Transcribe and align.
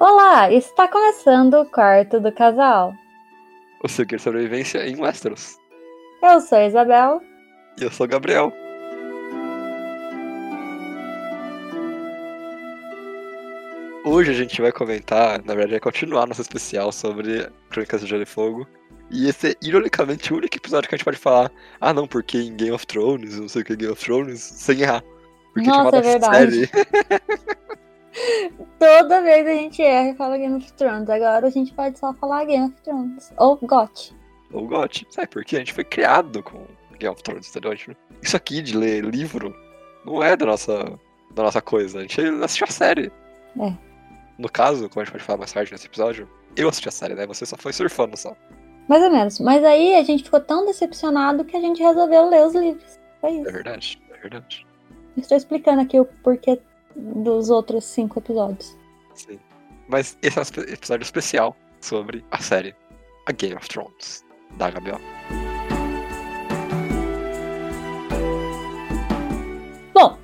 Olá, 0.00 0.52
está 0.52 0.86
começando 0.88 1.54
o 1.54 1.66
quarto 1.66 2.20
do 2.20 2.30
casal. 2.30 2.92
O 3.82 3.88
Segredo 3.88 4.18
de 4.18 4.24
Sobrevivência 4.24 4.86
em 4.86 5.00
Westeros. 5.00 5.56
Eu 6.22 6.40
sou 6.40 6.58
a 6.58 6.66
Isabel. 6.66 7.22
E 7.80 7.84
eu 7.84 7.90
sou 7.90 8.04
o 8.04 8.08
Gabriel. 8.08 8.52
Hoje 14.04 14.30
a 14.30 14.34
gente 14.34 14.60
vai 14.60 14.70
comentar, 14.70 15.42
na 15.42 15.54
verdade, 15.54 15.70
vai 15.70 15.80
continuar 15.80 16.26
nosso 16.26 16.42
especial 16.42 16.92
sobre 16.92 17.48
Crônicas 17.70 18.02
de 18.02 18.06
Gelo 18.06 18.22
e 18.22 18.26
Fogo. 18.26 18.66
E 19.10 19.28
esse 19.28 19.50
é, 19.50 19.56
ironicamente, 19.62 20.32
o 20.32 20.36
único 20.36 20.56
episódio 20.56 20.88
que 20.88 20.94
a 20.94 20.98
gente 20.98 21.04
pode 21.04 21.18
falar, 21.18 21.50
ah 21.80 21.92
não, 21.92 22.06
porque 22.06 22.38
em 22.38 22.56
Game 22.56 22.72
of 22.72 22.86
Thrones, 22.86 23.38
não 23.38 23.48
sei 23.48 23.62
o 23.62 23.64
que 23.64 23.72
é 23.72 23.76
Game 23.76 23.92
of 23.92 24.04
Thrones, 24.04 24.40
sem 24.40 24.80
errar. 24.80 25.04
Porque 25.52 25.68
Nossa, 25.68 25.96
é 25.96 26.00
verdade. 26.00 26.66
série. 26.66 26.70
Toda 28.78 29.22
vez 29.22 29.46
a 29.46 29.54
gente 29.54 29.82
erra 29.82 30.10
e 30.10 30.14
fala 30.14 30.38
Game 30.38 30.56
of 30.56 30.72
Thrones. 30.72 31.08
Agora 31.08 31.46
a 31.46 31.50
gente 31.50 31.72
pode 31.72 31.98
só 31.98 32.12
falar 32.14 32.44
Game 32.44 32.66
of 32.66 32.74
Thrones. 32.82 33.32
Ou 33.36 33.56
GOT. 33.56 34.14
Ou 34.52 34.66
GOT. 34.66 35.06
Sabe 35.10 35.28
por 35.28 35.44
quê? 35.44 35.56
A 35.56 35.58
gente 35.60 35.72
foi 35.72 35.84
criado 35.84 36.42
com 36.42 36.66
Game 36.98 37.12
of 37.12 37.22
Thrones, 37.22 37.48
entendeu? 37.48 37.76
Isso 38.22 38.36
aqui 38.36 38.62
de 38.62 38.76
ler 38.76 39.04
livro 39.04 39.54
não 40.04 40.22
é 40.22 40.36
da 40.36 40.46
nossa, 40.46 40.98
da 41.32 41.44
nossa 41.44 41.62
coisa. 41.62 41.98
A 41.98 42.02
gente 42.02 42.20
assistiu 42.20 42.66
a 42.68 42.72
série. 42.72 43.12
É. 43.60 43.72
No 44.38 44.48
caso, 44.48 44.88
como 44.88 45.02
a 45.02 45.04
gente 45.04 45.12
pode 45.12 45.24
falar 45.24 45.38
mais 45.38 45.52
tarde 45.52 45.72
nesse 45.72 45.86
episódio, 45.86 46.28
eu 46.56 46.68
assisti 46.68 46.88
a 46.88 46.92
série, 46.92 47.14
né? 47.14 47.26
Você 47.26 47.46
só 47.46 47.56
foi 47.56 47.72
surfando 47.72 48.16
só. 48.16 48.36
Mais 48.88 49.02
ou 49.02 49.10
menos. 49.10 49.40
Mas 49.40 49.64
aí 49.64 49.94
a 49.96 50.02
gente 50.02 50.24
ficou 50.24 50.40
tão 50.40 50.66
decepcionado 50.66 51.44
que 51.44 51.56
a 51.56 51.60
gente 51.60 51.82
resolveu 51.82 52.28
ler 52.28 52.46
os 52.46 52.54
livros. 52.54 52.98
Foi 53.20 53.30
isso. 53.30 53.48
É 53.48 53.52
verdade, 53.52 54.02
é 54.10 54.18
verdade. 54.18 54.66
Estou 55.16 55.36
explicando 55.36 55.80
aqui 55.80 55.98
o 55.98 56.04
porquê 56.04 56.60
dos 56.96 57.50
outros 57.50 57.84
cinco 57.84 58.18
episódios. 58.18 58.76
Sim. 59.14 59.38
Mas 59.88 60.18
esse 60.22 60.38
é 60.38 60.42
um 60.42 60.72
episódio 60.72 61.04
especial 61.04 61.56
sobre 61.80 62.24
a 62.30 62.38
série 62.38 62.74
A 63.26 63.32
Game 63.32 63.54
of 63.54 63.68
Thrones, 63.68 64.24
da 64.56 64.70
HBO. 64.70 65.00
Bom, 69.92 70.18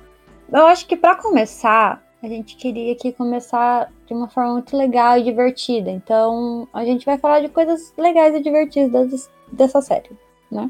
eu 0.51 0.65
acho 0.67 0.87
que 0.87 0.97
para 0.97 1.15
começar, 1.15 2.03
a 2.21 2.27
gente 2.27 2.55
queria 2.55 2.93
aqui 2.93 3.13
começar 3.13 3.91
de 4.11 4.17
uma 4.17 4.27
forma 4.27 4.53
muito 4.53 4.75
legal 4.75 5.17
e 5.17 5.23
divertida. 5.23 5.89
Então, 5.89 6.67
a 6.73 6.83
gente 6.83 7.05
vai 7.05 7.17
falar 7.17 7.39
de 7.39 7.47
coisas 7.47 7.93
legais 7.97 8.35
e 8.35 8.41
divertidas 8.41 9.31
dessa 9.49 9.81
série, 9.81 10.09
né? 10.51 10.69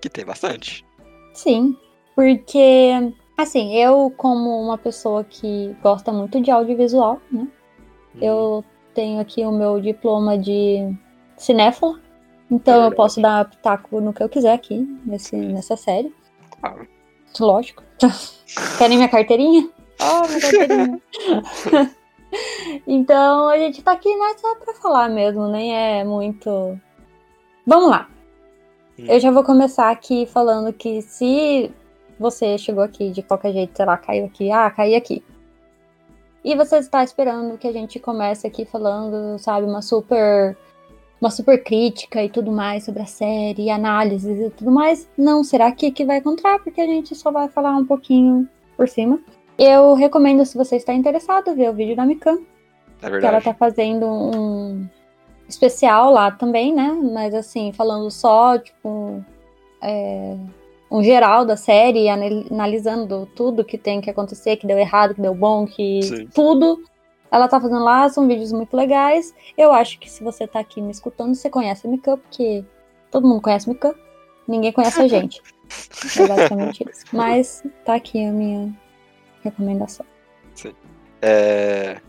Que 0.00 0.10
tem 0.10 0.24
bastante. 0.24 0.84
Sim, 1.32 1.76
porque 2.16 2.90
assim, 3.36 3.76
eu 3.76 4.12
como 4.16 4.60
uma 4.60 4.76
pessoa 4.76 5.22
que 5.22 5.76
gosta 5.80 6.12
muito 6.12 6.40
de 6.40 6.50
audiovisual, 6.50 7.20
né? 7.30 7.46
Hum. 8.16 8.18
Eu 8.20 8.64
tenho 8.92 9.20
aqui 9.20 9.44
o 9.44 9.52
meu 9.52 9.80
diploma 9.80 10.36
de 10.36 10.92
cinéfila, 11.36 12.00
então 12.50 12.82
é 12.82 12.86
eu 12.88 12.92
posso 12.92 13.22
dar 13.22 13.48
pitaco 13.48 14.00
no 14.00 14.12
que 14.12 14.24
eu 14.24 14.28
quiser 14.28 14.54
aqui 14.54 14.76
nesse, 15.06 15.36
nessa 15.36 15.76
série. 15.76 16.12
Claro. 16.60 16.88
Lógico. 17.38 17.84
Querem 18.76 18.96
minha 18.96 19.08
carteirinha? 19.08 19.70
Oh, 20.00 20.26
minha 20.26 20.40
carteirinha. 20.40 21.00
então 22.86 23.48
a 23.48 23.58
gente 23.58 23.82
tá 23.82 23.92
aqui 23.92 24.14
mais 24.16 24.40
só 24.40 24.54
pra 24.56 24.74
falar 24.74 25.08
mesmo, 25.08 25.48
nem 25.48 25.74
é 25.74 26.04
muito. 26.04 26.78
Vamos 27.66 27.90
lá. 27.90 28.08
Hum. 28.98 29.04
Eu 29.08 29.20
já 29.20 29.30
vou 29.30 29.44
começar 29.44 29.90
aqui 29.90 30.26
falando 30.26 30.72
que 30.72 31.02
se 31.02 31.70
você 32.18 32.56
chegou 32.58 32.82
aqui 32.82 33.10
de 33.10 33.22
qualquer 33.22 33.52
jeito, 33.52 33.76
sei 33.76 33.86
lá, 33.86 33.96
caiu 33.96 34.26
aqui, 34.26 34.50
ah, 34.50 34.70
caí 34.70 34.94
aqui. 34.94 35.22
E 36.44 36.56
você 36.56 36.78
está 36.78 37.04
esperando 37.04 37.56
que 37.56 37.68
a 37.68 37.72
gente 37.72 38.00
comece 38.00 38.46
aqui 38.46 38.64
falando, 38.64 39.38
sabe, 39.38 39.66
uma 39.66 39.80
super 39.80 40.56
uma 41.20 41.30
super 41.30 41.62
crítica 41.62 42.20
e 42.24 42.28
tudo 42.28 42.50
mais 42.50 42.84
sobre 42.84 43.00
a 43.00 43.06
série, 43.06 43.70
análises 43.70 44.40
e 44.40 44.50
tudo 44.50 44.72
mais. 44.72 45.08
Não 45.16 45.44
será 45.44 45.68
aqui 45.68 45.92
que 45.92 46.04
vai 46.04 46.18
encontrar, 46.18 46.58
porque 46.58 46.80
a 46.80 46.86
gente 46.86 47.14
só 47.14 47.30
vai 47.30 47.48
falar 47.48 47.76
um 47.76 47.86
pouquinho 47.86 48.48
por 48.76 48.88
cima. 48.88 49.20
Eu 49.58 49.94
recomendo, 49.94 50.44
se 50.44 50.56
você 50.56 50.76
está 50.76 50.92
interessado, 50.92 51.54
ver 51.54 51.70
o 51.70 51.74
vídeo 51.74 51.96
da 51.96 52.04
Mikan. 52.06 52.38
É 53.00 53.10
verdade. 53.10 53.20
Que 53.20 53.26
ela 53.26 53.40
tá 53.40 53.54
fazendo 53.54 54.06
um 54.06 54.88
especial 55.48 56.10
lá 56.10 56.30
também, 56.30 56.72
né? 56.74 56.90
Mas 57.12 57.34
assim, 57.34 57.72
falando 57.72 58.10
só, 58.10 58.58
tipo, 58.58 59.24
é, 59.80 60.36
um 60.90 61.02
geral 61.02 61.44
da 61.44 61.56
série, 61.56 62.08
analisando 62.08 63.28
tudo 63.34 63.64
que 63.64 63.78
tem 63.78 64.00
que 64.00 64.10
acontecer, 64.10 64.56
que 64.56 64.66
deu 64.66 64.78
errado, 64.78 65.14
que 65.14 65.20
deu 65.20 65.34
bom, 65.34 65.66
que 65.66 66.02
Sim. 66.02 66.26
tudo. 66.34 66.82
Ela 67.30 67.48
tá 67.48 67.58
fazendo 67.58 67.82
lá, 67.82 68.08
são 68.10 68.28
vídeos 68.28 68.52
muito 68.52 68.76
legais. 68.76 69.34
Eu 69.56 69.72
acho 69.72 69.98
que 69.98 70.10
se 70.10 70.22
você 70.22 70.46
tá 70.46 70.60
aqui 70.60 70.82
me 70.82 70.90
escutando, 70.90 71.34
você 71.34 71.48
conhece 71.48 71.86
a 71.86 71.90
Mika, 71.90 72.16
porque 72.18 72.62
todo 73.10 73.26
mundo 73.26 73.40
conhece 73.40 73.68
a 73.68 73.72
Mika. 73.72 73.94
Ninguém 74.46 74.70
conhece 74.70 75.00
a 75.00 75.08
gente. 75.08 75.40
é 76.18 76.26
basicamente 76.26 76.84
isso. 76.90 77.04
Mas 77.10 77.64
tá 77.86 77.94
aqui 77.94 78.22
a 78.22 78.30
minha 78.30 78.74
recomendação. 79.42 80.06
Sim. 80.54 80.74
É... 81.20 82.00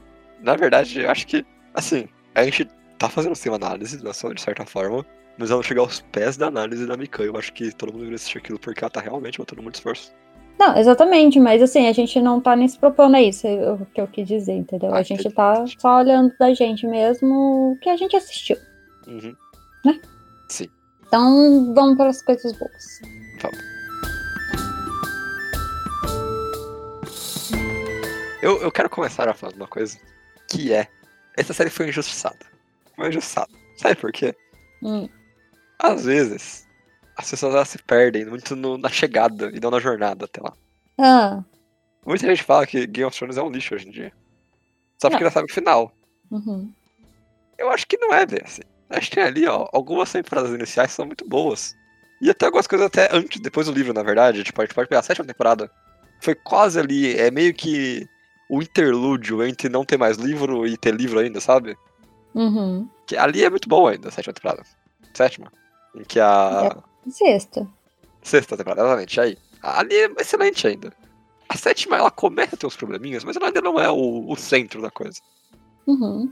Na 0.41 0.55
verdade, 0.55 1.01
eu 1.01 1.09
acho 1.09 1.25
que, 1.25 1.45
assim, 1.73 2.07
a 2.35 2.43
gente 2.43 2.67
tá 2.97 3.09
fazendo 3.09 3.35
sim 3.35 3.49
uma 3.49 3.55
análise 3.55 3.97
da 4.01 4.11
de 4.11 4.41
certa 4.41 4.65
forma, 4.65 5.05
mas 5.37 5.51
ela 5.51 5.63
chegar 5.63 5.81
aos 5.81 6.01
pés 6.11 6.37
da 6.37 6.47
análise 6.47 6.85
da 6.85 6.97
Mikan. 6.97 7.23
Eu 7.23 7.37
acho 7.37 7.53
que 7.53 7.73
todo 7.75 7.89
mundo 7.89 7.99
deveria 7.99 8.15
assistir 8.15 8.37
aquilo 8.37 8.59
porque 8.59 8.83
ela 8.83 8.91
tá 8.91 9.01
realmente 9.01 9.37
botando 9.37 9.61
muito 9.61 9.75
esforço. 9.75 10.13
Não, 10.59 10.77
exatamente, 10.77 11.39
mas 11.39 11.61
assim, 11.61 11.87
a 11.87 11.91
gente 11.91 12.21
não 12.21 12.39
tá 12.39 12.55
nem 12.55 12.67
se 12.67 12.77
propondo 12.77 13.15
a 13.15 13.21
isso, 13.21 13.47
é 13.47 13.71
o 13.71 13.85
que 13.87 13.99
eu 13.99 14.07
quis 14.07 14.27
dizer, 14.27 14.53
entendeu? 14.53 14.93
Ah, 14.93 14.99
a 14.99 15.03
gente 15.03 15.29
tá 15.31 15.65
só 15.79 15.97
olhando 15.97 16.31
da 16.39 16.53
gente 16.53 16.85
mesmo 16.85 17.73
o 17.73 17.77
que 17.81 17.89
a 17.89 17.97
gente 17.97 18.15
assistiu. 18.15 18.55
Uhum. 19.07 19.35
Né? 19.83 19.99
Sim. 20.47 20.69
Então 21.07 21.73
vamos 21.73 21.97
para 21.97 22.09
as 22.09 22.21
coisas 22.21 22.53
boas. 22.53 23.01
Vamos. 23.41 23.72
Eu, 28.43 28.61
eu 28.61 28.71
quero 28.71 28.89
começar 28.89 29.27
a 29.29 29.33
falar 29.33 29.53
de 29.53 29.59
uma 29.59 29.67
coisa 29.67 29.97
que 30.49 30.73
é. 30.73 30.87
Essa 31.37 31.53
série 31.53 31.69
foi 31.69 31.87
injustiçada. 31.87 32.45
Foi 32.95 33.07
injustiçada. 33.09 33.49
Sabe 33.77 33.95
por 33.95 34.11
quê? 34.11 34.35
Hum. 34.81 35.07
Às 35.79 36.03
vezes, 36.05 36.67
as 37.17 37.29
pessoas 37.29 37.55
elas 37.55 37.69
se 37.69 37.77
perdem 37.79 38.25
muito 38.25 38.55
no- 38.55 38.77
na 38.77 38.89
chegada 38.89 39.49
e 39.53 39.59
não 39.59 39.71
na 39.71 39.79
jornada 39.79 40.25
até 40.25 40.41
lá. 40.41 40.53
Ah, 40.99 41.43
Muita 42.05 42.27
gente 42.27 42.43
fala 42.43 42.67
que 42.67 42.85
Game 42.85 43.05
of 43.07 43.17
Thrones 43.17 43.37
é 43.37 43.41
um 43.41 43.49
lixo 43.49 43.75
hoje 43.75 43.87
em 43.87 43.91
dia. 43.91 44.11
Só 45.01 45.09
porque 45.09 45.23
Não. 45.23 45.29
já 45.29 45.33
sabe 45.35 45.49
o 45.49 45.53
final. 45.53 45.95
uhum. 46.29 46.69
Eu 47.57 47.69
acho 47.71 47.87
que 47.87 47.97
não 47.97 48.13
é 48.13 48.25
bem 48.25 48.41
assim. 48.43 48.61
Acho 48.89 49.09
que 49.09 49.15
tem 49.15 49.23
ali, 49.23 49.47
ó, 49.47 49.69
algumas 49.71 50.11
temporadas 50.11 50.51
iniciais 50.51 50.91
são 50.91 51.05
muito 51.05 51.25
boas. 51.27 51.73
E 52.21 52.29
até 52.29 52.45
algumas 52.45 52.67
coisas 52.67 52.87
até 52.87 53.07
antes, 53.15 53.39
depois 53.39 53.67
do 53.67 53.73
livro, 53.73 53.93
na 53.93 54.03
verdade. 54.03 54.43
Tipo, 54.43 54.61
a 54.61 54.65
gente 54.65 54.75
pode 54.75 54.89
pegar 54.89 54.99
a 54.99 55.03
sétima 55.03 55.25
temporada. 55.25 55.71
Foi 56.21 56.35
quase 56.35 56.77
ali, 56.79 57.17
é 57.17 57.31
meio 57.31 57.53
que 57.53 58.05
o 58.53 58.61
interlúdio 58.61 59.43
entre 59.43 59.67
não 59.67 59.83
ter 59.83 59.97
mais 59.97 60.17
livro 60.17 60.67
e 60.67 60.77
ter 60.77 60.93
livro 60.93 61.17
ainda, 61.17 61.41
sabe? 61.41 61.75
Uhum. 62.35 62.87
Que 63.07 63.17
ali 63.17 63.43
é 63.43 63.49
muito 63.49 63.67
bom 63.67 63.87
ainda, 63.87 64.09
a 64.09 64.11
sétima 64.11 64.31
temporada. 64.31 64.63
Sétima. 65.11 65.51
Em 65.95 66.03
que 66.03 66.19
a. 66.19 66.77
Sexta. 67.09 67.67
Sexta 68.21 68.55
temporada, 68.55 68.81
exatamente, 68.81 69.19
aí. 69.19 69.37
Ali 69.63 69.95
é 69.95 70.11
excelente 70.19 70.67
ainda. 70.67 70.93
A 71.49 71.57
sétima, 71.57 71.97
ela 71.97 72.11
começa 72.11 72.55
a 72.55 72.57
ter 72.57 72.67
uns 72.67 72.75
probleminhas, 72.75 73.23
mas 73.23 73.35
ela 73.35 73.47
ainda 73.47 73.61
não 73.61 73.79
é 73.79 73.89
o, 73.89 74.29
o 74.29 74.35
centro 74.35 74.83
da 74.83 74.91
coisa. 74.91 75.19
Uhum. 75.87 76.31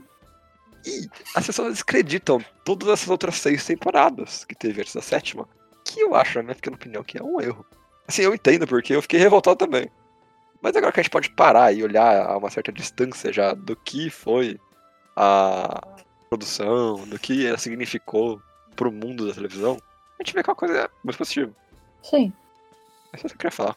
E 0.86 1.08
as 1.34 1.44
pessoas 1.44 1.74
descreditam 1.74 2.38
todas 2.64 2.88
essas 2.88 3.08
outras 3.08 3.34
seis 3.34 3.66
temporadas 3.66 4.44
que 4.44 4.54
teve 4.54 4.80
antes 4.80 4.94
da 4.94 5.02
sétima. 5.02 5.48
Que 5.84 6.00
eu 6.00 6.14
acho, 6.14 6.38
na 6.38 6.44
minha 6.44 6.54
pequena 6.54 6.76
opinião, 6.76 7.02
que 7.02 7.18
é 7.18 7.22
um 7.22 7.40
erro. 7.40 7.66
Assim, 8.06 8.22
eu 8.22 8.32
entendo 8.32 8.64
porque 8.66 8.94
eu 8.94 9.02
fiquei 9.02 9.18
revoltado 9.18 9.56
também. 9.56 9.90
Mas 10.62 10.76
agora 10.76 10.92
que 10.92 11.00
a 11.00 11.02
gente 11.02 11.10
pode 11.10 11.30
parar 11.30 11.72
e 11.72 11.82
olhar 11.82 12.24
a 12.24 12.38
uma 12.38 12.48
certa 12.48 12.70
distância 12.70 13.32
já 13.32 13.52
do 13.52 13.74
que 13.74 14.08
foi 14.08 14.58
a 15.16 15.82
produção, 16.30 17.04
do 17.08 17.18
que 17.18 17.44
ela 17.44 17.58
significou 17.58 18.40
pro 18.76 18.92
mundo 18.92 19.26
da 19.26 19.34
televisão, 19.34 19.76
a 20.18 20.22
gente 20.22 20.32
vê 20.34 20.42
que 20.42 20.48
é 20.48 20.52
uma 20.52 20.56
coisa 20.56 20.90
muito 21.02 21.18
positiva. 21.18 21.52
Sim. 22.02 22.32
É 23.12 23.16
isso 23.16 23.26
que 23.26 23.34
eu 23.34 23.38
queria 23.38 23.50
falar. 23.50 23.76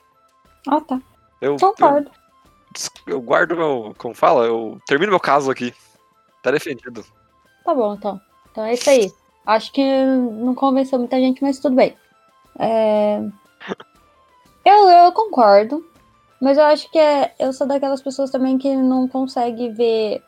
Ah, 0.68 0.80
tá. 0.80 1.02
Eu, 1.42 1.54
eu, 1.54 1.60
Concordo. 1.60 2.12
eu 3.08 3.22
guardo 3.22 3.56
meu. 3.56 3.96
Como 3.98 4.14
fala? 4.14 4.46
Eu 4.46 4.80
termino 4.86 5.12
meu 5.12 5.20
caso 5.20 5.50
aqui. 5.50 5.74
Tá 6.44 6.52
defendido. 6.52 7.04
Tá 7.64 7.74
bom, 7.74 7.96
então. 7.96 8.22
Então 8.52 8.64
é 8.64 8.74
isso 8.74 8.90
aí. 8.90 9.12
Acho 9.46 9.72
que 9.74 9.84
não 10.06 10.56
convenceu 10.56 11.00
muita 11.00 11.18
gente, 11.18 11.42
mas 11.42 11.60
tudo 11.60 11.76
bem. 11.76 11.96
É... 12.60 13.20
Eu, 14.66 14.90
eu 14.90 15.12
concordo. 15.12 15.86
Mas 16.42 16.58
eu 16.58 16.64
acho 16.66 16.92
que 16.92 17.00
é, 17.00 17.34
eu 17.40 17.54
sou 17.54 17.66
daquelas 17.66 18.02
pessoas 18.02 18.30
também 18.30 18.58
que 18.58 18.76
não 18.76 19.08
consegue 19.08 19.70
ver 19.70 20.22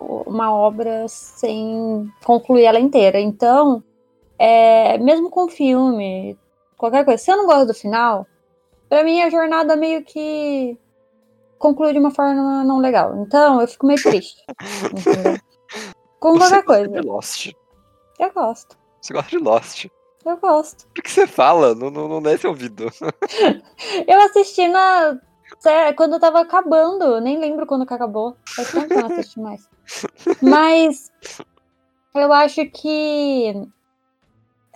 uma 0.00 0.52
obra 0.52 1.06
sem 1.08 2.10
concluir 2.24 2.64
ela 2.64 2.80
inteira. 2.80 3.20
Então, 3.20 3.82
é, 4.38 4.98
mesmo 4.98 5.30
com 5.30 5.48
filme, 5.48 6.36
qualquer 6.76 7.04
coisa, 7.04 7.22
se 7.22 7.30
eu 7.30 7.36
não 7.36 7.46
gosto 7.46 7.68
do 7.68 7.74
final, 7.74 8.26
pra 8.88 9.04
mim 9.04 9.22
a 9.22 9.30
jornada 9.30 9.76
meio 9.76 10.04
que 10.04 10.76
conclui 11.58 11.92
de 11.92 11.98
uma 11.98 12.10
forma 12.10 12.64
não 12.64 12.78
legal. 12.78 13.16
Então 13.22 13.60
eu 13.60 13.68
fico 13.68 13.86
meio 13.86 14.02
triste. 14.02 14.44
Com 16.18 16.34
Você 16.34 16.38
qualquer 16.38 16.62
gosta 16.62 16.62
coisa. 16.62 17.00
de 17.00 17.08
Lost. 17.08 17.52
Eu 18.18 18.32
gosto. 18.32 18.78
Você 19.00 19.12
gosta 19.12 19.30
de 19.30 19.38
Lost. 19.38 19.86
Eu 20.24 20.36
gosto. 20.36 20.86
O 20.96 21.02
que 21.02 21.10
você 21.10 21.26
fala? 21.26 21.74
Não, 21.74 21.90
não, 21.90 22.06
não 22.06 22.22
desce 22.22 22.46
ouvido. 22.46 22.86
Eu 24.06 24.20
assisti 24.20 24.68
na. 24.68 25.18
Sé- 25.62 25.92
Quando 25.94 26.14
eu 26.14 26.20
tava 26.20 26.40
acabando, 26.40 27.20
nem 27.20 27.38
lembro 27.38 27.66
quando 27.66 27.86
que 27.86 27.94
acabou. 27.94 28.36
Faz 28.56 28.70
tempo 28.72 28.88
que 28.88 28.94
eu 28.94 29.00
não 29.00 29.06
assisti 29.06 29.40
mais. 29.40 29.68
Mas 30.42 31.10
eu 32.14 32.32
acho 32.32 32.66
que 32.66 33.54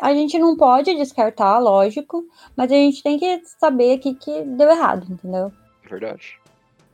a 0.01 0.13
gente 0.15 0.39
não 0.39 0.57
pode 0.57 0.95
descartar, 0.95 1.59
lógico, 1.59 2.25
mas 2.57 2.71
a 2.71 2.75
gente 2.75 3.03
tem 3.03 3.19
que 3.19 3.43
saber 3.59 3.95
aqui 3.95 4.15
que 4.15 4.43
deu 4.43 4.71
errado, 4.71 5.07
entendeu? 5.11 5.53
Verdade. 5.89 6.39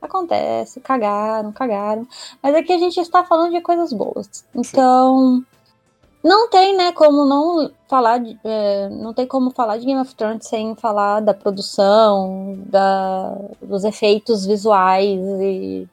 Acontece, 0.01 0.81
cagaram, 0.81 1.51
cagaram. 1.53 2.07
Mas 2.41 2.55
aqui 2.55 2.73
a 2.73 2.77
gente 2.77 2.99
está 2.99 3.23
falando 3.23 3.53
de 3.53 3.61
coisas 3.61 3.93
boas. 3.93 4.45
Então, 4.53 5.43
não 6.23 6.49
tem, 6.49 6.77
né, 6.77 6.93
como 6.93 7.25
não 7.25 7.69
falar 7.87 8.19
de, 8.19 8.39
é, 8.45 8.87
não 8.89 9.13
tem 9.13 9.27
como 9.27 9.51
falar 9.51 9.77
de 9.77 9.85
Game 9.85 9.99
of 9.99 10.15
Thrones 10.15 10.47
sem 10.47 10.73
falar 10.73 11.19
da 11.19 11.33
produção, 11.33 12.57
da, 12.65 13.35
dos 13.61 13.83
efeitos 13.83 14.45
visuais 14.45 15.19
e 15.41 15.87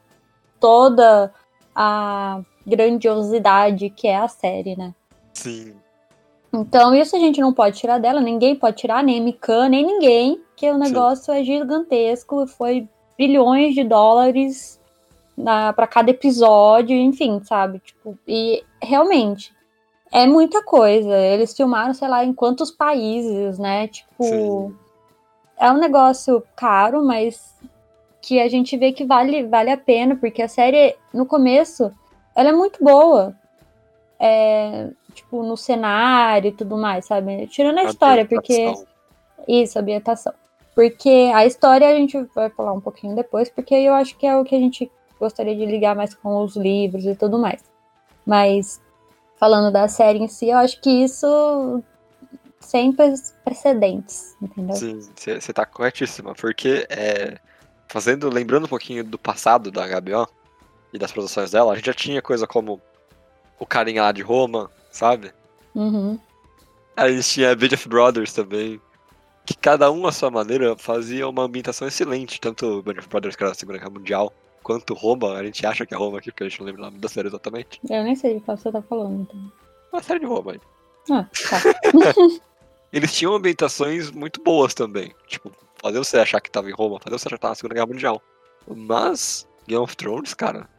toda 0.57 1.33
a 1.75 2.39
grandiosidade 2.65 3.89
que 3.89 4.07
é 4.07 4.17
a 4.17 4.27
série, 4.29 4.77
né? 4.77 4.93
Sim. 5.33 5.73
Então, 6.53 6.95
isso 6.95 7.15
a 7.15 7.19
gente 7.19 7.41
não 7.41 7.53
pode 7.53 7.77
tirar 7.77 7.97
dela, 7.97 8.21
ninguém 8.21 8.55
pode 8.55 8.77
tirar, 8.77 9.03
nem 9.03 9.21
Mikan, 9.21 9.67
nem 9.67 9.85
ninguém, 9.85 10.41
que 10.55 10.69
o 10.69 10.77
negócio 10.77 11.33
é 11.33 11.43
gigantesco, 11.43 12.47
foi 12.47 12.87
bilhões 13.17 13.73
de 13.73 13.83
dólares 13.83 14.79
para 15.75 15.87
cada 15.87 16.11
episódio, 16.11 16.95
enfim, 16.95 17.41
sabe? 17.43 17.79
Tipo, 17.79 18.17
e 18.27 18.63
realmente 18.81 19.53
é 20.11 20.27
muita 20.27 20.63
coisa. 20.63 21.17
Eles 21.17 21.55
filmaram, 21.55 21.93
sei 21.93 22.07
lá, 22.07 22.23
em 22.23 22.33
quantos 22.33 22.69
países, 22.69 23.57
né? 23.57 23.87
Tipo, 23.87 24.23
Sim. 24.23 24.75
é 25.57 25.71
um 25.71 25.77
negócio 25.77 26.43
caro, 26.55 27.03
mas 27.03 27.55
que 28.21 28.39
a 28.39 28.47
gente 28.47 28.77
vê 28.77 28.91
que 28.91 29.05
vale, 29.05 29.43
vale 29.47 29.71
a 29.71 29.77
pena, 29.77 30.15
porque 30.15 30.41
a 30.41 30.47
série, 30.47 30.95
no 31.13 31.25
começo, 31.25 31.91
ela 32.35 32.49
é 32.49 32.53
muito 32.53 32.83
boa. 32.83 33.35
É, 34.19 34.89
tipo, 35.13 35.41
no 35.41 35.57
cenário 35.57 36.49
e 36.49 36.51
tudo 36.51 36.77
mais, 36.77 37.05
sabe? 37.05 37.47
Tirando 37.47 37.79
a 37.79 37.85
história, 37.85 38.25
porque. 38.25 38.73
Isso, 39.47 39.79
ambientação. 39.79 40.33
Porque 40.75 41.31
a 41.33 41.45
história 41.45 41.89
a 41.89 41.95
gente 41.95 42.17
vai 42.35 42.49
falar 42.49 42.73
um 42.73 42.79
pouquinho 42.79 43.15
depois, 43.15 43.49
porque 43.49 43.73
eu 43.73 43.93
acho 43.93 44.15
que 44.17 44.27
é 44.27 44.37
o 44.37 44.43
que 44.43 44.55
a 44.55 44.59
gente 44.59 44.91
gostaria 45.19 45.55
de 45.55 45.65
ligar 45.65 45.95
mais 45.95 46.13
com 46.13 46.43
os 46.43 46.55
livros 46.55 47.05
e 47.05 47.15
tudo 47.15 47.37
mais. 47.37 47.63
Mas, 48.25 48.79
falando 49.41 49.73
da 49.73 49.87
série 49.87 50.19
em 50.19 50.27
si, 50.27 50.49
eu 50.49 50.57
acho 50.59 50.79
que 50.79 50.87
isso 50.91 51.83
sem 52.59 52.93
pre- 52.93 53.15
precedentes, 53.43 54.37
entendeu? 54.39 54.75
Sim, 54.75 54.99
você 55.15 55.51
tá 55.51 55.65
corretíssima, 55.65 56.35
porque 56.35 56.85
é, 56.91 57.39
fazendo, 57.87 58.29
lembrando 58.29 58.65
um 58.65 58.69
pouquinho 58.69 59.03
do 59.03 59.17
passado 59.17 59.71
da 59.71 59.87
HBO 59.87 60.27
e 60.93 60.99
das 60.99 61.11
produções 61.11 61.49
dela, 61.49 61.73
a 61.73 61.75
gente 61.75 61.87
já 61.87 61.93
tinha 61.93 62.21
coisa 62.21 62.45
como 62.45 62.79
o 63.57 63.65
carinha 63.65 64.03
lá 64.03 64.11
de 64.11 64.21
Roma, 64.21 64.69
sabe? 64.91 65.33
Uhum. 65.73 66.19
Aí 66.95 67.11
a 67.11 67.15
gente 67.15 67.27
tinha 67.27 67.55
Band 67.55 67.73
of 67.73 67.89
Brothers 67.89 68.33
também, 68.33 68.79
que 69.43 69.55
cada 69.55 69.91
um 69.91 70.05
à 70.05 70.11
sua 70.11 70.29
maneira 70.29 70.77
fazia 70.77 71.27
uma 71.27 71.45
ambientação 71.45 71.87
excelente, 71.87 72.39
tanto 72.39 72.83
Band 72.83 72.99
of 72.99 73.09
Brothers, 73.09 73.35
que 73.35 73.41
era 73.41 73.53
a 73.53 73.55
Segunda 73.55 73.79
Guerra 73.79 73.89
Mundial, 73.89 74.31
quanto 74.63 74.93
Roma, 74.93 75.33
a 75.33 75.43
gente 75.43 75.65
acha 75.65 75.85
que 75.85 75.93
é 75.93 75.97
Roma 75.97 76.17
aqui, 76.19 76.31
porque 76.31 76.43
a 76.43 76.49
gente 76.49 76.59
não 76.59 76.65
lembra 76.67 76.81
o 76.81 76.85
nome 76.85 76.99
da 76.99 77.09
série 77.09 77.27
exatamente. 77.27 77.79
Eu 77.89 78.03
nem 78.03 78.15
sei 78.15 78.35
de 78.35 78.41
qual 78.41 78.57
você 78.57 78.71
tá 78.71 78.81
falando, 78.81 79.21
então. 79.21 79.51
Uma 79.91 80.01
série 80.03 80.19
de 80.19 80.25
Roma 80.25 80.53
aí. 80.53 80.59
Ah, 81.09 81.23
tá. 81.23 81.61
Eles 82.93 83.13
tinham 83.13 83.33
ambientações 83.33 84.11
muito 84.11 84.41
boas 84.43 84.73
também. 84.73 85.13
Tipo, 85.27 85.51
fazer 85.81 85.97
você 85.97 86.17
achar 86.19 86.41
que 86.41 86.51
tava 86.51 86.69
em 86.69 86.73
Roma, 86.73 86.99
fazer 86.99 87.17
você 87.17 87.27
achar 87.27 87.37
que 87.37 87.41
tava 87.41 87.51
na 87.51 87.55
Segunda 87.55 87.73
Guerra 87.75 87.87
Mundial. 87.87 88.21
Mas, 88.67 89.47
Game 89.67 89.81
of 89.81 89.95
Thrones, 89.95 90.33
cara, 90.33 90.69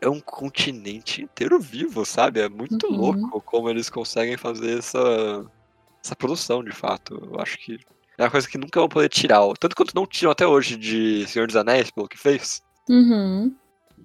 é 0.00 0.08
um 0.08 0.20
continente 0.20 1.22
inteiro 1.22 1.58
vivo, 1.60 2.04
sabe? 2.04 2.40
É 2.40 2.48
muito 2.48 2.86
Uhum. 2.88 2.96
louco 2.96 3.40
como 3.42 3.70
eles 3.70 3.88
conseguem 3.88 4.36
fazer 4.36 4.78
essa, 4.78 5.44
essa 6.02 6.16
produção, 6.16 6.62
de 6.64 6.72
fato. 6.72 7.14
Eu 7.32 7.40
acho 7.40 7.56
que 7.58 7.78
é 8.18 8.24
uma 8.24 8.30
coisa 8.30 8.48
que 8.48 8.58
nunca 8.58 8.80
vão 8.80 8.88
poder 8.88 9.08
tirar. 9.08 9.40
Tanto 9.58 9.76
quanto 9.76 9.94
não 9.94 10.06
tiram 10.06 10.30
até 10.32 10.46
hoje 10.46 10.76
de 10.76 11.26
Senhor 11.28 11.46
dos 11.46 11.56
Anéis, 11.56 11.90
pelo 11.90 12.08
que 12.08 12.18
fez. 12.18 12.62
Uhum. 12.90 13.54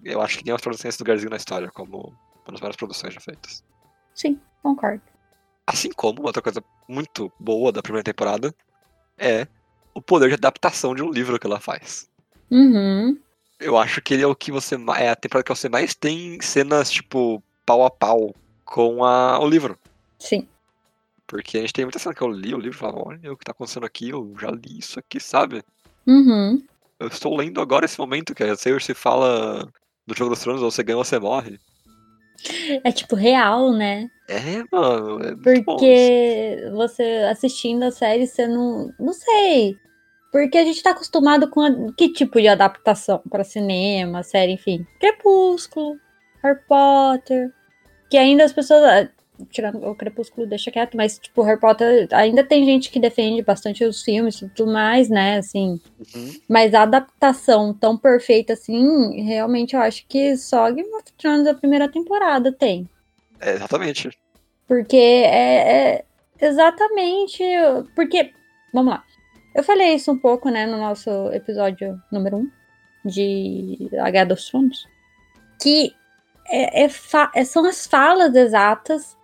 Eu 0.04 0.22
acho 0.22 0.38
que 0.38 0.44
Game 0.44 0.54
of 0.54 0.62
Thrones 0.62 0.80
tem 0.80 0.90
esse 0.90 1.02
lugarzinho 1.02 1.32
na 1.32 1.38
história, 1.38 1.72
como 1.72 2.14
uma 2.46 2.52
das 2.52 2.60
várias 2.60 2.76
produções 2.76 3.16
já 3.16 3.20
feitas. 3.20 3.64
Sim, 4.14 4.40
concordo. 4.62 5.02
Assim 5.66 5.90
como 5.92 6.22
outra 6.22 6.44
coisa 6.44 6.64
muito 6.88 7.32
boa 7.40 7.72
da 7.72 7.82
primeira 7.82 8.04
temporada 8.04 8.54
é 9.18 9.48
o 9.96 10.02
poder 10.02 10.28
de 10.28 10.36
adaptação 10.36 10.94
de 10.94 11.02
um 11.02 11.10
livro 11.10 11.40
que 11.40 11.48
ela 11.48 11.60
faz. 11.60 12.08
Uhum. 12.52 13.18
Eu 13.60 13.76
acho 13.76 14.02
que 14.04 14.14
ele 14.14 14.22
é 14.22 14.28
o 14.28 14.36
que 14.36 14.52
você 14.52 14.76
é 15.00 15.10
a 15.10 15.16
temporada 15.16 15.44
que 15.44 15.56
você 15.56 15.68
mais 15.68 15.96
tem 15.96 16.40
cenas 16.40 16.92
tipo 16.92 17.42
pau 17.66 17.84
a 17.84 17.90
pau 17.90 18.36
com 18.64 19.04
a, 19.04 19.40
o 19.40 19.48
livro. 19.48 19.80
Sim. 20.20 20.48
Porque 21.26 21.58
a 21.58 21.62
gente 21.62 21.74
tem 21.74 21.86
muita 21.86 21.98
cena 21.98 22.14
que 22.14 22.22
eu 22.22 22.28
li 22.28 22.54
o 22.54 22.60
livro 22.60 22.78
e 22.78 22.80
falo, 22.80 23.08
olha 23.08 23.34
o 23.34 23.38
que 23.38 23.46
tá 23.46 23.52
acontecendo 23.52 23.86
aqui, 23.86 24.10
eu 24.10 24.36
já 24.40 24.52
li 24.52 24.78
isso 24.78 25.00
aqui, 25.00 25.20
sabe? 25.20 25.64
Uhum. 26.06 26.62
Eu 27.00 27.08
estou 27.08 27.36
lendo 27.36 27.60
agora 27.62 27.86
esse 27.86 28.00
momento 28.00 28.34
que 28.34 28.44
a 28.44 28.56
Cersei 28.56 28.96
fala 28.96 29.68
do 30.08 30.16
Jogo 30.16 30.32
dos 30.32 30.42
Tronos, 30.42 30.62
ou 30.62 30.72
você 30.72 30.84
ganha 30.84 30.98
ou 30.98 31.04
você 31.04 31.20
morre. 31.20 31.60
É 32.84 32.92
tipo 32.92 33.16
real, 33.16 33.72
né? 33.74 34.08
É, 34.30 34.64
mano, 34.72 35.24
é. 35.24 35.36
Porque 35.64 36.58
você 36.74 37.04
assistindo 37.30 37.84
a 37.84 37.92
série, 37.92 38.28
você 38.28 38.48
não. 38.48 38.94
Não 39.00 39.14
sei. 39.14 39.78
Porque 40.32 40.58
a 40.58 40.64
gente 40.66 40.84
tá 40.84 40.92
acostumado 40.92 41.50
com 41.50 41.62
a- 41.62 41.94
que 41.98 42.10
tipo 42.12 42.40
de 42.42 42.48
adaptação 42.48 43.22
para 43.30 43.44
cinema, 43.44 44.22
série, 44.22 44.52
enfim. 44.54 44.86
Crepúsculo, 45.00 45.98
Harry 46.44 46.60
Potter. 46.68 47.52
Que 48.10 48.18
ainda 48.18 48.44
as 48.44 48.52
pessoas. 48.54 49.10
Tirando 49.50 49.86
o 49.86 49.96
Crepúsculo, 49.96 50.48
deixa 50.48 50.72
quieto, 50.72 50.96
mas, 50.96 51.20
tipo, 51.20 51.42
Harry 51.42 51.60
Potter 51.60 52.08
ainda 52.12 52.44
tem 52.44 52.66
gente 52.66 52.90
que 52.90 53.00
defende 53.00 53.42
bastante 53.42 53.84
os 53.84 54.02
filmes 54.02 54.42
e 54.42 54.50
tudo 54.50 54.72
mais, 54.72 55.10
né? 55.10 55.38
Assim. 55.38 55.80
Uhum. 56.16 56.34
Mas 56.48 56.74
a 56.74 56.84
adaptação 56.84 57.74
tão 57.74 57.98
perfeita 57.98 58.54
assim, 58.54 59.22
realmente 59.24 59.76
eu 59.76 59.82
acho 59.82 60.06
que 60.08 60.38
só 60.38 60.72
Game 60.72 60.90
of 60.94 61.12
Thrones 61.18 61.44
da 61.44 61.54
primeira 61.54 61.90
temporada 61.90 62.52
tem. 62.52 62.90
É, 63.40 63.54
exatamente. 63.54 64.10
Porque 64.68 64.96
é, 64.96 65.98
é 65.98 66.06
exatamente. 66.42 67.44
Porque, 67.96 68.32
vamos 68.74 68.94
lá. 68.94 69.04
Eu 69.54 69.64
falei 69.64 69.96
isso 69.96 70.12
um 70.12 70.18
pouco, 70.18 70.50
né, 70.50 70.66
no 70.66 70.78
nosso 70.78 71.10
episódio 71.32 72.02
número 72.12 72.38
1 72.38 72.40
um, 72.40 72.52
de 73.06 73.90
A 74.00 74.10
Guerra 74.10 74.26
dos 74.26 74.50
Tronos. 74.50 74.86
Que 75.62 75.94
é, 76.48 76.84
é- 76.84 77.44
são 77.46 77.66
as 77.66 77.88
falas 77.88 78.36
exatas, 78.36 79.18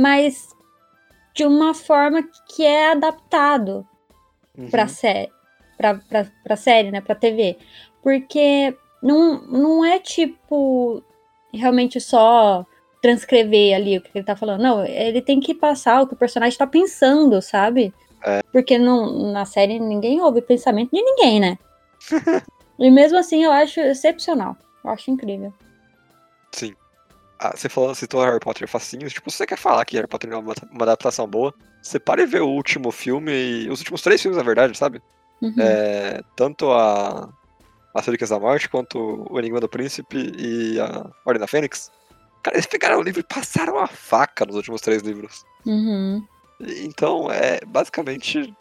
mas 0.00 0.48
de 1.34 1.44
uma 1.44 1.74
forma 1.74 2.22
que 2.48 2.64
é 2.64 2.92
adaptado 2.92 3.86
Uhum. 4.58 4.88
série, 4.88 5.30
pra, 5.78 5.94
pra, 5.94 6.26
pra 6.42 6.56
série, 6.56 6.90
né, 6.90 7.00
pra 7.00 7.14
TV. 7.14 7.56
Porque 8.02 8.76
não, 9.02 9.40
não 9.42 9.84
é 9.84 9.98
tipo 9.98 11.02
realmente 11.52 12.00
só 12.00 12.66
transcrever 13.00 13.74
ali 13.74 13.96
o 13.96 14.02
que 14.02 14.10
ele 14.14 14.24
tá 14.24 14.36
falando. 14.36 14.60
Não, 14.60 14.84
ele 14.84 15.22
tem 15.22 15.40
que 15.40 15.54
passar 15.54 16.02
o 16.02 16.06
que 16.06 16.14
o 16.14 16.18
personagem 16.18 16.58
tá 16.58 16.66
pensando, 16.66 17.40
sabe? 17.40 17.94
É. 18.22 18.40
Porque 18.52 18.76
não, 18.78 19.32
na 19.32 19.44
série 19.44 19.78
ninguém 19.78 20.20
ouve 20.20 20.42
pensamento 20.42 20.90
de 20.92 21.02
ninguém, 21.02 21.40
né? 21.40 21.58
e 22.78 22.90
mesmo 22.90 23.18
assim 23.18 23.44
eu 23.44 23.52
acho 23.52 23.80
excepcional. 23.80 24.56
Eu 24.84 24.90
acho 24.90 25.10
incrível. 25.10 25.52
Ah, 27.42 27.56
você 27.56 27.70
falou, 27.70 27.94
citou 27.94 28.22
Harry 28.22 28.38
Potter 28.38 28.68
facinhos. 28.68 29.14
Tipo, 29.14 29.30
se 29.30 29.38
você 29.38 29.46
quer 29.46 29.56
falar 29.56 29.82
que 29.86 29.96
Harry 29.96 30.06
Potter 30.06 30.30
é 30.30 30.36
uma, 30.36 30.54
uma 30.70 30.82
adaptação 30.82 31.26
boa, 31.26 31.54
você 31.80 31.98
para 31.98 32.20
e 32.20 32.26
vê 32.26 32.38
o 32.38 32.46
último 32.46 32.90
filme, 32.90 33.32
e 33.32 33.70
os 33.70 33.78
últimos 33.78 34.02
três 34.02 34.20
filmes, 34.20 34.36
na 34.36 34.42
verdade, 34.42 34.76
sabe? 34.76 35.00
Uhum. 35.40 35.54
É, 35.58 36.20
tanto 36.36 36.70
a 36.70 37.32
As 37.94 38.04
Relíquias 38.04 38.28
da 38.28 38.38
Morte, 38.38 38.68
quanto 38.68 39.26
o 39.30 39.38
Enigma 39.38 39.58
do 39.58 39.70
Príncipe 39.70 40.34
e 40.36 40.78
a 40.78 41.10
Ordem 41.24 41.40
da 41.40 41.46
Fênix. 41.46 41.90
Cara, 42.42 42.56
eles 42.56 42.66
pegaram 42.66 42.98
o 42.98 43.02
livro 43.02 43.20
e 43.20 43.24
passaram 43.24 43.78
a 43.78 43.86
faca 43.86 44.44
nos 44.44 44.56
últimos 44.56 44.82
três 44.82 45.02
livros. 45.02 45.42
Uhum. 45.64 46.22
Então, 46.60 47.32
é 47.32 47.60
basicamente 47.66 48.54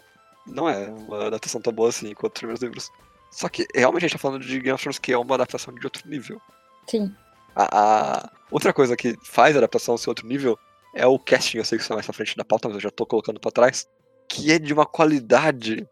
não 0.48 0.70
é 0.70 0.90
uma 0.90 1.28
adaptação 1.28 1.62
tão 1.62 1.74
boa 1.74 1.90
assim 1.90 2.14
quanto 2.14 2.36
os 2.36 2.40
primeiros 2.40 2.64
livros. 2.64 2.92
Só 3.32 3.48
que 3.48 3.68
realmente 3.76 4.06
a 4.06 4.08
gente 4.08 4.18
tá 4.18 4.20
falando 4.20 4.44
de 4.44 4.60
Game 4.60 4.72
of 4.72 4.82
Thrones 4.82 5.00
que 5.00 5.12
é 5.12 5.18
uma 5.18 5.36
adaptação 5.36 5.74
de 5.74 5.86
outro 5.86 6.08
nível. 6.10 6.42
Sim. 6.88 7.14
A, 7.56 7.80
a- 8.26 8.30
outra 8.52 8.74
coisa 8.74 8.96
que 8.96 9.16
faz 9.24 9.56
a 9.56 9.60
adaptação 9.60 9.98
ser 9.98 10.10
outro 10.10 10.28
nível 10.28 10.58
é 10.96 11.06
o 11.06 11.20
casting, 11.20 11.58
eu 11.58 11.66
sei 11.66 11.78
que 11.78 11.84
isso 11.84 11.94
é 11.94 11.96
mais 11.96 12.06
pra 12.06 12.14
frente 12.14 12.36
da 12.36 12.44
pauta, 12.44 12.68
mas 12.68 12.76
eu 12.76 12.82
já 12.82 12.92
tô 12.92 13.06
colocando 13.06 13.40
pra 13.40 13.52
trás, 13.52 13.88
que 14.28 14.52
é 14.52 14.60
de 14.60 14.74
uma 14.74 14.86
qualidade 14.86 15.88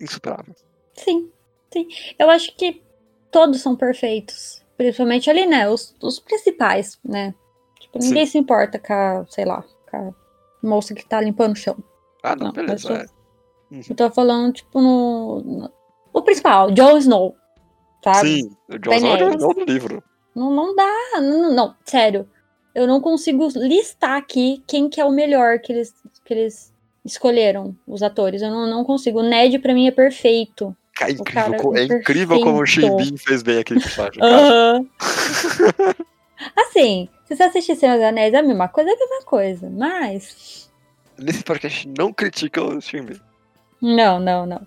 insuperável. 0.00 0.54
Sim, 0.94 1.30
sim. 1.72 1.88
Eu 2.18 2.30
acho 2.30 2.54
que 2.56 2.82
todos 3.30 3.60
são 3.60 3.74
perfeitos. 3.76 4.64
Principalmente 4.76 5.30
ali, 5.30 5.46
né? 5.46 5.68
Os, 5.70 5.94
os 6.02 6.20
principais, 6.20 6.98
né? 7.04 7.34
Tipo, 7.80 7.98
ninguém 7.98 8.26
Sim. 8.26 8.32
se 8.32 8.38
importa 8.38 8.78
com 8.78 8.92
a, 8.92 9.24
sei 9.30 9.44
lá, 9.46 9.64
com 9.90 9.96
a 9.96 10.12
moça 10.62 10.94
que 10.94 11.04
tá 11.06 11.20
limpando 11.20 11.52
o 11.52 11.56
chão. 11.56 11.76
Ah, 12.22 12.36
não, 12.36 12.46
Não, 12.46 12.52
beleza. 12.52 12.92
é. 12.92 13.06
Eu 13.90 13.94
tô 13.96 14.10
falando, 14.10 14.52
tipo, 14.52 14.80
no. 14.80 15.40
no- 15.40 15.72
o 16.12 16.22
principal, 16.22 16.70
Jon 16.72 16.98
Snow. 16.98 17.34
Sabe? 18.04 18.28
Sim, 18.42 18.50
o 18.68 18.78
Jon 18.78 18.92
Snow 18.94 19.16
é 19.16 19.46
o 19.62 19.64
livro. 19.64 20.02
Não, 20.36 20.50
não 20.50 20.76
dá. 20.76 20.92
Não, 21.14 21.54
não, 21.54 21.74
sério. 21.82 22.28
Eu 22.74 22.86
não 22.86 23.00
consigo 23.00 23.48
listar 23.56 24.18
aqui 24.18 24.62
quem 24.66 24.86
que 24.86 25.00
é 25.00 25.04
o 25.04 25.10
melhor 25.10 25.58
que 25.58 25.72
eles, 25.72 25.94
que 26.22 26.34
eles 26.34 26.70
escolheram, 27.02 27.74
os 27.86 28.02
atores. 28.02 28.42
Eu 28.42 28.50
não, 28.50 28.66
não 28.66 28.84
consigo. 28.84 29.20
O 29.20 29.22
Ned, 29.22 29.58
pra 29.58 29.72
mim, 29.72 29.88
é 29.88 29.90
perfeito. 29.90 30.76
É 31.00 31.10
incrível, 31.10 31.74
é 31.74 31.80
é 31.80 31.84
incrível 31.84 32.40
como 32.40 32.60
o. 32.60 32.66
Shin 32.66 33.16
fez 33.16 33.42
bem 33.42 33.58
aquele 33.58 33.80
personagem. 33.80 34.22
Aham. 34.22 34.86
assim, 36.54 37.08
se 37.24 37.34
você 37.34 37.42
assistir 37.42 37.76
Senhor 37.76 37.96
dos 37.96 38.04
Anéis, 38.04 38.34
é 38.34 38.38
a 38.38 38.42
mesma 38.42 38.68
coisa, 38.68 38.90
é 38.90 38.92
a 38.92 38.98
mesma 38.98 39.24
coisa. 39.24 39.70
Mas. 39.70 40.70
Nesse 41.18 41.42
podcast 41.42 41.88
não 41.96 42.12
critica 42.12 42.62
o 42.62 42.78
Shin 42.78 43.06
Não, 43.80 44.20
não, 44.20 44.44
não. 44.44 44.60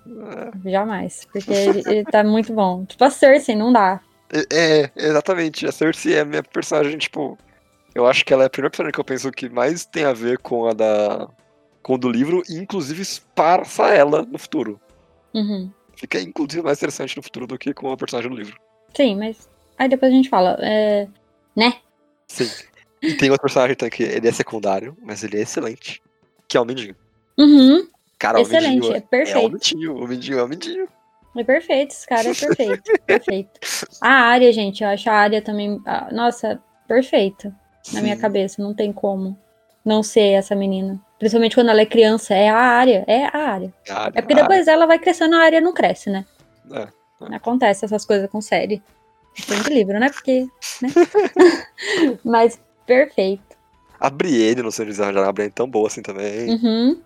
Jamais. 0.66 1.28
Porque 1.32 1.54
ele, 1.54 1.84
ele 1.86 2.04
tá 2.06 2.24
muito 2.24 2.52
bom. 2.54 2.86
Tipo, 2.86 3.04
a 3.04 3.12
Cersei, 3.12 3.56
não 3.56 3.72
dá. 3.72 4.02
É, 4.32 4.82
é, 4.82 4.92
exatamente. 4.96 5.66
A 5.66 5.72
Cersei 5.72 6.16
é 6.16 6.22
a 6.22 6.26
minha 6.26 6.44
personagem, 6.44 6.98
tipo. 6.98 7.38
Eu 7.96 8.06
acho 8.06 8.24
que 8.24 8.32
ela 8.32 8.44
é 8.44 8.46
a 8.46 8.50
primeira 8.50 8.70
personagem 8.70 8.94
que 8.94 9.00
eu 9.00 9.06
penso 9.06 9.32
que 9.32 9.50
mais 9.50 9.86
tem 9.86 10.06
a 10.06 10.14
ver 10.14 10.38
com 10.38 10.68
a 10.68 10.74
da. 10.74 11.28
com 11.82 11.96
o 11.96 11.98
do 11.98 12.10
livro, 12.10 12.44
e 12.48 12.56
inclusive 12.58 13.02
esparça 13.02 13.88
ela 13.88 14.24
no 14.24 14.38
futuro. 14.38 14.80
Uhum. 15.34 15.72
Fica 15.96 16.20
inclusive 16.20 16.62
mais 16.62 16.78
interessante 16.78 17.18
no 17.18 17.24
futuro 17.24 17.48
do 17.48 17.58
que 17.58 17.74
com 17.74 17.92
a 17.92 17.98
personagem 17.98 18.30
do 18.30 18.38
livro. 18.38 18.58
Sim, 18.96 19.16
mas. 19.18 19.50
Aí 19.78 19.90
depois 19.90 20.12
a 20.12 20.16
gente 20.16 20.30
fala. 20.30 20.58
É... 20.62 21.08
Né? 21.56 21.74
Sim. 22.28 22.50
E 23.02 23.14
tem 23.16 23.30
outro 23.30 23.44
personagem 23.44 23.74
então, 23.74 23.90
que 23.90 24.04
ele 24.04 24.28
é 24.28 24.32
secundário, 24.32 24.96
mas 25.02 25.24
ele 25.24 25.38
é 25.38 25.42
excelente. 25.42 26.02
Que 26.48 26.58
é 26.58 26.62
o 26.62 26.66
Mindinho. 26.66 26.96
Uhum. 27.38 27.88
Cara, 28.18 28.42
Excelente, 28.42 28.68
o 28.68 28.72
Mindinho 28.72 28.94
é 28.94 28.98
É 28.98 29.00
o 29.00 29.08
perfeito. 29.08 29.52
Mindinho, 29.52 29.96
o 29.96 30.08
Mindinho 30.08 30.40
é 30.40 30.44
o 30.44 30.48
Mindinho. 30.48 30.88
É 31.38 31.44
perfeito, 31.44 31.92
esse 31.92 32.08
cara 32.08 32.30
é 32.30 32.34
perfeito. 32.34 32.92
perfeito. 33.06 33.60
A 34.02 34.10
área, 34.10 34.52
gente, 34.52 34.84
eu 34.84 34.90
acho 34.90 35.10
a 35.10 35.14
área 35.14 35.42
também. 35.42 35.82
Nossa, 36.12 36.62
perfeita 36.88 37.54
na 37.94 38.02
minha 38.02 38.18
cabeça. 38.18 38.62
Não 38.62 38.74
tem 38.74 38.92
como 38.92 39.38
não 39.86 40.02
ser 40.04 40.32
essa 40.34 40.56
menina. 40.56 41.00
Principalmente 41.18 41.56
quando 41.56 41.70
ela 41.70 41.82
é 41.82 41.86
criança. 41.86 42.34
É 42.34 42.50
a 42.50 42.58
área. 42.58 43.04
É 43.08 43.26
a 43.26 43.38
área. 43.38 43.74
É 44.14 44.22
porque 44.22 44.36
depois 44.36 44.68
ela 44.68 44.86
vai 44.86 44.98
crescendo, 44.98 45.36
a 45.36 45.42
área 45.42 45.62
não 45.62 45.74
cresce, 45.74 46.10
né? 46.10 46.26
É, 46.72 46.88
Acontece 47.36 47.86
essas 47.86 48.06
coisas 48.06 48.30
com 48.30 48.42
série. 48.42 48.82
Tem 49.48 49.62
de 49.62 49.70
livro, 49.70 50.00
né? 50.00 50.10
Porque. 50.10 50.48
Né? 50.82 50.90
Mas 52.24 52.60
perfeito. 52.86 53.58
A 54.00 54.10
Brienne 54.10 54.62
no 54.62 54.72
Senhor 54.72 54.88
dos 54.88 55.00
Anéis 55.00 55.28
é 55.40 55.50
tão 55.50 55.70
boa 55.70 55.88
assim 55.88 56.02
também. 56.02 56.50
Uhum. 56.50 57.02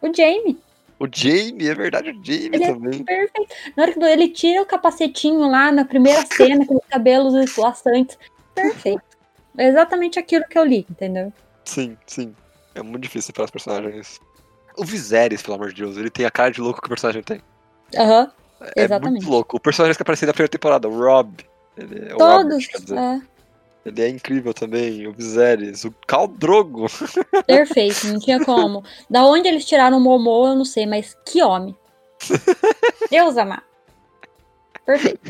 O 0.00 0.14
Jamie. 0.14 0.58
O 1.00 1.06
Jamie, 1.10 1.68
é 1.68 1.74
verdade, 1.74 2.10
o 2.10 2.14
Jamie 2.14 2.50
Ele 2.52 2.64
é 2.64 2.72
também. 2.72 3.04
Perfeito. 3.04 3.54
Na 3.76 3.82
hora 3.84 3.92
que 3.92 4.04
ele 4.04 4.28
tira 4.28 4.62
o 4.62 4.66
capacetinho 4.66 5.48
lá 5.48 5.70
na 5.70 5.84
primeira 5.84 6.24
cena, 6.26 6.66
com 6.66 6.76
os 6.76 6.86
cabelos 6.88 7.34
esvoaçantes. 7.34 8.18
Perfeito. 8.54 9.02
É 9.56 9.68
exatamente 9.68 10.18
aquilo 10.18 10.44
que 10.48 10.58
eu 10.58 10.64
li, 10.64 10.86
entendeu? 10.90 11.32
Sim, 11.64 11.96
sim. 12.06 12.34
É 12.74 12.82
muito 12.82 13.02
difícil 13.02 13.32
para 13.32 13.44
os 13.44 13.50
personagens. 13.50 14.20
O 14.76 14.84
Viserys, 14.84 15.42
pelo 15.42 15.56
amor 15.56 15.72
de 15.72 15.82
Deus, 15.82 15.96
ele 15.96 16.10
tem 16.10 16.26
a 16.26 16.30
cara 16.30 16.50
de 16.50 16.60
louco 16.60 16.80
que 16.80 16.86
o 16.86 16.90
personagem 16.90 17.22
tem. 17.22 17.40
Aham. 17.96 18.30
É 18.76 18.82
Exatamente. 18.84 19.22
muito 19.22 19.30
louco. 19.30 19.56
O 19.56 19.60
personagem 19.60 19.96
que 19.96 20.02
apareceu 20.02 20.26
na 20.26 20.32
primeira 20.32 20.50
temporada, 20.50 20.88
o 20.88 20.98
Rob. 20.98 21.44
É 21.76 21.82
Robert, 22.12 22.18
Todos. 22.18 22.68
dizer. 22.80 22.98
é, 22.98 23.20
Ele 23.88 24.02
é 24.02 24.08
incrível 24.08 24.54
também. 24.54 25.06
O 25.06 25.12
Viserys, 25.12 25.84
o 25.84 25.94
Khal 26.06 26.28
Drogo. 26.28 26.86
perfeito, 27.46 28.06
não 28.06 28.18
tinha 28.18 28.44
como. 28.44 28.84
Da 29.08 29.24
onde 29.26 29.48
eles 29.48 29.64
tiraram 29.64 29.98
o 29.98 30.00
Momô, 30.00 30.48
eu 30.48 30.54
não 30.54 30.64
sei, 30.64 30.86
mas 30.86 31.16
que 31.26 31.42
homem. 31.42 31.76
Deus 33.10 33.36
amar. 33.36 33.64
Perfeito. 34.84 35.20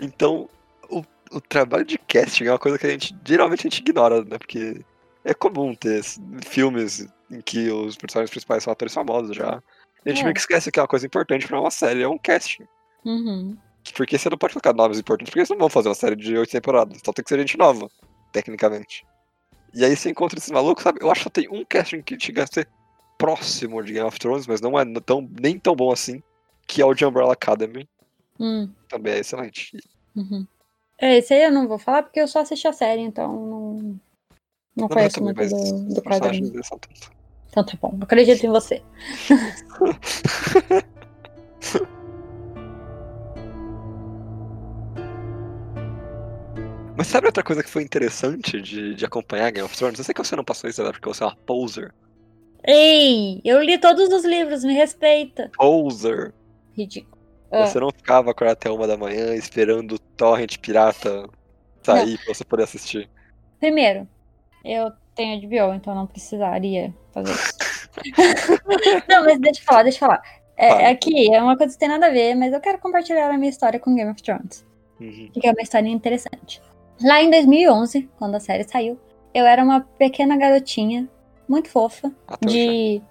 Então, 0.00 0.48
o, 0.90 1.02
o 1.30 1.40
trabalho 1.40 1.84
de 1.84 1.96
casting 1.98 2.44
é 2.44 2.50
uma 2.52 2.58
coisa 2.58 2.78
que 2.78 2.86
a 2.86 2.90
gente 2.90 3.14
geralmente 3.24 3.60
a 3.60 3.70
gente 3.70 3.78
ignora, 3.78 4.24
né? 4.24 4.38
Porque 4.38 4.80
é 5.24 5.32
comum 5.32 5.74
ter 5.74 6.02
filmes 6.44 7.06
em 7.30 7.40
que 7.40 7.70
os 7.70 7.96
personagens 7.96 8.30
principais 8.30 8.64
são 8.64 8.72
atores 8.72 8.92
famosos 8.92 9.36
já. 9.36 9.62
A 10.04 10.08
gente 10.08 10.20
É. 10.20 10.22
meio 10.24 10.34
que 10.34 10.40
esquece 10.40 10.70
que 10.70 10.78
é 10.78 10.82
uma 10.82 10.88
coisa 10.88 11.06
importante 11.06 11.46
pra 11.46 11.60
uma 11.60 11.70
série, 11.70 12.02
é 12.02 12.08
um 12.08 12.18
casting. 12.18 12.64
Uhum. 13.04 13.56
Porque 13.90 14.16
você 14.16 14.30
não 14.30 14.38
pode 14.38 14.54
colocar 14.54 14.72
nomes 14.72 14.98
importantes, 14.98 15.30
porque 15.30 15.40
eles 15.40 15.50
não 15.50 15.58
vão 15.58 15.68
fazer 15.68 15.88
uma 15.88 15.94
série 15.94 16.14
de 16.14 16.36
oito 16.36 16.50
temporadas. 16.50 17.00
Só 17.04 17.12
tem 17.12 17.22
que 17.22 17.28
ser 17.28 17.38
gente 17.40 17.58
nova, 17.58 17.90
tecnicamente. 18.32 19.04
E 19.74 19.84
aí 19.84 19.96
você 19.96 20.10
encontra 20.10 20.38
esses 20.38 20.50
malucos, 20.50 20.84
sabe? 20.84 21.00
Eu 21.02 21.10
acho 21.10 21.20
que 21.20 21.24
só 21.24 21.30
tem 21.30 21.48
um 21.50 21.64
casting 21.64 22.02
que 22.02 22.18
chega 22.20 22.44
a 22.44 22.46
ser 22.46 22.68
próximo 23.18 23.82
de 23.82 23.92
Game 23.92 24.06
of 24.06 24.18
Thrones, 24.18 24.46
mas 24.46 24.60
não 24.60 24.78
é 24.78 24.84
tão, 25.00 25.28
nem 25.40 25.58
tão 25.58 25.74
bom 25.74 25.90
assim, 25.90 26.22
que 26.66 26.82
é 26.82 26.86
o 26.86 26.94
de 26.94 27.04
Umbrella 27.04 27.32
Academy. 27.32 27.88
Hum, 28.38 28.70
Também 28.88 29.14
é 29.14 29.18
excelente. 29.20 29.76
uhum. 30.14 30.46
É, 30.98 31.18
esse 31.18 31.34
aí 31.34 31.42
eu 31.42 31.50
não 31.50 31.66
vou 31.66 31.78
falar 31.78 32.04
porque 32.04 32.20
eu 32.20 32.28
só 32.28 32.40
assisti 32.40 32.68
a 32.68 32.72
série, 32.72 33.00
então 33.00 33.32
não, 33.32 34.00
não 34.76 34.88
conheço 34.88 35.22
muito 35.22 35.36
mas 35.36 35.50
do, 35.50 35.94
do 35.94 36.02
quadrinho. 36.02 36.52
Então 37.48 37.64
tá 37.64 37.72
bom, 37.80 37.98
acredito 38.00 38.44
em 38.44 38.50
você. 38.50 38.82
Mas 47.02 47.08
sabe 47.08 47.26
outra 47.26 47.42
coisa 47.42 47.64
que 47.64 47.68
foi 47.68 47.82
interessante 47.82 48.62
de, 48.62 48.94
de 48.94 49.04
acompanhar 49.04 49.50
Game 49.50 49.66
of 49.66 49.76
Thrones? 49.76 49.98
Eu 49.98 50.04
sei 50.04 50.14
que 50.14 50.24
você 50.24 50.36
não 50.36 50.44
passou 50.44 50.70
isso? 50.70 50.80
Porque 50.84 51.08
você 51.08 51.24
é 51.24 51.26
uma 51.26 51.34
poser. 51.34 51.92
Ei, 52.64 53.40
eu 53.44 53.60
li 53.60 53.76
todos 53.76 54.08
os 54.12 54.24
livros, 54.24 54.62
me 54.62 54.72
respeita. 54.72 55.50
Poser! 55.56 56.32
Ridículo. 56.72 57.20
Ah, 57.50 57.66
Você 57.66 57.80
não 57.80 57.90
ficava 57.90 58.30
acordado 58.30 58.52
até 58.52 58.70
uma 58.70 58.86
da 58.86 58.96
manhã 58.96 59.34
esperando 59.34 59.96
o 59.96 59.98
torrent 59.98 60.58
pirata 60.58 61.28
sair 61.82 62.18
pra 62.18 62.34
você 62.34 62.44
poder 62.44 62.62
assistir. 62.62 63.10
Primeiro, 63.58 64.06
eu 64.64 64.92
tenho 65.16 65.40
HBO, 65.40 65.74
então 65.74 65.96
não 65.96 66.06
precisaria 66.06 66.94
fazer 67.12 67.32
isso. 67.32 67.52
não, 69.10 69.24
mas 69.24 69.40
deixa 69.40 69.60
eu 69.60 69.64
falar, 69.64 69.82
deixa 69.82 69.96
eu 69.96 70.08
falar. 70.08 70.22
É, 70.56 70.86
aqui 70.86 71.34
é 71.34 71.42
uma 71.42 71.56
coisa 71.56 71.72
que 71.72 71.80
tem 71.80 71.88
nada 71.88 72.06
a 72.06 72.10
ver, 72.10 72.36
mas 72.36 72.52
eu 72.52 72.60
quero 72.60 72.78
compartilhar 72.78 73.28
a 73.28 73.36
minha 73.36 73.50
história 73.50 73.80
com 73.80 73.92
Game 73.92 74.08
of 74.08 74.22
Thrones. 74.22 74.64
Uhum. 75.00 75.30
Que 75.34 75.48
é 75.48 75.50
uma 75.50 75.62
história 75.62 75.88
interessante. 75.88 76.62
Lá 77.00 77.22
em 77.22 77.30
2011, 77.30 78.08
quando 78.18 78.34
a 78.34 78.40
série 78.40 78.64
saiu, 78.64 78.98
eu 79.34 79.46
era 79.46 79.62
uma 79.62 79.80
pequena 79.80 80.36
garotinha, 80.36 81.08
muito 81.48 81.68
fofa, 81.68 82.12
Até 82.26 82.46
o 82.46 82.50
de 82.50 83.02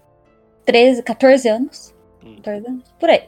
13, 0.66 1.04
14 1.04 1.50
anos. 1.50 1.96
Hum. 2.24 2.36
14 2.36 2.68
anos, 2.68 2.94
por 3.00 3.10
aí. 3.10 3.24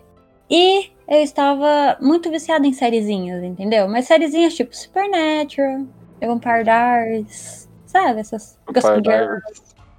E 0.50 0.92
eu 1.08 1.22
estava 1.22 1.98
muito 2.00 2.30
viciada 2.30 2.68
em 2.68 2.74
sériezinhas, 2.74 3.44
entendeu? 3.44 3.88
Mas 3.88 4.06
sériezinhas 4.06 4.54
tipo 4.56 4.76
Supernatural, 4.76 5.86
Vampire 6.22 6.64
Diaries, 6.64 7.70
sabe? 7.86 8.20
Essas 8.20 8.58
Vampire. 8.68 9.42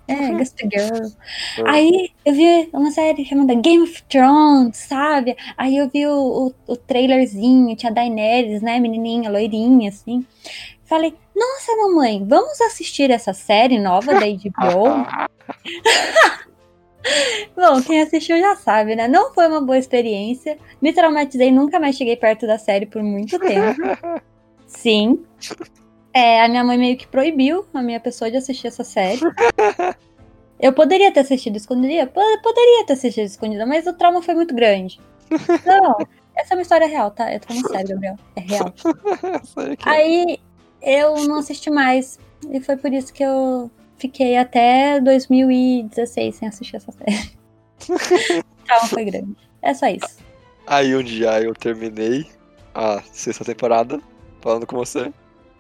É, 0.07 0.31
Gossip 0.33 0.69
Girl. 0.71 1.07
Ah, 1.65 1.73
Aí 1.73 2.11
eu 2.25 2.35
vi 2.35 2.69
uma 2.73 2.91
série 2.91 3.25
chamada 3.25 3.55
Game 3.55 3.85
of 3.85 4.03
Thrones, 4.05 4.77
sabe? 4.77 5.37
Aí 5.57 5.77
eu 5.77 5.89
vi 5.89 6.07
o, 6.07 6.13
o, 6.69 6.73
o 6.73 6.77
trailerzinho, 6.77 7.75
tinha 7.75 7.91
a 7.91 7.95
Daenerys, 7.95 8.61
né? 8.61 8.79
Menininha, 8.79 9.31
loirinha, 9.31 9.89
assim. 9.89 10.27
Falei, 10.85 11.15
nossa, 11.35 11.75
mamãe, 11.77 12.23
vamos 12.27 12.61
assistir 12.61 13.11
essa 13.11 13.33
série 13.33 13.81
nova 13.81 14.13
da 14.13 14.27
HBO? 14.27 15.07
Bom, 17.57 17.83
quem 17.83 18.03
assistiu 18.03 18.39
já 18.39 18.57
sabe, 18.57 18.95
né? 18.97 19.09
Não 19.09 19.33
foi 19.33 19.47
uma 19.47 19.61
boa 19.61 19.79
experiência. 19.79 20.59
Me 20.81 20.93
traumatizei, 20.93 21.51
nunca 21.51 21.79
mais 21.79 21.97
cheguei 21.97 22.17
perto 22.17 22.47
da 22.47 22.59
série 22.59 22.87
por 22.87 23.03
muito 23.03 23.39
tempo. 23.39 23.81
Sim. 24.67 25.25
É, 26.15 26.43
a 26.45 26.49
minha 26.49 26.63
mãe 26.63 26.79
meio 26.79 26.97
que 26.97 27.07
proibiu 27.09 27.67
a 27.75 27.83
minha 27.83 27.99
pessoa 27.99 28.31
de 28.31 28.37
assistir 28.37 28.69
essa 28.69 28.85
série. 28.85 29.21
Eu 30.61 30.73
poderia 30.73 31.13
ter 31.13 31.21
assistido 31.21 31.57
escondida? 31.57 32.07
Po- 32.07 32.21
Poderia 32.43 32.87
ter 32.87 32.93
assistido 32.93 33.25
escondida, 33.27 33.67
mas 33.67 33.87
o 33.87 33.93
trauma 33.93 34.23
foi 34.23 34.35
muito 34.35 34.55
grande. 34.55 35.01
Não, 35.67 35.97
essa 36.37 36.55
é 36.55 36.57
uma 36.57 36.63
história 36.63 36.87
real, 36.87 37.11
tá? 37.11 37.33
Eu 37.35 37.41
tô 37.41 37.49
falando 37.49 37.69
sério, 37.69 37.89
Gabriel. 37.91 38.17
É 38.37 38.41
real. 38.41 38.73
Aí 39.85 40.39
eu 40.81 41.27
não 41.27 41.39
assisti 41.41 41.71
mais. 41.71 42.19
E 42.49 42.61
foi 42.61 42.77
por 42.77 42.93
isso 42.93 43.13
que 43.13 43.25
eu 43.25 43.69
fiquei 43.99 44.37
até 44.37 45.01
2016 45.01 46.37
sem 46.37 46.49
assistir 46.49 46.77
essa 46.77 46.93
série. 46.93 47.33
o 48.41 48.65
trauma 48.65 48.87
foi 48.89 49.05
grande. 49.05 49.37
É 49.61 49.75
só 49.75 49.87
isso. 49.89 50.19
Aí 50.67 50.95
um 50.95 51.03
dia 51.03 51.41
eu 51.43 51.53
terminei 51.55 52.27
a 52.75 53.03
sexta 53.13 53.45
temporada 53.45 54.01
falando 54.41 54.67
com 54.67 54.77
você 54.77 55.13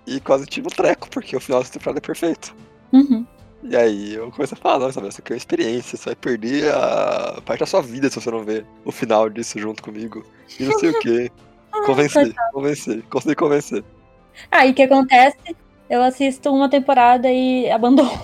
e 0.07 0.21
quase 0.21 0.47
tive 0.47 0.67
um 0.67 0.71
treco, 0.71 1.09
porque 1.11 1.37
o 1.37 1.41
final 1.41 1.61
dessa 1.61 1.73
temporada 1.73 1.99
é 1.99 2.01
perfeito. 2.01 2.55
Uhum. 2.93 3.27
E 3.63 3.75
aí 3.75 4.15
eu 4.15 4.31
comecei 4.31 4.57
a 4.59 4.61
falar, 4.61 4.79
nossa, 4.79 5.01
essa 5.07 5.23
aqui 5.23 5.33
é 5.33 5.35
uma 5.35 5.39
experiência, 5.39 5.97
você 5.97 6.05
vai 6.05 6.17
perder 6.17 6.73
a 6.75 7.41
parte 7.45 7.61
da 7.61 7.67
sua 7.67 7.81
vida 7.81 8.11
se 8.11 8.21
você 8.21 8.31
não 8.31 8.45
ver 8.45 8.67
o 8.85 8.93
final 8.93 9.31
disso 9.31 9.59
junto 9.59 9.83
comigo. 9.83 10.25
E 10.61 10.65
não 10.65 10.79
sei 10.79 10.91
o 10.91 10.99
quê. 11.01 11.33
Convencer, 11.87 12.33
convencer, 12.53 13.03
consegui 13.11 13.35
convencer. 13.35 13.85
Aí 14.49 14.71
o 14.71 14.75
que 14.75 14.83
acontece? 14.85 15.37
Eu 15.91 16.03
assisto 16.03 16.53
uma 16.53 16.69
temporada 16.69 17.29
e 17.29 17.69
abandono. 17.69 18.23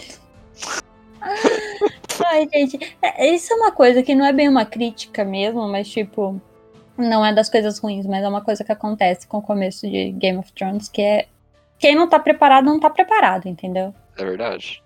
Ai, 2.24 2.48
gente, 2.52 2.96
é, 3.02 3.34
isso 3.34 3.52
é 3.52 3.56
uma 3.56 3.72
coisa 3.72 4.04
que 4.04 4.14
não 4.14 4.24
é 4.24 4.32
bem 4.32 4.48
uma 4.48 4.64
crítica 4.64 5.24
mesmo, 5.24 5.66
mas 5.66 5.88
tipo, 5.88 6.40
não 6.96 7.26
é 7.26 7.34
das 7.34 7.48
coisas 7.48 7.78
ruins, 7.78 8.06
mas 8.06 8.22
é 8.22 8.28
uma 8.28 8.40
coisa 8.40 8.62
que 8.62 8.70
acontece 8.70 9.26
com 9.26 9.38
o 9.38 9.42
começo 9.42 9.88
de 9.88 10.12
Game 10.12 10.38
of 10.38 10.52
Thrones, 10.52 10.88
que 10.88 11.02
é 11.02 11.26
quem 11.80 11.96
não 11.96 12.06
tá 12.06 12.18
preparado, 12.20 12.66
não 12.66 12.78
tá 12.78 12.90
preparado, 12.90 13.48
entendeu? 13.48 13.92
É 14.16 14.24
verdade. 14.24 14.82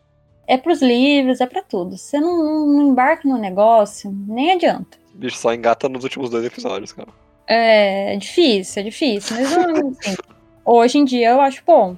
É 0.46 0.56
pros 0.56 0.80
livros, 0.80 1.40
é 1.40 1.46
pra 1.46 1.60
tudo. 1.62 1.98
Você 1.98 2.20
não, 2.20 2.38
não, 2.38 2.66
não 2.66 2.82
embarca 2.88 3.28
no 3.28 3.36
negócio, 3.36 4.14
nem 4.28 4.52
adianta. 4.52 4.96
Bicho 5.12 5.36
só 5.36 5.52
engata 5.52 5.88
nos 5.88 6.04
últimos 6.04 6.30
dois 6.30 6.44
episódios, 6.44 6.92
cara. 6.92 7.08
É, 7.46 8.14
é 8.14 8.16
difícil, 8.16 8.80
é 8.80 8.84
difícil. 8.84 9.36
Mas 9.36 9.52
assim, 9.52 10.16
hoje 10.64 10.98
em 10.98 11.04
dia 11.04 11.30
eu 11.30 11.40
acho 11.40 11.62
bom. 11.66 11.96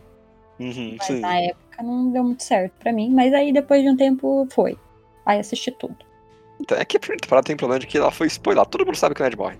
Uhum, 0.58 0.96
Mas 0.98 1.06
sim. 1.06 1.20
na 1.20 1.40
época 1.40 1.82
não 1.82 2.10
deu 2.10 2.24
muito 2.24 2.42
certo 2.42 2.72
pra 2.78 2.92
mim. 2.92 3.10
Mas 3.10 3.34
aí 3.34 3.52
depois 3.52 3.82
de 3.82 3.90
um 3.90 3.96
tempo 3.96 4.48
foi. 4.50 4.78
Aí 5.26 5.38
assisti 5.38 5.70
tudo. 5.72 5.96
Então, 6.58 6.78
é 6.78 6.84
que 6.86 6.96
a 6.96 7.00
primeira 7.00 7.20
temporada 7.20 7.44
tem 7.44 7.54
um 7.54 7.58
problema 7.58 7.80
de 7.80 7.86
que 7.86 7.98
ela 7.98 8.10
foi 8.10 8.28
spoilada. 8.28 8.70
Todo 8.70 8.86
mundo 8.86 8.96
sabe 8.96 9.14
que 9.14 9.20
o 9.20 9.24
Ned 9.24 9.36
morre. 9.36 9.58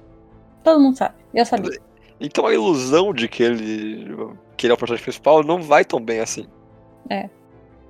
Todo 0.65 0.81
mundo 0.81 0.97
sabe. 0.97 1.15
Eu 1.35 1.45
sabia. 1.45 1.79
Então 2.19 2.47
a 2.47 2.55
ilusão 2.55 3.13
de 3.13 3.29
que 3.29 3.43
ele, 3.43 4.17
que 4.57 4.67
ele 4.67 4.73
é 4.73 4.75
o 4.75 4.79
personagem 4.79 5.03
principal 5.05 5.43
não 5.43 5.63
vai 5.63 5.85
tão 5.85 6.01
bem 6.01 6.21
assim. 6.21 6.47
É. 7.11 7.29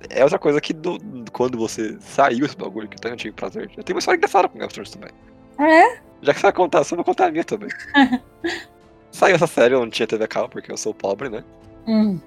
É 0.09 0.23
outra 0.23 0.37
coisa 0.37 0.61
que 0.61 0.73
do- 0.73 0.99
quando 1.31 1.57
você 1.57 1.97
saiu 1.99 2.45
esse 2.45 2.55
bagulho, 2.55 2.87
que 2.87 2.95
eu 2.97 3.17
tenho 3.17 3.33
prazer. 3.33 3.71
Eu 3.75 3.83
tenho 3.83 3.95
uma 3.95 3.99
história 3.99 4.17
engraçada 4.17 4.47
com 4.47 4.53
Game 4.55 4.65
of 4.65 4.73
Thrones 4.73 4.91
também. 4.91 5.09
Ah, 5.57 5.67
é? 5.69 6.01
Já 6.21 6.33
que 6.33 6.39
você 6.39 6.45
vai 6.47 6.53
contar, 6.53 6.83
só 6.83 6.95
vou 6.95 7.03
contar 7.05 7.27
a 7.27 7.31
minha 7.31 7.43
também. 7.43 7.69
Saiu 9.11 9.35
essa 9.35 9.47
série, 9.47 9.73
eu 9.73 9.79
não 9.79 9.89
tinha 9.89 10.05
TV 10.05 10.23
a 10.23 10.27
cabo, 10.27 10.49
porque 10.49 10.71
eu 10.71 10.77
sou 10.77 10.93
pobre, 10.93 11.29
né? 11.29 11.43
Hum. 11.87 12.19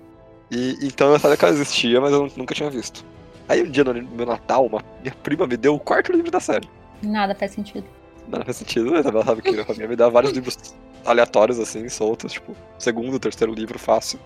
E 0.50 0.76
então 0.82 1.12
eu 1.12 1.18
sabia 1.18 1.37
que 1.37 1.44
ela 1.44 1.54
existia, 1.54 2.00
mas 2.00 2.12
eu 2.12 2.28
nunca 2.37 2.54
tinha 2.54 2.68
visto. 2.70 3.04
Aí 3.49 3.62
um 3.62 3.70
dia 3.70 3.85
no 3.85 3.94
meu 3.94 4.26
Natal, 4.26 4.66
uma, 4.66 4.82
minha 5.02 5.14
prima 5.23 5.47
me 5.47 5.56
deu 5.56 5.75
o 5.75 5.78
quarto 5.80 6.12
livro 6.12 6.30
da 6.30 6.40
série. 6.40 6.68
Nada 7.02 7.35
faz 7.35 7.52
sentido. 7.52 7.85
Não 8.28 8.42
faz 8.42 8.56
sentido, 8.56 8.90
né? 8.90 9.02
Ela 9.04 9.25
sabe 9.25 9.42
que 9.42 9.61
a 9.61 9.64
família 9.64 9.88
me 9.88 9.97
dá 9.97 10.09
vários 10.09 10.32
livros 10.32 10.56
aleatórios, 11.04 11.59
assim, 11.59 11.88
soltos, 11.88 12.33
tipo, 12.33 12.57
segundo, 12.78 13.19
terceiro 13.19 13.52
livro 13.52 13.78
fácil. 13.78 14.19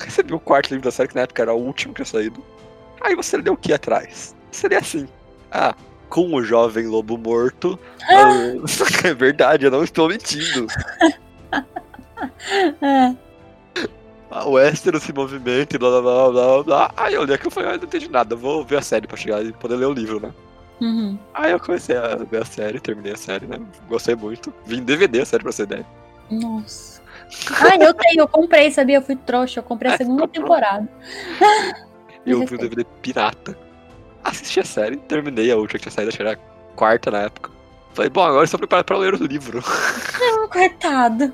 Recebi 0.00 0.34
o 0.34 0.40
quarto 0.40 0.70
livro 0.70 0.84
da 0.84 0.90
série, 0.90 1.08
que 1.08 1.14
na 1.14 1.22
época 1.22 1.42
era 1.42 1.54
o 1.54 1.58
último 1.58 1.94
que 1.94 2.02
tinha 2.02 2.20
saído. 2.20 2.44
Aí 3.00 3.14
você 3.14 3.36
leu 3.36 3.52
o 3.54 3.56
que 3.56 3.72
atrás? 3.72 4.34
Seria 4.50 4.78
assim. 4.78 5.06
Ah, 5.50 5.74
com 6.08 6.34
o 6.34 6.42
jovem 6.42 6.86
lobo 6.86 7.16
morto. 7.18 7.78
ah, 8.08 8.28
é 9.08 9.14
verdade, 9.14 9.66
eu 9.66 9.70
não 9.70 9.84
estou 9.84 10.08
mentindo. 10.08 10.66
É. 12.80 13.14
Ah, 14.30 14.46
o 14.48 14.52
Westeros 14.52 15.02
se 15.02 15.12
movimenta 15.12 15.76
e 15.76 15.78
blá 15.78 16.00
blá 16.00 16.00
blá 16.00 16.30
blá 16.30 16.62
blá. 16.62 16.94
Aí 16.96 17.14
eu 17.14 17.24
li 17.24 17.32
aquilo 17.32 17.50
e 17.50 17.54
falei, 17.54 17.70
ah, 17.70 17.76
não 17.76 17.84
entendi 17.84 18.08
nada, 18.08 18.34
vou 18.34 18.64
ver 18.64 18.78
a 18.78 18.82
série 18.82 19.06
pra 19.06 19.16
chegar 19.16 19.44
e 19.44 19.52
poder 19.52 19.76
ler 19.76 19.86
o 19.86 19.92
livro, 19.92 20.18
né? 20.20 20.32
Uhum. 20.80 21.18
Aí 21.32 21.52
eu 21.52 21.60
comecei 21.60 21.96
a 21.96 22.16
ver 22.16 22.42
a 22.42 22.44
série, 22.44 22.80
terminei 22.80 23.12
a 23.12 23.16
série, 23.16 23.46
né? 23.46 23.58
Gostei 23.88 24.16
muito. 24.16 24.52
Vim 24.66 24.82
DVD 24.82 25.20
a 25.20 25.24
série 25.24 25.42
pra 25.42 25.52
você 25.52 25.62
ideia. 25.62 25.86
Nossa. 26.40 27.02
Ah, 27.50 27.76
eu 27.80 27.94
tenho, 27.94 28.20
eu 28.20 28.28
comprei, 28.28 28.70
sabia? 28.70 28.96
Eu 28.96 29.02
fui 29.02 29.16
trouxa, 29.16 29.60
eu 29.60 29.64
comprei 29.64 29.92
a 29.92 29.96
segunda 29.96 30.28
temporada. 30.28 30.88
Eu 32.24 32.46
vi 32.46 32.54
o 32.54 32.58
DVD 32.58 32.84
pirata. 33.02 33.58
Assisti 34.22 34.60
a 34.60 34.64
série, 34.64 34.96
terminei 34.96 35.50
a 35.50 35.56
última 35.56 35.78
que 35.78 35.84
tinha 35.84 35.92
saído, 35.92 36.08
acho 36.08 36.16
que 36.16 36.22
era 36.22 36.32
a 36.32 36.74
quarta 36.74 37.10
na 37.10 37.22
época. 37.22 37.50
Falei, 37.92 38.10
bom, 38.10 38.22
agora 38.22 38.44
estou 38.44 38.58
preparado 38.58 38.86
para 38.86 38.96
ler 38.96 39.14
o 39.14 39.26
livro. 39.26 39.62
Não, 40.18 40.48
coitado. 40.48 41.32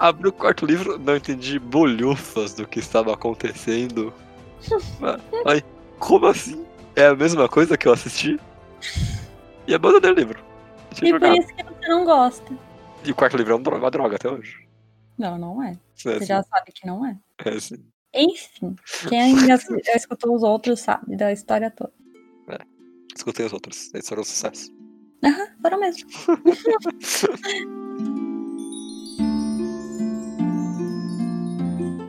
Abri 0.00 0.28
o 0.28 0.32
quarto 0.32 0.66
livro, 0.66 0.98
não 0.98 1.16
entendi 1.16 1.58
bolhufas 1.58 2.54
do 2.54 2.66
que 2.66 2.80
estava 2.80 3.12
acontecendo. 3.12 4.12
Aí, 5.46 5.62
como 5.98 6.26
assim? 6.26 6.64
É 6.96 7.06
a 7.06 7.14
mesma 7.14 7.48
coisa 7.48 7.76
que 7.76 7.86
eu 7.86 7.92
assisti? 7.92 8.40
E 9.66 9.74
abandonei 9.74 10.10
o 10.10 10.14
livro. 10.14 10.40
Deixa 10.90 11.16
E 11.16 11.18
por 11.18 11.28
isso 11.36 11.54
que 11.54 11.62
você 11.62 11.88
não 11.88 12.04
gosta. 12.04 12.52
E 13.04 13.10
o 13.10 13.14
quarto 13.14 13.36
livro 13.36 13.52
é 13.52 13.56
um 13.56 13.60
uma 13.60 13.90
droga 13.90 14.16
até 14.16 14.30
hoje. 14.30 14.66
Não, 15.18 15.36
não 15.38 15.62
é. 15.62 15.72
É, 15.72 15.78
Você 15.94 16.08
assim, 16.10 16.26
já 16.26 16.42
sabe 16.42 16.72
que 16.72 16.86
não 16.86 17.04
é. 17.04 17.18
é 17.44 17.50
assim. 17.50 17.84
Enfim, 18.14 18.76
quem 19.08 19.36
já, 19.46 19.56
escutou 19.94 20.34
os 20.34 20.42
outros 20.42 20.80
sabe 20.80 21.16
da 21.16 21.32
história 21.32 21.70
toda. 21.70 21.92
Escutei 23.14 23.44
os 23.44 23.52
outros, 23.52 23.92
eles 23.92 24.08
foram 24.08 24.22
um 24.22 24.24
sucesso. 24.24 24.72
Aham, 25.22 25.46
foram 25.60 25.78
mesmo. 25.80 26.08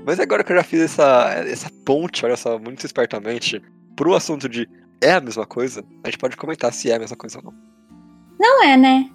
Mas 0.06 0.20
agora 0.20 0.44
que 0.44 0.52
eu 0.52 0.58
já 0.58 0.64
fiz 0.64 0.82
essa, 0.82 1.30
essa 1.48 1.70
ponte, 1.86 2.26
olha 2.26 2.36
só, 2.36 2.60
muito 2.60 2.86
espertamente, 2.86 3.62
pro 3.96 4.16
assunto 4.16 4.50
de 4.50 4.68
é 5.02 5.14
a 5.14 5.22
mesma 5.22 5.46
coisa, 5.46 5.86
a 6.04 6.08
gente 6.08 6.18
pode 6.18 6.36
comentar 6.38 6.74
se 6.74 6.92
é 6.92 6.96
a 6.96 7.00
mesma 7.00 7.16
coisa 7.16 7.40
ou 7.40 7.46
não. 7.46 7.54
Não 8.40 8.64
é, 8.64 8.76
né? 8.78 9.10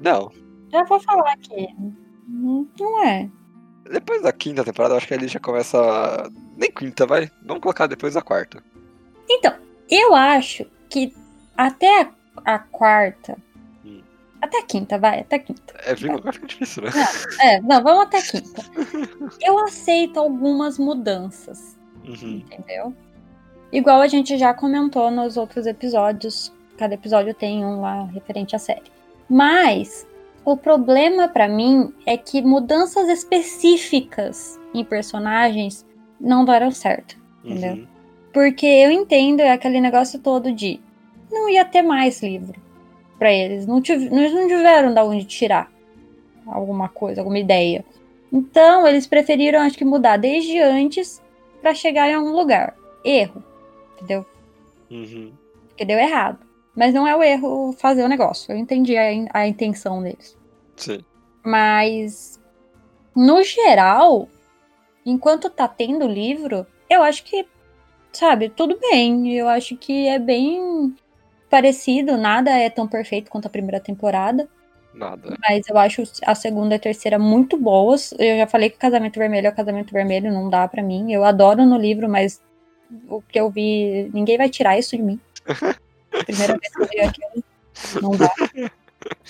Não. 0.00 0.30
Já 0.70 0.84
vou 0.84 1.00
falar 1.00 1.32
aqui. 1.32 1.68
Não 2.28 2.66
não 2.78 3.04
é. 3.04 3.28
Depois 3.90 4.20
da 4.22 4.32
quinta 4.32 4.62
temporada, 4.64 4.94
eu 4.94 4.98
acho 4.98 5.08
que 5.08 5.14
ele 5.14 5.28
já 5.28 5.40
começa. 5.40 6.30
Nem 6.56 6.70
quinta, 6.70 7.06
vai. 7.06 7.30
Vamos 7.44 7.62
colocar 7.62 7.86
depois 7.86 8.14
da 8.14 8.20
quarta. 8.22 8.62
Então, 9.30 9.54
eu 9.90 10.14
acho 10.14 10.66
que 10.90 11.14
até 11.56 12.02
a, 12.02 12.10
a 12.44 12.58
quarta. 12.58 13.36
Hum. 13.84 14.02
Até 14.42 14.58
a 14.58 14.62
quinta, 14.66 14.98
vai, 14.98 15.20
até 15.20 15.36
a 15.36 15.38
quinta. 15.38 15.74
É, 15.86 15.94
viu? 15.94 16.12
Agora 16.12 16.32
fica 16.34 16.46
difícil, 16.46 16.82
né? 16.82 16.90
É, 17.40 17.60
não, 17.62 17.82
vamos 17.82 18.02
até 18.04 18.18
a 18.18 18.22
quinta. 18.22 18.62
Eu 19.40 19.58
aceito 19.64 20.20
algumas 20.20 20.78
mudanças, 20.78 21.78
Uhum. 22.04 22.42
entendeu? 22.46 22.94
Igual 23.72 24.00
a 24.00 24.06
gente 24.08 24.36
já 24.38 24.52
comentou 24.54 25.10
nos 25.10 25.36
outros 25.36 25.66
episódios. 25.66 26.52
Cada 26.76 26.94
episódio 26.94 27.34
tem 27.34 27.64
um 27.64 27.80
lá 27.80 28.04
referente 28.04 28.54
à 28.54 28.58
série. 28.58 28.90
Mas 29.28 30.06
o 30.52 30.56
problema 30.56 31.28
pra 31.28 31.46
mim 31.48 31.92
é 32.06 32.16
que 32.16 32.40
mudanças 32.42 33.08
específicas 33.08 34.58
em 34.74 34.84
personagens 34.84 35.84
não 36.20 36.44
deram 36.44 36.70
certo. 36.70 37.16
Entendeu? 37.44 37.74
Uhum. 37.74 37.86
Porque 38.32 38.66
eu 38.66 38.90
entendo 38.90 39.40
aquele 39.40 39.80
negócio 39.80 40.18
todo 40.18 40.52
de 40.52 40.80
não 41.30 41.48
ia 41.48 41.64
ter 41.64 41.82
mais 41.82 42.22
livro 42.22 42.60
pra 43.18 43.32
eles. 43.32 43.66
Não, 43.66 43.80
tive, 43.80 44.06
eles 44.06 44.32
não 44.32 44.46
tiveram 44.48 44.92
da 44.94 45.04
onde 45.04 45.24
tirar 45.24 45.70
alguma 46.46 46.88
coisa, 46.88 47.20
alguma 47.20 47.38
ideia. 47.38 47.84
Então, 48.32 48.86
eles 48.86 49.06
preferiram, 49.06 49.60
acho 49.60 49.76
que, 49.76 49.84
mudar 49.84 50.16
desde 50.18 50.58
antes 50.60 51.22
pra 51.60 51.74
chegar 51.74 52.08
em 52.08 52.14
algum 52.14 52.32
lugar. 52.32 52.74
Erro. 53.04 53.42
Entendeu? 53.96 54.24
Uhum. 54.90 55.32
Porque 55.68 55.84
deu 55.84 55.98
errado. 55.98 56.38
Mas 56.76 56.94
não 56.94 57.06
é 57.06 57.16
o 57.16 57.22
erro 57.22 57.72
fazer 57.72 58.04
o 58.04 58.08
negócio. 58.08 58.52
Eu 58.52 58.56
entendi 58.58 58.96
a, 58.96 59.12
in- 59.12 59.28
a 59.32 59.48
intenção 59.48 60.02
deles. 60.02 60.37
Sim. 60.78 61.04
Mas, 61.44 62.40
no 63.14 63.42
geral, 63.42 64.28
enquanto 65.04 65.50
tá 65.50 65.68
tendo 65.68 66.06
livro, 66.06 66.66
eu 66.88 67.02
acho 67.02 67.24
que, 67.24 67.46
sabe, 68.12 68.48
tudo 68.48 68.78
bem. 68.78 69.32
Eu 69.34 69.48
acho 69.48 69.76
que 69.76 70.08
é 70.08 70.18
bem 70.18 70.94
parecido. 71.50 72.16
Nada 72.16 72.50
é 72.50 72.70
tão 72.70 72.86
perfeito 72.86 73.30
quanto 73.30 73.46
a 73.46 73.50
primeira 73.50 73.80
temporada. 73.80 74.48
Nada. 74.94 75.36
Mas 75.48 75.68
eu 75.68 75.78
acho 75.78 76.02
a 76.24 76.34
segunda 76.34 76.74
e 76.74 76.76
a 76.76 76.80
terceira 76.80 77.18
muito 77.18 77.56
boas. 77.56 78.12
Eu 78.18 78.38
já 78.38 78.46
falei 78.46 78.70
que 78.70 78.76
o 78.76 78.80
Casamento 78.80 79.18
Vermelho 79.18 79.46
é 79.46 79.50
o 79.50 79.54
Casamento 79.54 79.92
Vermelho, 79.92 80.32
não 80.32 80.48
dá 80.48 80.66
pra 80.66 80.82
mim. 80.82 81.12
Eu 81.12 81.24
adoro 81.24 81.64
no 81.64 81.78
livro, 81.78 82.08
mas 82.08 82.40
o 83.08 83.20
que 83.22 83.38
eu 83.38 83.50
vi, 83.50 84.10
ninguém 84.12 84.36
vai 84.36 84.48
tirar 84.48 84.78
isso 84.78 84.96
de 84.96 85.02
mim. 85.02 85.20
Primeira 86.26 86.56
vez 86.56 86.74
que 86.74 86.82
eu 86.82 86.88
vi 86.88 87.00
aquilo, 87.00 87.44
não 88.02 88.10
dá. 88.12 88.32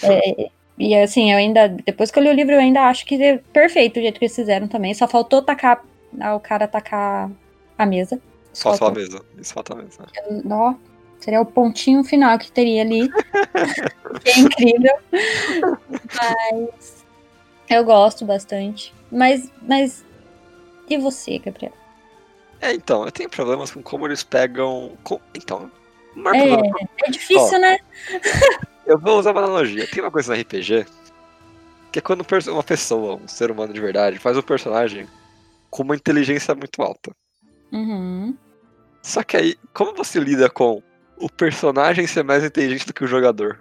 É, 0.03 0.51
e 0.79 0.95
assim, 0.95 1.33
eu 1.33 1.39
ainda, 1.39 1.69
depois 1.69 2.11
que 2.11 2.19
eu 2.19 2.23
li 2.23 2.29
o 2.31 2.33
livro, 2.35 2.55
eu 2.55 2.61
ainda 2.61 2.83
acho 2.83 3.05
que 3.05 3.21
é 3.23 3.39
perfeito 3.53 3.99
o 3.99 4.03
jeito 4.03 4.19
que 4.19 4.25
eles 4.27 4.35
fizeram 4.37 4.69
também. 4.69 4.95
Só 4.95 5.07
faltou 5.09 5.43
tacar, 5.43 5.83
ah, 6.21 6.35
o 6.35 6.41
cara 6.41 6.67
tacar 6.69 7.31
a 7.77 7.87
mesa. 7.87 8.21
Só 8.53 8.71
só 8.71 8.75
a 8.75 8.79
Faltou. 8.79 9.03
mesa. 9.03 9.25
Isso 9.39 9.55
falta 9.55 9.73
a 9.75 9.77
mesa. 9.77 10.07
Ó, 10.51 10.75
seria 11.21 11.41
o 11.41 11.47
pontinho 11.47 12.03
final 12.05 12.39
que 12.39 12.51
teria 12.51 12.83
ali. 12.83 13.09
que 14.25 14.31
é 14.31 14.39
incrível. 14.39 14.97
Mas 16.17 17.05
eu 17.71 17.85
gosto 17.85 18.25
bastante. 18.25 18.95
Mas, 19.11 19.51
mas 19.63 20.05
e 20.89 20.97
você, 20.99 21.39
Gabriel? 21.39 21.73
É, 22.61 22.73
então, 22.73 23.05
eu 23.05 23.13
tenho 23.13 23.29
problemas 23.31 23.71
com 23.71 23.83
como 23.83 24.07
eles 24.07 24.23
pegam. 24.25 24.93
com- 25.05 25.21
Então, 25.35 25.71
É, 26.35 27.07
é 27.07 27.11
difícil, 27.11 27.57
Ó. 27.57 27.61
né? 27.61 27.79
Eu 28.89 28.99
vou 28.99 29.19
usar 29.19 29.33
uma 29.33 29.43
analogia. 29.43 29.87
Tem 29.87 30.03
uma 30.03 30.11
coisa 30.11 30.35
no 30.35 30.41
RPG 30.41 30.87
que 31.93 31.99
é 31.99 32.03
quando 32.03 32.25
uma 32.49 32.63
pessoa, 32.63 33.17
um 33.17 33.29
ser 33.29 33.51
humano 33.51 33.73
de 33.73 33.81
verdade, 33.81 34.19
faz 34.19 34.37
um 34.37 34.43
personagem 34.43 35.07
com 35.71 35.83
uma 35.83 35.95
inteligência 35.95 36.55
muito 36.55 36.83
alta. 36.83 37.15
Uhum. 37.73 38.37
Só 39.03 39.23
que 39.23 39.37
aí, 39.37 39.55
como 39.73 39.95
você 39.95 40.19
lida 40.19 40.51
com 40.51 40.83
o 41.19 41.31
personagem 41.31 42.07
ser 42.07 42.23
mais 42.23 42.45
inteligente 42.45 42.87
do 42.87 42.93
que 42.93 43.05
o 43.05 43.07
jogador? 43.07 43.61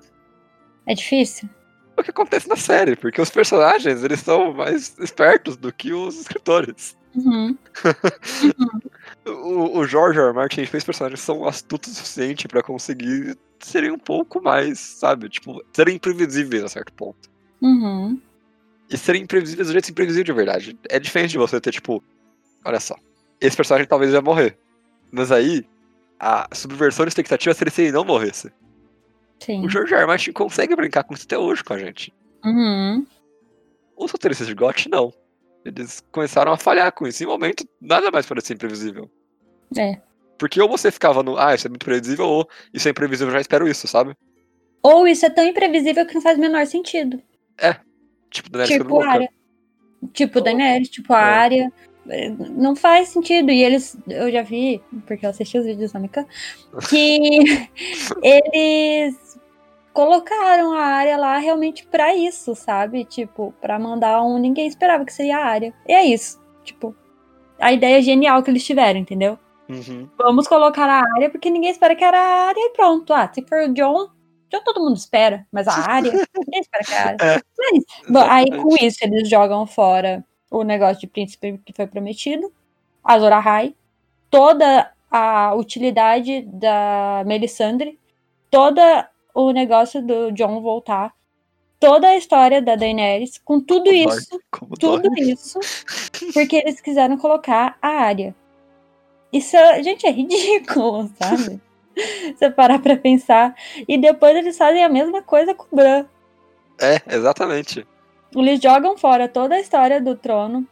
É 0.86 0.94
difícil? 0.94 1.50
É 1.96 2.02
o 2.02 2.04
que 2.04 2.12
acontece 2.12 2.48
na 2.48 2.56
série, 2.56 2.96
porque 2.96 3.22
os 3.22 3.30
personagens, 3.30 4.04
eles 4.04 4.20
são 4.20 4.54
mais 4.54 4.98
espertos 5.00 5.58
do 5.58 5.72
que 5.72 5.94
os 5.94 6.20
escritores. 6.20 6.98
Uhum. 7.16 7.58
O, 9.28 9.80
o 9.80 9.88
George 9.88 10.20
R. 10.20 10.28
R. 10.28 10.34
Martin 10.34 10.66
fez 10.66 10.84
personagens 10.84 11.20
que 11.20 11.26
são 11.26 11.48
astutos 11.48 11.94
o 11.94 11.96
suficiente 11.96 12.48
pra 12.48 12.64
conseguir 12.64 13.38
serem 13.60 13.92
um 13.92 14.00
pouco 14.00 14.42
mais, 14.42 14.80
sabe? 14.80 15.30
Tipo, 15.30 15.64
serem 15.74 15.96
imprevisíveis 15.96 16.64
a 16.64 16.70
certo 16.70 16.94
ponto. 16.94 17.30
Uhum. 17.62 18.20
E 18.90 18.98
serem 18.98 19.24
imprevisíveis 19.24 19.68
do 19.68 19.74
jeito 19.74 19.92
imprevisível 19.92 20.24
de 20.24 20.34
verdade. 20.34 20.80
É 20.90 21.00
diferente 21.00 21.32
de 21.32 21.38
você 21.38 21.60
ter, 21.60 21.72
tipo, 21.72 22.04
olha 22.64 22.80
só, 22.80 22.96
esse 23.42 23.56
personagem 23.56 23.88
talvez 23.88 24.14
ia 24.14 24.22
morrer. 24.22 24.58
Mas 25.12 25.32
aí, 25.32 25.66
a 26.20 26.48
subversão 26.54 27.06
de 27.06 27.10
expectativa 27.10 27.54
seria 27.54 27.72
se 27.72 27.82
ele 27.84 27.92
não 27.92 28.06
morresse. 28.06 28.52
Sim. 29.40 29.66
O 29.66 29.70
George 29.70 29.94
R. 29.94 30.02
R. 30.02 30.08
Martin 30.08 30.32
consegue 30.32 30.76
brincar 30.76 31.04
com 31.04 31.14
isso 31.14 31.26
até 31.26 31.38
hoje 31.38 31.64
com 31.64 31.74
a 31.74 31.78
gente. 31.78 32.14
Uhum. 32.44 33.06
Os 33.96 34.12
roteiristas 34.12 34.48
de 34.48 34.54
GOT, 34.54 34.90
não. 34.90 35.14
Eles 35.66 36.04
começaram 36.12 36.52
a 36.52 36.58
falhar 36.58 36.92
com 36.92 37.08
isso. 37.08 37.24
Em 37.24 37.26
um 37.26 37.32
momento, 37.32 37.68
nada 37.82 38.10
mais 38.10 38.26
parecia 38.26 38.54
imprevisível. 38.54 39.10
É. 39.76 39.98
Porque 40.38 40.62
ou 40.62 40.70
você 40.70 40.92
ficava 40.92 41.24
no, 41.24 41.38
ah, 41.38 41.56
isso 41.56 41.66
é 41.68 41.70
muito 41.70 41.86
previsível, 41.86 42.26
ou 42.26 42.50
isso 42.74 42.88
é 42.88 42.92
imprevisível, 42.92 43.30
eu 43.30 43.34
já 43.38 43.42
espero 43.42 43.68
isso, 43.68 43.88
sabe? 43.88 44.16
Ou 44.84 45.08
isso 45.08 45.26
é 45.26 45.30
tão 45.30 45.46
imprevisível 45.46 46.06
que 46.06 46.14
não 46.14 46.22
faz 46.22 46.38
o 46.38 46.42
menor 46.42 46.66
sentido. 46.68 47.22
Tipo, 48.30 48.50
Daenerys 48.52 48.78
tipo 48.84 49.02
a 49.02 49.08
área. 49.10 49.30
Tipo. 50.14 50.42
Daenerys, 50.42 50.90
tipo 50.90 51.14
a 51.14 51.20
É. 51.20 51.24
área. 51.24 51.74
É, 52.10 52.30
Não 52.30 52.76
faz 52.76 53.10
sentido. 53.10 53.52
E 53.52 53.64
eles, 53.64 53.98
eu 54.08 54.32
já 54.32 54.42
vi, 54.42 54.82
porque 55.06 55.26
eu 55.26 55.30
assisti 55.30 55.58
os 55.58 55.66
vídeos 55.66 55.92
da 55.92 56.00
Mika, 56.00 56.26
que 56.90 57.30
eles 58.24 59.40
colocaram 59.94 60.74
a 60.74 60.82
área 60.84 61.18
lá 61.18 61.38
realmente 61.38 61.86
pra 61.88 62.16
isso, 62.16 62.56
sabe? 62.56 63.04
Tipo, 63.04 63.54
pra 63.60 63.80
mandar 63.80 64.22
um. 64.22 64.38
Ninguém 64.38 64.68
esperava 64.68 65.04
que 65.04 65.14
seria 65.14 65.38
a 65.38 65.46
área. 65.46 65.74
E 65.88 65.92
é 65.94 66.06
isso. 66.06 66.40
Tipo, 66.64 66.96
a 67.60 67.74
ideia 67.74 68.02
genial 68.02 68.44
que 68.44 68.52
eles 68.52 68.64
tiveram, 68.66 69.00
entendeu? 69.00 69.38
Uhum. 69.70 70.10
Vamos 70.18 70.48
colocar 70.48 70.90
a 70.90 71.04
área 71.16 71.30
porque 71.30 71.50
ninguém 71.50 71.72
espera 71.72 71.96
que 71.96 72.04
era 72.04 72.20
a 72.20 72.48
área 72.48 72.60
e 72.60 72.70
pronto. 72.70 73.14
Ah, 73.14 73.30
se 73.34 73.42
for 73.42 73.64
o 73.64 73.74
John, 73.74 74.10
John 74.50 74.64
todo 74.64 74.82
mundo 74.82 74.96
espera, 74.96 75.46
mas 75.52 75.68
a 75.68 75.74
área, 75.74 76.12
ninguém 76.38 76.62
espera 76.62 76.84
que 76.84 76.94
é 76.94 76.98
a 76.98 77.08
área. 77.08 77.18
É, 77.22 77.42
Mas, 77.58 77.84
bom, 78.10 78.26
aí 78.30 78.46
com 78.50 78.76
isso 78.86 79.00
eles 79.02 79.30
jogam 79.30 79.66
fora 79.66 80.24
o 80.50 80.64
negócio 80.64 81.02
de 81.02 81.08
príncipe 81.08 81.60
que 81.66 81.74
foi 81.74 81.88
prometido, 81.88 82.52
Azor 83.04 83.34
Ahai, 83.34 83.76
toda 84.30 84.92
a 85.12 85.54
utilidade 85.56 86.42
da 86.44 87.24
Melisandre, 87.26 88.00
toda 88.50 89.10
o 89.34 89.52
negócio 89.52 90.02
do 90.02 90.32
John 90.32 90.62
voltar, 90.62 91.14
toda 91.80 92.08
a 92.08 92.18
história 92.18 92.62
da 92.62 92.76
Daenerys, 92.76 93.38
com 93.38 93.60
tudo 93.60 93.86
Como 93.86 94.14
isso, 94.14 94.40
tudo 94.80 95.10
dói. 95.10 95.32
isso, 95.32 95.60
porque 96.34 96.58
eles 96.58 96.82
quiseram 96.82 97.18
colocar 97.18 97.78
a 97.82 97.90
área. 97.90 98.36
Isso, 99.38 99.56
é- 99.56 99.84
gente, 99.84 100.06
é 100.06 100.12
ridículo, 100.12 101.10
sabe? 101.20 101.62
Você 102.36 102.50
parar 102.52 102.80
pra 102.80 102.96
pensar. 102.96 103.56
E 103.88 103.98
depois 103.98 104.36
eles 104.36 104.58
fazem 104.58 104.84
a 104.84 104.90
mesma 104.90 105.22
coisa 105.22 105.54
com 105.56 105.66
o 105.72 105.76
Bran. 105.76 106.06
É, 106.80 107.02
exatamente. 107.16 107.88
Eles 108.36 108.62
jogam 108.62 108.98
fora 108.98 109.28
toda 109.28 109.56
a 109.56 109.60
história 109.60 110.00
do 110.00 110.16
trono, 110.16 110.68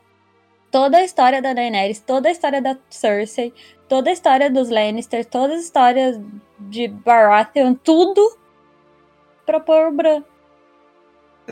toda 0.69 0.97
a 0.97 1.03
história 1.03 1.41
da 1.41 1.53
Daenerys, 1.53 1.99
toda 1.99 2.29
a 2.29 2.31
história 2.31 2.61
da 2.61 2.77
Cersei, 2.89 3.51
toda 3.87 4.09
a 4.09 4.13
história 4.13 4.51
dos 4.51 4.69
Lannister, 4.69 5.25
todas 5.25 5.59
as 5.59 5.63
histórias 5.65 6.19
de 6.59 6.87
Baratheon, 6.87 7.73
tudo 7.73 8.37
pra 9.45 9.59
pôr 9.59 9.87
o 9.87 9.91
Bran, 9.91 10.23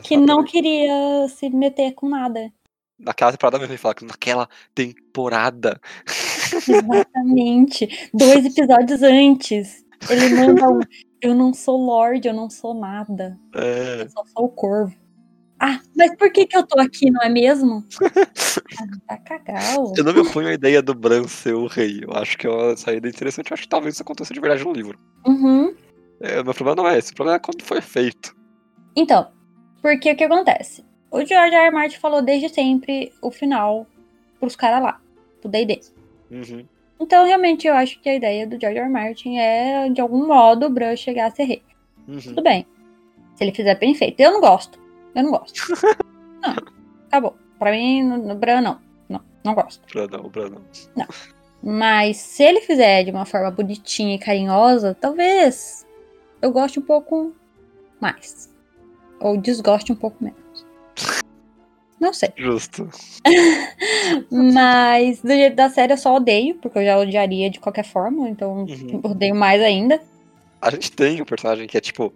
que 0.04 0.16
não 0.18 0.42
Exatamente. 0.44 0.52
queria 0.52 1.28
se 1.30 1.50
meter 1.50 1.94
com 1.94 2.10
nada. 2.10 2.52
Naquela 3.00 3.32
temporada 3.32 3.58
mesmo, 3.58 3.72
ele 3.74 3.78
fala 3.80 3.96
que 3.96 4.06
naquela 4.06 4.48
temporada. 4.76 5.82
Exatamente. 6.56 8.10
Dois 8.14 8.46
episódios 8.46 9.02
antes, 9.04 9.86
ele 10.10 10.30
manda 10.36 10.70
um. 10.70 10.80
Eu 11.22 11.34
não 11.34 11.54
sou 11.54 11.78
Lorde, 11.78 12.28
eu 12.28 12.34
não 12.34 12.50
sou 12.50 12.74
nada. 12.74 13.38
É, 13.56 14.02
Eu 14.02 14.10
só 14.10 14.24
sou 14.36 14.46
o 14.46 14.50
corvo. 14.50 14.94
Ah, 15.60 15.80
mas 15.96 16.14
por 16.18 16.30
que 16.32 16.46
que 16.46 16.58
eu 16.58 16.68
tô 16.68 16.78
aqui, 16.82 17.10
não 17.10 17.22
é 17.22 17.30
mesmo? 17.30 17.84
Tá 19.08 19.18
cagal. 19.18 19.94
eu 19.96 20.04
não 20.04 20.14
me 20.14 20.20
oponho 20.20 20.48
à 20.48 20.54
ideia 20.54 20.82
do 20.82 20.94
Bran 20.94 21.28
ser 21.28 21.54
o 21.54 21.68
rei. 21.68 22.02
Eu 22.04 22.12
acho 22.14 22.38
que 22.38 22.46
é 22.46 22.50
uma 22.50 22.76
saída 22.76 23.08
interessante. 23.08 23.52
Eu 23.52 23.56
acho 23.56 23.64
que 23.64 23.70
talvez 23.70 23.94
isso 23.94 24.04
aconteça 24.04 24.34
de 24.34 24.40
verdade 24.40 24.64
no 24.64 24.74
livro. 24.74 25.00
Uhum. 25.26 25.74
É, 26.20 26.42
o 26.42 26.44
meu 26.44 26.54
problema 26.54 26.82
não 26.84 26.90
é 26.90 26.98
esse. 26.98 27.12
O 27.12 27.16
problema 27.16 27.38
é 27.38 27.40
quando 27.40 27.62
foi 27.64 27.80
feito. 27.82 28.36
Então, 28.96 29.30
porque 29.82 30.12
o 30.12 30.16
que 30.16 30.24
acontece? 30.24 30.84
O 31.12 31.18
George 31.24 31.56
R. 31.56 31.68
R. 31.68 31.72
Martin 31.72 31.98
falou 32.00 32.22
desde 32.22 32.50
sempre 32.50 33.12
o 33.22 33.32
final 33.32 33.88
pros 34.40 34.56
caras 34.56 34.82
lá, 34.82 35.00
pro 35.42 35.50
D&D. 35.50 35.80
Uhum. 36.34 36.66
Então, 37.00 37.26
realmente, 37.26 37.68
eu 37.68 37.74
acho 37.74 38.00
que 38.00 38.10
a 38.10 38.16
ideia 38.16 38.48
do 38.48 38.60
George 38.60 38.80
R. 38.80 38.86
R. 38.86 38.92
Martin 38.92 39.38
é, 39.38 39.90
de 39.90 40.02
algum 40.02 40.26
modo, 40.28 40.66
o 40.66 40.70
Bran 40.70 40.96
chegar 40.96 41.28
a 41.28 41.32
ser 41.32 41.44
rei. 41.44 41.64
Uhum. 42.08 42.20
Tudo 42.20 42.42
bem. 42.42 42.66
Se 43.36 43.44
ele 43.44 43.54
fizer 43.54 43.78
bem 43.78 43.94
feito. 43.94 44.20
Eu 44.20 44.32
não 44.32 44.42
gosto. 44.42 44.80
Eu 45.14 45.24
não 45.24 45.32
gosto. 45.32 45.62
não. 46.42 46.56
Acabou. 47.08 47.36
Pra 47.60 47.72
mim, 47.72 48.04
no, 48.04 48.18
no 48.18 48.36
Bran, 48.36 48.62
não. 48.62 48.80
Não, 49.08 49.22
não 49.44 49.54
gosto. 49.54 49.82
Bran 49.94 50.08
não, 50.08 50.30
Bran 50.30 50.50
não. 50.96 51.08
Mas 51.62 52.18
se 52.18 52.44
ele 52.44 52.62
fizer 52.62 53.06
de 53.06 53.12
uma 53.12 53.26
forma 53.26 53.50
bonitinha 53.50 54.16
e 54.16 54.20
carinhosa, 54.20 54.98
talvez 55.00 55.88
eu 56.42 56.52
goste 56.52 56.80
um 56.80 56.84
pouco 56.84 57.34
mais. 58.02 58.54
Ou 59.20 59.38
desgoste 59.38 59.92
um 59.92 59.96
pouco 59.96 60.22
menos. 60.22 60.43
Não 62.04 62.12
sei. 62.14 62.34
Justo. 62.36 62.90
Mas 64.30 65.22
do 65.22 65.30
jeito 65.30 65.56
da 65.56 65.70
série 65.70 65.94
eu 65.94 65.98
só 65.98 66.16
odeio, 66.16 66.56
porque 66.56 66.80
eu 66.80 66.84
já 66.86 66.98
odiaria 67.00 67.50
de 67.50 67.62
qualquer 67.62 67.86
forma, 67.86 68.28
então 68.30 68.66
Uhum. 68.66 69.00
odeio 69.06 69.34
mais 69.34 69.62
ainda. 69.62 70.02
A 70.62 70.70
gente 70.70 70.92
tem 70.92 71.22
um 71.22 71.26
personagem 71.26 71.66
que 71.66 71.78
é 71.78 71.82
tipo. 71.82 72.14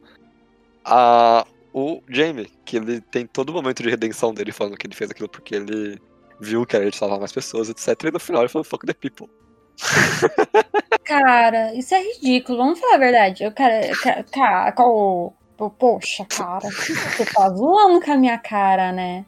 A, 0.83 1.45
o 1.73 2.01
Jamie, 2.09 2.49
que 2.65 2.75
ele 2.77 2.99
tem 3.01 3.25
todo 3.25 3.49
o 3.49 3.53
momento 3.53 3.81
de 3.83 3.89
redenção 3.89 4.33
dele 4.33 4.51
falando 4.51 4.77
que 4.77 4.87
ele 4.87 4.95
fez 4.95 5.09
aquilo 5.11 5.29
porque 5.29 5.55
ele 5.55 5.99
viu 6.39 6.65
que 6.65 6.75
era 6.75 6.89
de 6.89 6.95
salvar 6.97 7.19
mais 7.19 7.31
pessoas, 7.31 7.69
etc. 7.69 7.87
E 8.05 8.11
no 8.11 8.19
final 8.19 8.41
ele 8.41 8.49
falou 8.49 8.63
fuck 8.65 8.85
the 8.85 8.93
people. 8.93 9.29
Cara, 11.03 11.73
isso 11.75 11.93
é 11.95 12.01
ridículo, 12.01 12.57
vamos 12.57 12.79
falar 12.79 12.95
a 12.95 12.99
verdade. 12.99 13.43
Eu, 13.43 13.51
cara, 13.53 13.81
ca- 14.03 14.23
cara, 14.23 14.71
po- 14.73 15.69
poxa, 15.79 16.25
cara, 16.25 16.69
você 16.69 17.25
tá 17.25 17.49
zoando 17.49 18.01
com 18.03 18.11
a 18.11 18.17
minha 18.17 18.37
cara, 18.37 18.91
né? 18.91 19.25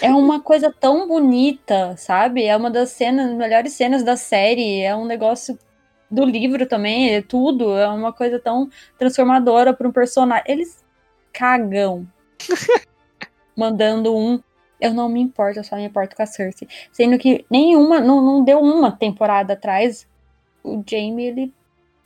É 0.00 0.10
uma 0.10 0.40
coisa 0.40 0.72
tão 0.72 1.06
bonita, 1.06 1.94
sabe? 1.96 2.44
É 2.44 2.56
uma 2.56 2.70
das 2.70 2.90
cenas, 2.90 3.32
melhores 3.34 3.72
cenas 3.72 4.02
da 4.02 4.16
série. 4.16 4.80
É 4.80 4.94
um 4.96 5.04
negócio 5.04 5.58
do 6.10 6.24
livro 6.24 6.66
também, 6.66 7.14
é 7.14 7.22
tudo. 7.22 7.76
É 7.76 7.88
uma 7.88 8.12
coisa 8.12 8.38
tão 8.38 8.70
transformadora 8.98 9.74
para 9.74 9.86
um 9.86 9.92
personagem. 9.92 10.44
Eles 10.46 10.84
cagam. 11.32 12.06
Mandando 13.56 14.16
um. 14.16 14.40
Eu 14.80 14.94
não 14.94 15.08
me 15.10 15.20
importo, 15.20 15.58
eu 15.58 15.64
só 15.64 15.76
me 15.76 15.84
importo 15.84 16.16
com 16.16 16.22
a 16.22 16.26
Cersei. 16.26 16.66
Sendo 16.90 17.18
que 17.18 17.44
nenhuma, 17.50 18.00
não, 18.00 18.22
não 18.22 18.42
deu 18.42 18.60
uma 18.60 18.90
temporada 18.90 19.52
atrás. 19.52 20.08
O 20.64 20.82
Jaime, 20.86 21.26
ele 21.26 21.54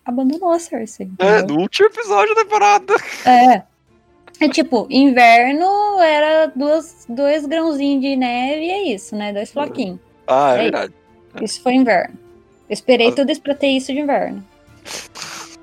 abandonou 0.04 0.50
a 0.50 0.59
Cersei. 0.59 1.09
É, 1.18 1.38
entendeu? 1.38 1.54
no 1.54 1.62
último 1.62 1.87
episódio 1.87 2.35
da 2.35 2.42
temporada. 2.42 2.94
É. 3.24 3.73
É 4.40 4.49
tipo, 4.49 4.87
inverno 4.90 6.01
era 6.01 6.47
duas, 6.47 7.07
dois 7.09 7.47
grãozinhos 7.47 8.03
de 8.03 8.16
neve 8.16 8.66
e 8.66 8.70
é 8.70 8.83
isso, 8.94 9.14
né? 9.14 9.33
Dois 9.33 9.51
floquinhos. 9.53 9.99
Ah, 10.27 10.55
é, 10.55 10.59
É 10.59 10.62
verdade. 10.62 10.94
Isso 11.42 11.62
foi 11.62 11.75
inverno. 11.75 12.14
Eu 12.68 12.73
esperei 12.75 13.07
Mas- 13.07 13.14
tudo 13.16 13.31
isso 13.31 13.40
pra 13.42 13.55
ter 13.55 13.68
isso 13.68 13.92
de 13.92 14.01
inverno. 14.01 14.44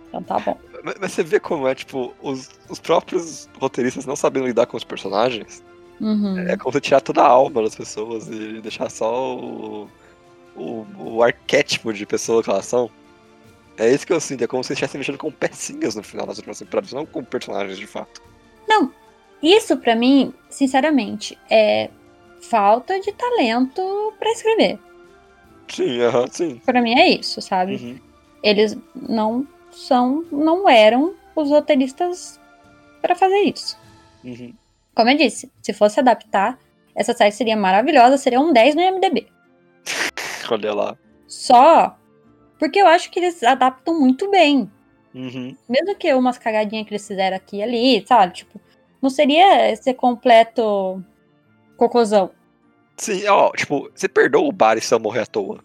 Então 0.08 0.24
tá 0.24 0.40
bom. 0.40 0.58
Mas, 0.84 0.96
mas 1.00 1.12
você 1.12 1.22
vê 1.24 1.40
como 1.40 1.68
é, 1.68 1.76
tipo, 1.76 2.12
os, 2.24 2.50
os 2.68 2.80
próprios 2.80 3.48
roteiristas 3.60 4.04
não 4.08 4.16
sabendo 4.16 4.48
lidar 4.48 4.66
com 4.66 4.76
os 4.76 4.84
personagens. 4.84 5.64
Uhum. 6.00 6.40
É 6.40 6.58
como 6.58 6.74
você 6.74 6.82
tirar 6.82 7.02
toda 7.02 7.22
a 7.22 7.28
alma 7.28 7.62
das 7.62 7.76
pessoas 7.76 8.28
e 8.28 8.60
deixar 8.62 8.90
só 8.90 9.36
o, 9.38 9.88
o, 10.56 10.88
o 10.98 11.24
arquétipo 11.24 11.94
de 11.94 12.04
pessoa 12.08 12.42
que 12.42 12.50
elas 12.50 12.66
são. 12.66 12.90
É 13.78 13.94
isso 13.94 14.08
que 14.08 14.12
eu 14.12 14.20
sinto, 14.20 14.44
é 14.44 14.48
como 14.48 14.64
se 14.64 14.70
você 14.70 14.74
estivesse 14.74 14.98
mexendo 14.98 15.20
com 15.20 15.32
pecinhas 15.32 15.94
no 15.94 16.02
final 16.02 16.26
das 16.26 16.38
últimas 16.38 16.58
temporadas, 16.58 16.92
não 16.94 17.06
com 17.06 17.24
personagens 17.24 17.78
de 17.78 17.86
fato. 17.86 18.20
Isso 19.42 19.76
pra 19.78 19.96
mim, 19.96 20.34
sinceramente, 20.50 21.38
é 21.50 21.90
falta 22.42 23.00
de 23.00 23.12
talento 23.12 24.14
pra 24.20 24.32
escrever. 24.32 24.80
Sim, 25.68 26.02
aham, 26.02 26.28
sim. 26.28 26.62
Pra 26.64 26.82
mim 26.82 27.00
é 27.00 27.10
isso, 27.10 27.42
sabe? 27.42 27.76
Uhum. 27.76 28.00
Eles 28.44 28.78
não 28.96 29.48
são, 29.72 30.24
não 30.32 30.70
eram 30.70 31.16
os 31.36 31.50
roteiristas 31.50 32.40
pra 33.02 33.16
fazer 33.16 33.40
isso. 33.42 33.78
Uhum. 34.24 34.54
Como 34.94 35.10
eu 35.10 35.18
disse, 35.18 35.52
se 35.62 35.74
fosse 35.74 36.00
adaptar, 36.00 36.60
essa 36.94 37.14
série 37.14 37.32
seria 37.32 37.56
maravilhosa, 37.56 38.18
seria 38.18 38.40
um 38.40 38.54
10 38.54 38.76
no 38.76 38.82
IMDb. 38.82 39.28
Olha 40.52 40.74
lá. 40.74 40.98
Só 41.28 41.98
Porque 42.60 42.80
eu 42.80 42.86
acho 42.86 43.10
que 43.10 43.20
eles 43.20 43.42
adaptam 43.42 44.00
muito 44.00 44.30
bem. 44.30 44.70
Uhum. 45.14 45.56
Mesmo 45.68 45.96
que 45.96 46.14
umas 46.14 46.38
cagadinhas 46.38 46.88
que 46.88 46.94
eles 46.94 47.08
fizeram 47.08 47.36
aqui 47.38 47.58
e 47.58 47.64
ali, 47.64 48.06
sabe? 48.08 48.34
Tipo, 48.34 48.60
não 49.02 49.10
seria 49.10 49.76
ser 49.76 49.94
completo 49.96 51.04
cocôzão. 51.78 52.32
Sim, 52.98 53.26
ó, 53.28 53.52
tipo, 53.52 53.90
você 53.94 54.08
perdoa 54.08 54.48
o 54.48 54.52
Barry 54.52 54.80
se 54.82 54.94
eu 54.94 55.00
morrer 55.00 55.22
à 55.22 55.26
toa. 55.26 55.64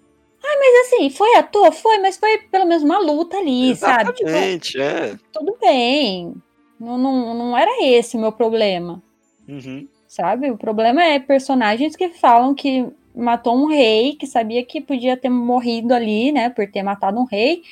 Mas 0.59 0.87
assim, 0.87 1.11
foi 1.11 1.35
à 1.37 1.43
toa? 1.43 1.71
Foi, 1.71 1.99
mas 1.99 2.17
foi 2.17 2.39
pelo 2.39 2.67
menos 2.67 2.83
uma 2.83 2.99
luta 2.99 3.37
ali, 3.37 3.77
sabe? 3.77 4.13
Tipo, 4.15 4.29
Exatamente, 4.29 4.81
é. 4.81 5.15
tudo 5.33 5.57
bem. 5.61 6.35
Não, 6.81 6.97
não, 6.99 7.35
não 7.35 7.59
era 7.59 7.85
esse 7.85 8.17
o 8.17 8.21
meu 8.21 8.33
problema, 8.33 9.03
Uhum. 9.49 9.87
sabe? 10.09 10.51
O 10.51 10.57
problema 10.57 11.03
é 11.05 11.19
personagens 11.19 11.95
que 11.95 12.09
falam 12.09 12.55
que 12.55 12.87
matou 13.15 13.57
um 13.57 13.67
rei, 13.67 14.15
que 14.15 14.27
sabia 14.27 14.65
que 14.65 14.81
podia 14.81 15.17
ter 15.17 15.29
morrido 15.29 15.95
ali, 15.95 16.33
né? 16.33 16.51
Por 16.51 16.67
ter 16.71 16.83
matado 16.83 17.19
um 17.19 17.25
rei, 17.25 17.63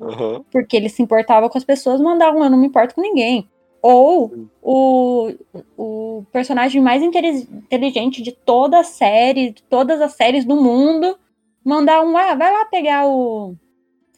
Aham. 0.00 0.44
porque 0.50 0.76
ele 0.76 0.88
se 0.88 1.02
importava 1.02 1.48
com 1.50 1.58
as 1.58 1.64
pessoas, 1.64 2.00
mandavam 2.00 2.44
eu 2.44 2.50
não 2.50 2.58
me 2.58 2.66
importo 2.66 2.94
com 2.94 3.00
ninguém. 3.00 3.48
Ou 3.82 4.48
o, 4.62 5.32
o 5.76 6.24
personagem 6.32 6.80
mais 6.82 7.02
inteli- 7.02 7.48
inteligente 7.52 8.22
de 8.22 8.32
toda 8.32 8.80
a 8.80 8.84
série, 8.84 9.50
de 9.50 9.62
todas 9.62 10.00
as 10.00 10.12
séries 10.14 10.44
do 10.44 10.56
mundo, 10.56 11.16
mandar 11.64 12.02
um, 12.02 12.16
ah, 12.16 12.34
vai 12.34 12.52
lá 12.52 12.64
pegar 12.66 13.06
o 13.06 13.54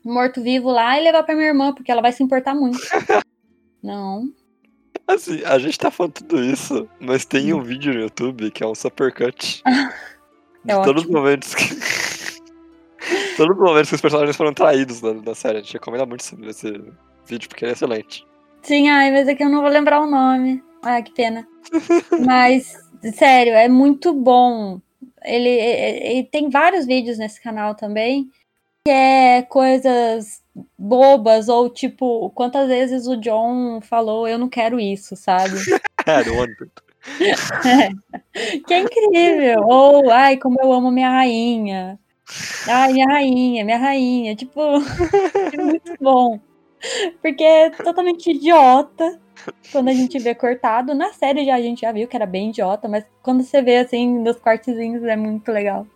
morto-vivo 0.04 0.70
lá 0.70 0.98
e 0.98 1.04
levar 1.04 1.22
pra 1.24 1.34
minha 1.34 1.48
irmã, 1.48 1.74
porque 1.74 1.90
ela 1.92 2.00
vai 2.02 2.12
se 2.12 2.22
importar 2.22 2.54
muito. 2.54 2.78
não. 3.82 4.24
Assim, 5.06 5.42
a 5.44 5.58
gente 5.58 5.78
tá 5.78 5.90
falando 5.90 6.12
tudo 6.14 6.42
isso, 6.42 6.88
mas 7.00 7.24
tem 7.24 7.52
um 7.52 7.62
vídeo 7.62 7.92
no 7.92 8.00
YouTube 8.00 8.50
que 8.50 8.62
é 8.62 8.66
um 8.66 8.74
supercut. 8.74 9.62
de 10.64 10.72
É 10.72 10.82
todos 10.82 11.02
os 11.02 11.08
ótimo. 11.08 11.18
momentos 11.18 11.54
que. 11.54 11.64
Todos 13.40 13.56
os 13.56 13.62
momentos 13.62 13.88
que 13.88 13.94
os 13.94 14.00
personagens 14.02 14.36
foram 14.36 14.52
traídos 14.52 15.00
na, 15.00 15.14
na 15.14 15.34
série. 15.34 15.58
A 15.58 15.60
gente 15.62 15.72
recomenda 15.72 16.04
muito 16.04 16.20
esse, 16.20 16.36
esse 16.44 16.70
vídeo, 17.26 17.48
porque 17.48 17.64
ele 17.64 17.70
é 17.70 17.74
excelente. 17.74 18.26
Sim, 18.62 18.90
ai, 18.90 19.10
mas 19.10 19.28
é 19.28 19.34
que 19.34 19.42
eu 19.42 19.48
não 19.48 19.62
vou 19.62 19.70
lembrar 19.70 20.02
o 20.02 20.10
nome. 20.10 20.62
Ah, 20.82 21.00
que 21.00 21.10
pena. 21.14 21.48
mas, 22.26 22.76
sério, 23.14 23.54
é 23.54 23.66
muito 23.66 24.12
bom. 24.12 24.78
Ele, 25.24 25.48
ele- 25.48 26.24
tem 26.24 26.50
vários 26.50 26.84
vídeos 26.84 27.16
nesse 27.16 27.42
canal 27.42 27.74
também, 27.74 28.28
que 28.84 28.90
é 28.90 29.40
coisas 29.42 30.42
bobas, 30.78 31.48
ou 31.48 31.70
tipo, 31.70 32.28
quantas 32.30 32.68
vezes 32.68 33.06
o 33.06 33.16
John 33.16 33.80
falou, 33.80 34.28
eu 34.28 34.38
não 34.38 34.50
quero 34.50 34.78
isso, 34.78 35.16
sabe? 35.16 35.54
É, 36.06 36.24
do 36.24 36.34
One 36.34 36.54
que 38.66 38.74
é 38.74 38.80
incrível. 38.80 39.62
Ou, 39.64 40.10
ai, 40.10 40.38
como 40.38 40.56
eu 40.62 40.72
amo 40.72 40.90
minha 40.90 41.10
rainha. 41.10 41.98
Ai, 42.68 42.92
minha 42.92 43.06
rainha, 43.06 43.64
minha 43.64 43.78
rainha. 43.78 44.36
Tipo, 44.36 44.60
é 45.52 45.56
muito 45.56 45.94
bom. 46.00 46.40
Porque 47.20 47.44
é 47.44 47.70
totalmente 47.70 48.30
idiota 48.30 49.20
quando 49.70 49.88
a 49.88 49.92
gente 49.92 50.18
vê 50.18 50.34
cortado. 50.34 50.94
Na 50.94 51.12
série 51.12 51.44
já 51.44 51.56
a 51.56 51.60
gente 51.60 51.82
já 51.82 51.92
viu 51.92 52.08
que 52.08 52.16
era 52.16 52.26
bem 52.26 52.50
idiota, 52.50 52.88
mas 52.88 53.04
quando 53.22 53.42
você 53.42 53.60
vê 53.62 53.78
assim 53.78 54.18
nos 54.18 54.36
cortezinhos 54.36 55.02
é 55.04 55.16
muito 55.16 55.50
legal. 55.52 55.86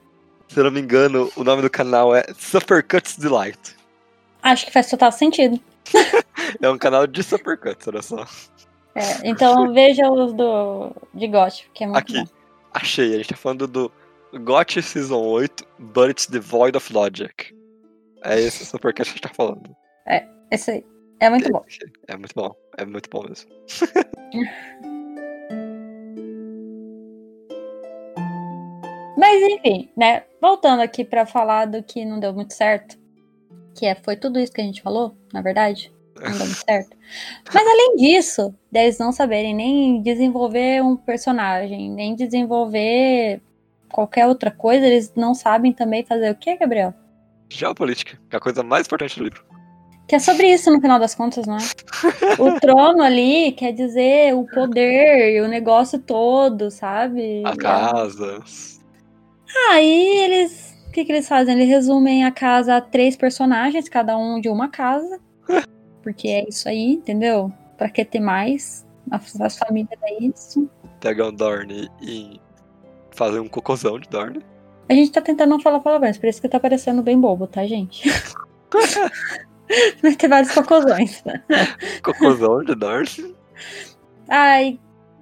Se 0.49 0.61
eu 0.61 0.65
não 0.65 0.71
me 0.71 0.81
engano, 0.81 1.31
o 1.37 1.43
nome 1.43 1.63
do 1.63 1.71
canal 1.71 2.15
é 2.15 2.25
Supercuts 2.39 3.17
Delight. 3.17 3.77
Acho 4.43 4.67
que 4.67 4.73
faz 4.73 4.89
total 4.91 5.11
sentido. 5.11 5.59
É 6.61 6.69
um 6.69 6.77
canal 6.79 7.07
de 7.07 7.23
Supercuts, 7.23 7.89
olha 7.89 8.03
só. 8.03 8.27
É, 8.95 9.29
então 9.29 9.73
veja 9.73 10.09
os 10.11 10.33
do 10.33 10.93
de 11.13 11.27
Gothic, 11.27 11.69
que 11.75 11.85
é 11.85 11.87
muito 11.87 11.99
Aqui, 11.99 12.19
bom. 12.19 12.27
achei. 12.73 13.15
A 13.15 13.17
gente 13.17 13.31
tá 13.31 13.37
falando 13.37 13.67
do 13.67 13.91
GOT 14.41 14.83
Season 14.83 15.21
8, 15.21 15.65
But 15.79 16.11
It's 16.11 16.27
Devoid 16.27 16.77
of 16.77 16.93
Logic. 16.93 17.55
É 18.25 18.41
esse 18.41 18.65
Supercut 18.65 18.95
que 18.97 19.03
a 19.03 19.05
gente 19.05 19.21
tá 19.21 19.29
falando. 19.29 19.75
Esse 20.55 20.71
aí. 20.71 20.85
É 21.21 21.29
muito 21.31 21.51
bom. 21.51 21.65
É 22.07 22.17
muito 22.17 22.35
bom. 22.35 22.55
É 22.77 22.85
muito 22.85 23.11
bom 23.11 23.25
mesmo. 23.27 23.51
Mas 29.17 29.43
enfim, 29.43 29.89
né? 29.97 30.25
Voltando 30.41 30.81
aqui 30.81 31.05
pra 31.05 31.27
falar 31.27 31.65
do 31.67 31.83
que 31.83 32.05
não 32.05 32.21
deu 32.21 32.33
muito 32.33 32.53
certo, 32.53 32.97
que 33.75 33.87
é, 33.87 33.95
foi 33.97 34.17
tudo 34.17 34.39
isso 34.39 34.53
que 34.53 34.61
a 34.61 34.65
gente 34.65 34.83
falou, 34.83 35.17
na 35.33 35.41
verdade, 35.41 35.93
não 36.15 36.31
deu 36.31 36.47
muito 36.47 36.65
certo. 36.65 36.97
Mas 37.53 37.67
além 37.67 37.97
disso, 37.97 38.55
deles 38.71 38.99
não 38.99 39.11
saberem 39.13 39.55
nem 39.55 40.03
desenvolver 40.03 40.83
um 40.83 40.97
personagem, 40.97 41.91
nem 41.91 42.15
desenvolver 42.15 43.41
qualquer 43.95 44.27
outra 44.27 44.51
coisa, 44.51 44.85
eles 44.85 45.13
não 45.15 45.35
sabem 45.35 45.73
também 45.73 46.05
fazer 46.05 46.29
o 46.29 46.35
que, 46.35 46.57
Gabriel? 46.57 46.93
Geopolítica, 47.49 48.19
que 48.29 48.35
é 48.35 48.39
a 48.39 48.41
coisa 48.41 48.65
mais 48.65 48.87
importante 48.87 49.17
do 49.17 49.23
livro. 49.23 49.45
Que 50.09 50.17
é 50.17 50.19
sobre 50.19 50.53
isso 50.53 50.69
no 50.69 50.81
final 50.81 50.99
das 50.99 51.15
contas, 51.15 51.47
não 51.47 51.57
é? 51.57 51.61
O 52.43 52.59
trono 52.59 53.03
ali 53.03 53.53
quer 53.53 53.73
dizer 53.73 54.35
o 54.35 54.45
poder 54.47 55.37
e 55.37 55.41
o 55.41 55.47
negócio 55.47 56.01
todo, 56.01 56.73
sabe? 56.73 57.43
A 57.47 57.57
casa. 57.57 58.43
Aí 59.71 60.19
eles. 60.19 60.75
O 60.89 60.91
que, 60.91 61.05
que 61.05 61.13
eles 61.13 61.29
fazem? 61.29 61.55
Eles 61.55 61.69
resumem 61.69 62.25
a 62.25 62.33
casa 62.33 62.77
a 62.77 62.81
três 62.81 63.17
personagens, 63.17 63.89
cada 63.89 64.19
um 64.19 64.41
de 64.41 64.49
uma 64.49 64.69
casa. 64.69 65.21
Porque 66.03 66.29
é 66.29 66.49
isso 66.49 66.69
aí, 66.69 66.95
entendeu? 66.95 67.53
Pra 67.79 67.89
que 67.89 68.05
ter 68.05 68.21
mais? 68.21 68.85
As, 69.11 69.41
as 69.41 69.57
famílias 69.57 69.99
é 70.03 70.25
isso. 70.25 70.69
Pegam 71.01 71.33
Dorne 71.33 71.89
e 72.03 72.41
fazem 73.15 73.41
um 73.41 73.49
cocôzão 73.49 73.99
de 73.99 74.09
Dorne. 74.09 74.45
A 74.89 74.93
gente 74.95 75.13
tá 75.13 75.21
tentando 75.21 75.51
não 75.51 75.61
falar 75.61 75.81
palavrões, 75.81 76.19
por 76.19 76.29
isso 76.29 76.41
que 76.41 76.49
tá 76.49 76.61
parecendo 76.61 77.03
bem 77.03 77.19
bobo, 77.19 77.47
tá, 77.47 77.67
gente? 77.67 78.09
Vai 80.03 80.15
ter 80.15 80.29
vários 80.29 80.53
cocôzões. 80.53 81.23
Cocôzão 82.03 82.63
de 82.65 82.75
Dorne. 82.75 83.35
Ai, 84.29 84.79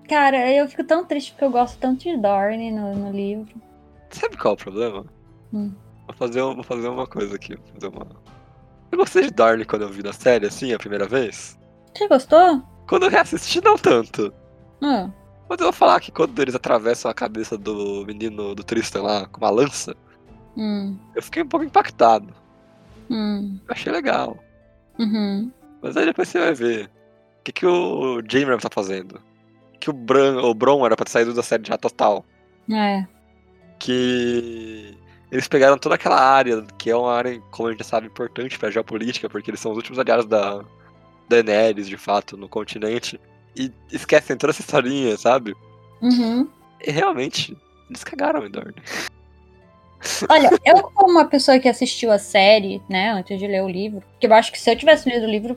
cara, 0.09 0.51
eu 0.53 0.69
fico 0.69 0.83
tão 0.85 1.05
triste 1.05 1.33
porque 1.33 1.45
eu 1.45 1.51
gosto 1.51 1.79
tanto 1.79 2.03
de 2.03 2.17
Dorne 2.17 2.71
no, 2.73 2.95
no 2.95 3.13
livro. 3.13 3.55
Sabe 4.11 4.37
qual 4.37 4.53
é 4.53 4.55
o 4.55 4.59
problema? 4.59 5.05
Hum. 5.53 5.73
Vou, 6.07 6.17
fazer, 6.17 6.43
um- 6.43 6.55
vou 6.55 6.65
fazer 6.65 6.89
uma 6.89 7.07
coisa 7.07 7.37
aqui. 7.37 7.55
Vou 7.57 7.67
fazer 7.75 7.89
uma... 7.89 8.07
Eu 8.91 8.99
gostei 8.99 9.23
de 9.23 9.31
Dorne 9.31 9.65
quando 9.65 9.83
eu 9.83 9.89
vi 9.89 10.03
na 10.03 10.13
série, 10.13 10.47
assim, 10.47 10.73
a 10.73 10.79
primeira 10.79 11.07
vez. 11.07 11.59
Você 11.95 12.09
gostou? 12.09 12.63
Quando 12.89 13.05
eu 13.05 13.11
reassisti, 13.11 13.63
não 13.63 13.77
tanto. 13.77 14.33
Ah, 14.83 15.09
Mas 15.53 15.61
eu 15.61 15.67
vou 15.67 15.73
falar 15.75 16.01
que 16.01 16.11
quando 16.11 16.41
eles 16.41 16.55
atravessam 16.55 17.11
a 17.11 17.15
cabeça 17.15 17.59
do 17.59 18.07
menino 18.07 18.55
do 18.55 18.65
Tristan 18.65 19.03
lá 19.03 19.27
com 19.27 19.37
uma 19.39 19.51
lança, 19.51 19.95
hum, 20.57 20.97
eu 21.15 21.23
fiquei 21.23 21.43
um 21.43 21.47
pouco 21.47 21.67
impactado. 21.67 22.33
hum, 23.11 23.59
achei 23.69 23.93
legal. 23.93 24.39
uhum. 24.99 25.53
Mas 25.83 25.95
aí 25.95 26.07
depois 26.07 26.29
você 26.29 26.39
vai 26.39 26.55
ver. 26.55 26.87
O 26.87 27.43
que, 27.45 27.53
que 27.53 27.67
o 27.67 28.23
Jamer 28.27 28.59
tá 28.63 28.71
fazendo? 28.73 29.21
Que 29.79 29.91
o, 29.91 29.93
Bran, 29.93 30.41
o 30.41 30.55
Bron 30.55 30.87
era 30.87 30.97
pra 30.97 31.05
ter 31.05 31.11
saído 31.11 31.35
da 31.35 31.43
série 31.43 31.69
já 31.69 31.77
total. 31.77 32.25
É. 32.73 33.05
Que 33.79 34.97
eles 35.31 35.49
pegaram 35.49 35.77
toda 35.77 35.97
aquela 35.97 36.19
área, 36.19 36.65
que 36.79 36.89
é 36.89 36.97
uma 36.97 37.13
área, 37.13 37.39
como 37.51 37.69
a 37.69 37.73
gente 37.73 37.81
já 37.81 37.91
sabe, 37.91 38.07
importante 38.07 38.59
pra 38.59 38.71
geopolítica, 38.71 39.29
porque 39.29 39.51
eles 39.51 39.61
são 39.61 39.73
os 39.73 39.77
últimos 39.77 39.99
aliados 39.99 40.25
da 40.25 40.65
da 41.29 41.43
Daenerys, 41.43 41.89
de 41.89 41.99
fato, 41.99 42.39
no 42.39 42.49
continente. 42.49 43.21
E 43.57 43.71
esquecem 43.91 44.37
toda 44.37 44.53
essa 44.53 44.63
historinha, 44.63 45.17
sabe? 45.17 45.55
Uhum. 46.01 46.49
E 46.85 46.91
realmente, 46.91 47.57
eles 47.89 48.03
cagaram 48.03 48.47
em 48.47 48.51
Dorne. 48.51 48.75
Olha, 50.29 50.51
eu 50.65 50.83
como 50.83 51.13
uma 51.13 51.27
pessoa 51.27 51.59
que 51.59 51.69
assistiu 51.69 52.11
a 52.11 52.19
série, 52.19 52.83
né, 52.89 53.11
antes 53.11 53.39
de 53.39 53.47
ler 53.47 53.63
o 53.63 53.69
livro, 53.69 54.03
que 54.19 54.27
eu 54.27 54.35
acho 54.35 54.51
que 54.51 54.59
se 54.59 54.71
eu 54.71 54.77
tivesse 54.77 55.09
lido 55.09 55.27
o 55.27 55.31
livro, 55.31 55.57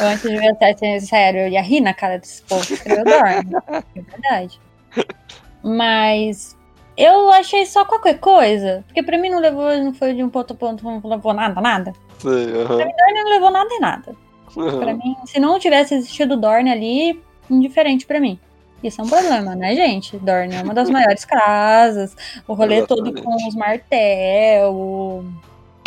eu 0.00 0.06
antes 0.06 0.22
de 0.22 0.36
ver 0.36 0.52
a 0.62 0.76
série, 0.76 1.00
sério, 1.00 1.40
eu 1.40 1.48
ia 1.48 1.62
rir 1.62 1.80
na 1.80 1.94
cara 1.94 2.18
desse 2.18 2.42
povo 2.42 2.66
que 2.66 2.74
escreveu 2.74 3.04
Dorne. 3.04 3.56
É 3.94 4.00
verdade. 4.00 4.60
Mas 5.62 6.56
eu 6.96 7.30
achei 7.30 7.64
só 7.64 7.84
qualquer 7.84 8.18
coisa, 8.18 8.84
porque 8.86 9.02
pra 9.02 9.16
mim 9.16 9.30
não 9.30 9.40
levou, 9.40 9.74
não 9.78 9.94
foi 9.94 10.12
de 10.12 10.22
um 10.22 10.28
ponto 10.28 10.52
a 10.52 10.56
ponto, 10.56 10.84
não 10.84 11.00
levou 11.02 11.32
nada, 11.32 11.58
nada. 11.60 11.92
Sei, 12.18 12.60
aham. 12.60 12.76
Dorne 12.76 12.92
não 13.14 13.30
levou 13.30 13.50
nada 13.50 13.72
e 13.72 13.78
nada. 13.78 14.16
Pra 14.54 14.94
mim, 14.94 15.16
se 15.24 15.40
não 15.40 15.58
tivesse 15.58 15.94
existido 15.94 16.36
Dorne 16.36 16.70
ali, 16.70 17.22
indiferente 17.50 18.06
pra 18.06 18.20
mim. 18.20 18.38
Isso 18.82 19.00
é 19.00 19.04
um 19.04 19.08
problema, 19.08 19.54
né, 19.54 19.74
gente? 19.76 20.18
Dorne 20.18 20.56
é 20.56 20.62
uma 20.62 20.74
das 20.74 20.90
maiores 20.90 21.24
casas, 21.24 22.16
o 22.48 22.54
rolê 22.54 22.84
todo 22.84 23.02
Exatamente. 23.02 23.22
com 23.24 23.48
os 23.48 23.54
martel, 23.54 24.72
o... 24.72 25.24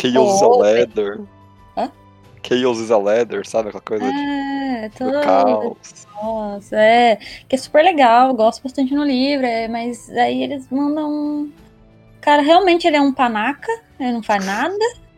Chaos 0.00 0.36
is 0.36 0.42
a 0.42 0.46
Oh, 0.46 0.60
leather. 0.60 1.20
Hã? 1.76 1.90
Chaos 2.42 2.78
is 2.78 2.90
a 2.90 2.98
leather, 2.98 3.46
sabe? 3.46 3.68
Aquela 3.68 3.82
coisa 3.82 4.04
de, 4.04 4.18
É, 4.18 4.88
do 4.88 4.98
todo... 4.98 5.20
caos. 5.20 6.06
Nossa, 6.22 6.76
é. 6.76 7.18
Que 7.48 7.56
é 7.56 7.58
super 7.58 7.82
legal, 7.82 8.34
gosto 8.34 8.62
bastante 8.62 8.94
no 8.94 9.04
livro, 9.04 9.44
é, 9.44 9.68
mas 9.68 10.08
aí 10.10 10.42
eles 10.42 10.66
mandam. 10.70 11.50
Cara, 12.22 12.40
realmente 12.42 12.86
ele 12.86 12.96
é 12.96 13.00
um 13.00 13.12
panaca, 13.12 13.70
ele 14.00 14.12
não 14.12 14.22
faz 14.22 14.44
nada 14.44 14.74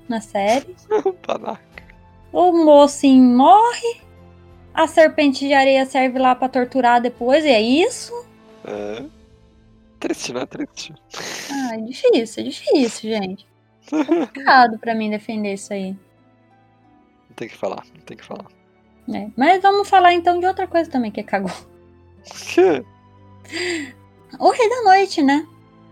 na 0.09 0.21
série. 0.21 0.75
Panaca. 1.27 1.68
O 2.33 2.53
mocinho 2.53 3.23
morre, 3.23 4.01
a 4.75 4.87
serpente 4.87 5.47
de 5.47 5.53
areia 5.53 5.87
serve 5.87 6.19
lá 6.19 6.35
pra 6.35 6.49
torturar 6.49 7.01
depois, 7.01 7.45
e 7.45 7.49
é 7.49 7.61
isso? 7.61 8.13
É. 8.65 9.05
Triste, 9.99 10.33
né? 10.33 10.47
Triste. 10.47 10.95
Ah, 11.51 11.75
é 11.75 11.81
difícil, 11.81 12.43
é 12.43 12.47
difícil, 12.47 13.11
gente. 13.11 13.47
complicado 13.89 14.79
pra 14.79 14.95
mim 14.95 15.11
defender 15.11 15.55
isso 15.55 15.73
aí. 15.73 15.93
Não 17.29 17.37
tem 17.37 17.49
que 17.49 17.57
falar, 17.57 17.83
não 17.95 18.03
tem 18.03 18.17
que 18.17 18.25
falar. 18.25 18.47
É. 19.13 19.29
Mas 19.37 19.63
vamos 19.63 19.89
falar 19.89 20.13
então 20.13 20.39
de 20.39 20.47
outra 20.47 20.67
coisa 20.67 20.91
também 20.91 21.11
que 21.11 21.23
cagou. 21.23 21.51
Que? 22.25 22.85
O 24.39 24.51
Rei 24.51 24.69
da 24.69 24.83
Noite, 24.83 25.23
né? 25.23 25.47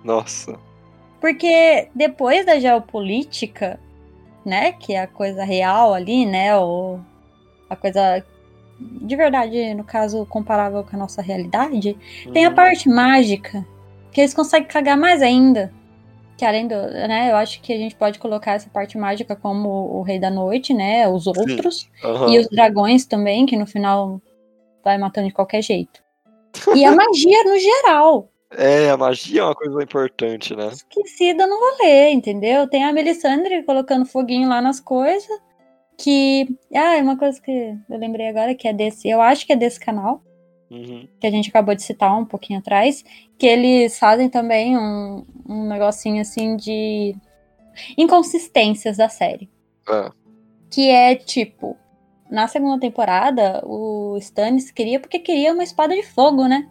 Nossa. 0.04 0.58
Porque 1.20 1.88
depois 1.94 2.44
da 2.44 2.60
geopolítica, 2.60 3.80
né, 4.46 4.72
que 4.72 4.94
é 4.94 5.00
a 5.02 5.06
coisa 5.06 5.44
real 5.44 5.92
ali, 5.92 6.24
né, 6.24 6.56
ou 6.56 7.00
a 7.68 7.76
coisa 7.76 8.24
de 8.78 9.16
verdade, 9.16 9.74
no 9.74 9.82
caso, 9.84 10.26
comparável 10.26 10.84
com 10.84 10.94
a 10.96 10.98
nossa 10.98 11.22
realidade, 11.22 11.96
tem 12.32 12.44
a 12.44 12.50
Uhum. 12.50 12.54
parte 12.54 12.88
mágica, 12.88 13.66
que 14.12 14.20
eles 14.20 14.34
conseguem 14.34 14.68
cagar 14.68 14.96
mais 14.98 15.22
ainda. 15.22 15.72
Que 16.36 16.44
além 16.44 16.68
do, 16.68 16.74
né, 16.74 17.30
eu 17.30 17.36
acho 17.36 17.62
que 17.62 17.72
a 17.72 17.78
gente 17.78 17.96
pode 17.96 18.18
colocar 18.18 18.52
essa 18.52 18.68
parte 18.68 18.98
mágica 18.98 19.34
como 19.34 19.68
o 19.68 20.02
Rei 20.02 20.18
da 20.18 20.30
Noite, 20.30 20.74
né, 20.74 21.08
os 21.08 21.26
outros, 21.26 21.90
Aham. 22.04 22.28
e 22.30 22.38
os 22.38 22.46
dragões 22.48 23.06
também, 23.06 23.46
que 23.46 23.56
no 23.56 23.66
final 23.66 24.20
vai 24.84 24.98
matando 24.98 25.28
de 25.28 25.32
qualquer 25.34 25.62
jeito. 25.62 26.02
E 26.74 26.84
a 26.84 26.94
magia 26.94 27.44
no 27.44 27.58
geral. 27.58 28.28
É, 28.50 28.90
a 28.90 28.96
magia 28.96 29.40
é 29.40 29.44
uma 29.44 29.54
coisa 29.54 29.82
importante, 29.82 30.54
né? 30.54 30.68
esquecida 30.68 31.46
no 31.46 31.56
rolê, 31.58 32.10
entendeu? 32.10 32.68
Tem 32.68 32.84
a 32.84 32.92
Melisandre 32.92 33.62
colocando 33.64 34.06
foguinho 34.06 34.48
lá 34.48 34.60
nas 34.62 34.78
coisas. 34.80 35.28
Que. 35.98 36.46
Ah, 36.74 36.96
é 36.96 37.02
uma 37.02 37.16
coisa 37.18 37.40
que 37.40 37.50
eu 37.88 37.98
lembrei 37.98 38.28
agora, 38.28 38.54
que 38.54 38.68
é 38.68 38.72
desse. 38.72 39.08
Eu 39.08 39.20
acho 39.20 39.46
que 39.46 39.52
é 39.52 39.56
desse 39.56 39.80
canal, 39.80 40.22
Uhum. 40.70 41.06
que 41.20 41.26
a 41.26 41.30
gente 41.30 41.48
acabou 41.48 41.74
de 41.74 41.82
citar 41.82 42.16
um 42.18 42.24
pouquinho 42.24 42.58
atrás. 42.58 43.04
Que 43.38 43.46
eles 43.46 43.98
fazem 43.98 44.28
também 44.28 44.76
um, 44.76 45.24
um 45.48 45.66
negocinho 45.68 46.20
assim 46.20 46.56
de 46.56 47.16
inconsistências 47.96 48.96
da 48.96 49.08
série. 49.08 49.50
É. 49.88 50.10
Que 50.70 50.88
é 50.90 51.14
tipo. 51.14 51.76
Na 52.30 52.48
segunda 52.48 52.80
temporada, 52.80 53.62
o 53.64 54.16
Stannis 54.18 54.72
queria 54.72 54.98
porque 54.98 55.18
queria 55.20 55.52
uma 55.52 55.62
espada 55.62 55.94
de 55.94 56.02
fogo, 56.02 56.46
né? 56.46 56.68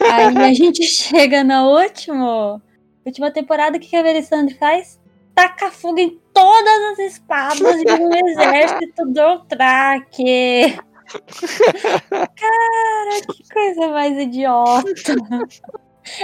Aí 0.00 0.36
a 0.36 0.52
gente 0.54 0.82
chega 0.88 1.44
na 1.44 1.66
última, 1.66 2.62
última 3.04 3.30
temporada, 3.30 3.76
o 3.76 3.80
que 3.80 3.88
que 3.88 3.96
a 3.96 4.02
Melisandre 4.02 4.54
faz? 4.54 5.00
Taca 5.34 5.70
fogo 5.70 5.98
em 5.98 6.18
todas 6.32 6.92
as 6.92 6.98
espadas 6.98 7.80
de 7.82 7.92
um 7.92 8.10
exército 8.26 9.04
do 9.06 9.40
Traque. 9.40 10.78
Cara, 12.10 13.20
que 13.32 13.52
coisa 13.52 13.88
mais 13.88 14.18
idiota. 14.18 15.14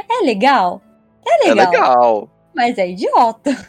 É 0.08 0.24
legal? 0.24 0.80
É 1.26 1.48
É 1.48 1.54
legal, 1.54 1.70
legal. 1.70 2.30
mas 2.54 2.78
é 2.78 2.90
idiota. 2.90 3.68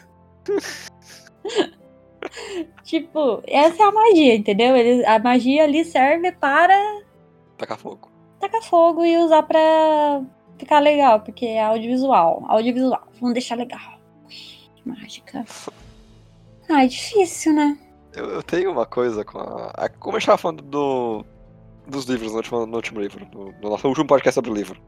tipo, 2.82 3.42
essa 3.46 3.82
é 3.82 3.86
a 3.86 3.92
magia, 3.92 4.34
entendeu? 4.34 4.74
Eles, 4.76 5.06
a 5.06 5.18
magia 5.18 5.64
ali 5.64 5.84
serve 5.84 6.32
para 6.32 6.74
Tacar 7.58 7.78
fogo. 7.78 8.13
Tacar 8.48 8.62
fogo 8.62 9.04
e 9.04 9.16
usar 9.18 9.42
pra 9.42 10.22
ficar 10.58 10.78
legal, 10.80 11.20
porque 11.20 11.46
é 11.46 11.62
audiovisual. 11.64 12.44
Audiovisual. 12.48 13.02
Vamos 13.20 13.34
deixar 13.34 13.56
legal. 13.56 13.98
Mágica. 14.84 15.44
Ah, 16.68 16.84
é 16.84 16.86
difícil, 16.88 17.52
né? 17.54 17.78
Eu, 18.14 18.26
eu 18.30 18.42
tenho 18.42 18.70
uma 18.70 18.86
coisa 18.86 19.24
com 19.24 19.38
a. 19.38 19.70
a- 19.74 19.88
como 19.88 20.16
a 20.16 20.20
gente 20.20 20.26
tava 20.26 20.38
falando 20.38 20.62
do, 20.62 21.24
dos 21.86 22.04
livros 22.04 22.30
no 22.32 22.36
último, 22.38 22.66
no 22.66 22.76
último 22.76 23.00
livro, 23.00 23.26
no, 23.32 23.52
no 23.60 23.70
nosso 23.70 23.88
último 23.88 24.06
podcast 24.06 24.34
sobre 24.34 24.50
o 24.50 24.54
livro. 24.54 24.80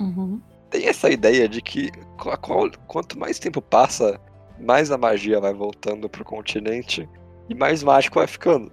Uhum. 0.00 0.40
Tem 0.70 0.86
essa 0.86 1.08
ideia 1.08 1.48
de 1.48 1.62
que 1.62 1.90
qu- 2.18 2.36
qual- 2.38 2.70
quanto 2.86 3.18
mais 3.18 3.38
tempo 3.38 3.62
passa, 3.62 4.20
mais 4.60 4.90
a 4.90 4.98
magia 4.98 5.40
vai 5.40 5.54
voltando 5.54 6.08
pro 6.08 6.24
continente 6.24 7.08
e 7.48 7.54
mais 7.54 7.82
mágico 7.82 8.18
vai 8.18 8.26
ficando. 8.26 8.70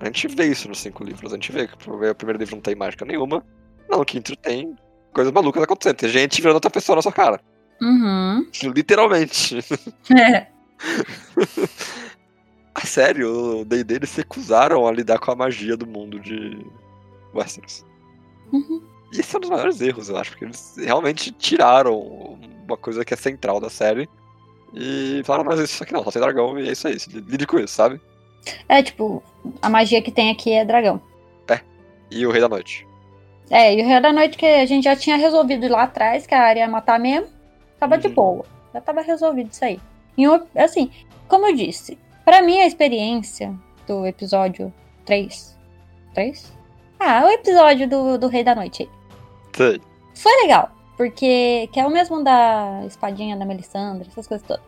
A 0.00 0.06
gente 0.06 0.28
vê 0.28 0.46
isso 0.46 0.68
nos 0.68 0.78
cinco 0.80 1.04
livros. 1.04 1.32
A 1.32 1.36
gente 1.36 1.52
vê 1.52 1.66
que 1.68 1.74
o 1.74 2.14
primeiro 2.14 2.38
livro 2.38 2.54
não 2.56 2.62
tem 2.62 2.74
mágica 2.74 3.04
nenhuma. 3.04 3.44
Não, 3.88 4.00
o 4.00 4.04
quinto 4.04 4.36
tem 4.36 4.76
coisas 5.12 5.32
malucas 5.32 5.62
acontecendo. 5.62 5.96
Tem 5.96 6.08
gente 6.08 6.40
virando 6.40 6.56
outra 6.56 6.70
pessoa 6.70 6.96
na 6.96 7.02
sua 7.02 7.12
cara. 7.12 7.40
Uhum. 7.80 8.46
Literalmente. 8.74 9.58
É. 10.16 10.46
A 12.74 12.80
sério, 12.86 13.60
o 13.60 13.64
D&D 13.64 13.94
eles 13.94 14.10
se 14.10 14.18
recusaram 14.18 14.86
a 14.86 14.92
lidar 14.92 15.18
com 15.18 15.30
a 15.30 15.36
magia 15.36 15.76
do 15.76 15.86
mundo 15.86 16.18
de 16.20 16.58
Westeros. 17.34 17.84
Uhum. 18.52 18.82
E 19.12 19.20
esse 19.20 19.34
é 19.34 19.38
um 19.38 19.40
dos 19.40 19.50
maiores 19.50 19.80
erros, 19.80 20.08
eu 20.08 20.16
acho, 20.16 20.30
porque 20.30 20.44
eles 20.46 20.74
realmente 20.78 21.30
tiraram 21.32 22.38
uma 22.66 22.76
coisa 22.76 23.04
que 23.04 23.14
é 23.14 23.16
central 23.16 23.60
da 23.60 23.70
série 23.70 24.08
e 24.74 25.22
falaram, 25.24 25.44
mas 25.44 25.60
isso 25.60 25.82
aqui 25.82 25.92
não, 25.92 26.02
só 26.02 26.10
tem 26.10 26.20
dragão 26.20 26.58
e 26.58 26.68
é 26.68 26.72
isso 26.72 26.88
aí, 26.88 26.96
lide 27.14 27.46
com 27.46 27.58
isso, 27.58 27.74
sabe? 27.74 28.00
É, 28.68 28.82
tipo, 28.82 29.22
a 29.62 29.68
magia 29.68 30.02
que 30.02 30.10
tem 30.10 30.30
aqui 30.30 30.52
é 30.52 30.64
dragão. 30.64 31.00
E 32.10 32.26
o 32.26 32.30
Rei 32.30 32.40
da 32.40 32.48
Noite. 32.48 32.86
É, 33.50 33.74
e 33.74 33.82
o 33.82 33.86
Rei 33.86 34.00
da 34.00 34.12
Noite 34.12 34.36
que 34.36 34.46
a 34.46 34.66
gente 34.66 34.84
já 34.84 34.96
tinha 34.96 35.16
resolvido 35.16 35.68
lá 35.68 35.84
atrás, 35.84 36.26
que 36.26 36.34
a 36.34 36.42
área 36.42 36.60
ia 36.60 36.68
matar 36.68 36.98
mesmo, 36.98 37.28
tava 37.78 37.96
de 37.96 38.08
Uhum. 38.08 38.14
boa. 38.14 38.44
Já 38.74 38.80
tava 38.80 39.00
resolvido 39.02 39.50
isso 39.52 39.64
aí. 39.64 39.80
E, 40.18 40.24
assim, 40.56 40.90
como 41.28 41.46
eu 41.46 41.54
disse, 41.54 41.98
pra 42.24 42.42
mim 42.42 42.58
a 42.60 42.66
experiência 42.66 43.54
do 43.86 44.04
episódio 44.06 44.72
3. 45.04 45.56
3? 46.14 46.52
Ah, 46.98 47.24
o 47.26 47.30
episódio 47.30 47.88
do, 47.88 48.18
do 48.18 48.26
Rei 48.28 48.42
da 48.42 48.54
Noite. 48.54 48.88
Sei. 49.54 49.80
Foi 50.14 50.32
legal, 50.42 50.70
porque 50.96 51.68
que 51.72 51.78
é 51.78 51.86
o 51.86 51.90
mesmo 51.90 52.24
da 52.24 52.82
espadinha 52.86 53.36
da 53.36 53.44
Melisandre, 53.44 54.08
essas 54.08 54.26
coisas 54.26 54.46
todas. 54.46 54.64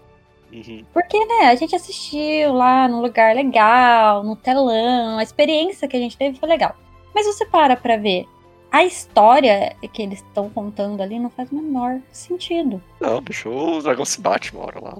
Uhum. 0.52 0.84
Porque, 0.94 1.18
né, 1.26 1.48
a 1.48 1.54
gente 1.54 1.74
assistiu 1.74 2.52
lá 2.52 2.86
num 2.88 3.00
lugar 3.00 3.34
legal, 3.34 4.22
no 4.22 4.36
telão, 4.36 5.18
a 5.18 5.22
experiência 5.22 5.88
que 5.88 5.96
a 5.96 6.00
gente 6.00 6.16
teve 6.16 6.38
foi 6.38 6.48
legal. 6.48 6.74
Mas 7.14 7.26
você 7.26 7.44
para 7.46 7.76
pra 7.76 7.96
ver, 7.96 8.26
a 8.70 8.85
história 8.85 9.74
que 9.92 10.02
eles 10.02 10.18
estão 10.18 10.50
contando 10.50 11.02
ali 11.02 11.18
não 11.18 11.31
faz 11.31 11.50
o 11.50 11.54
menor 11.54 12.00
sentido. 12.12 12.83
Não, 13.00 13.20
bicho, 13.20 13.48
o 13.48 13.83
dragão 13.83 14.04
se 14.04 14.20
bate 14.20 14.54
uma 14.54 14.66
hora 14.66 14.81
lá. 14.83 14.98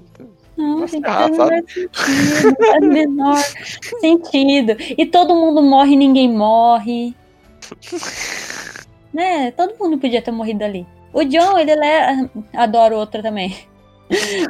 Não, 0.57 0.87
gente, 0.87 1.05
faz 1.05 1.29
o 1.29 1.31
menor 1.31 1.63
sentido, 1.63 1.89
não 2.43 2.67
faz 2.67 2.83
o 2.83 2.87
menor 2.87 3.37
sentido. 4.01 4.75
E 4.97 5.05
todo 5.05 5.35
mundo 5.35 5.61
morre 5.61 5.93
e 5.93 5.97
ninguém 5.97 6.31
morre. 6.31 7.15
Né? 9.11 9.49
Todo 9.49 9.75
mundo 9.79 9.97
podia 9.97 10.21
ter 10.21 10.29
morrido 10.29 10.63
ali. 10.63 10.85
O 11.11 11.23
John, 11.23 11.57
ele 11.57 11.71
é. 11.71 12.29
Adoro 12.53 12.95
outra 12.95 13.23
também. 13.23 13.57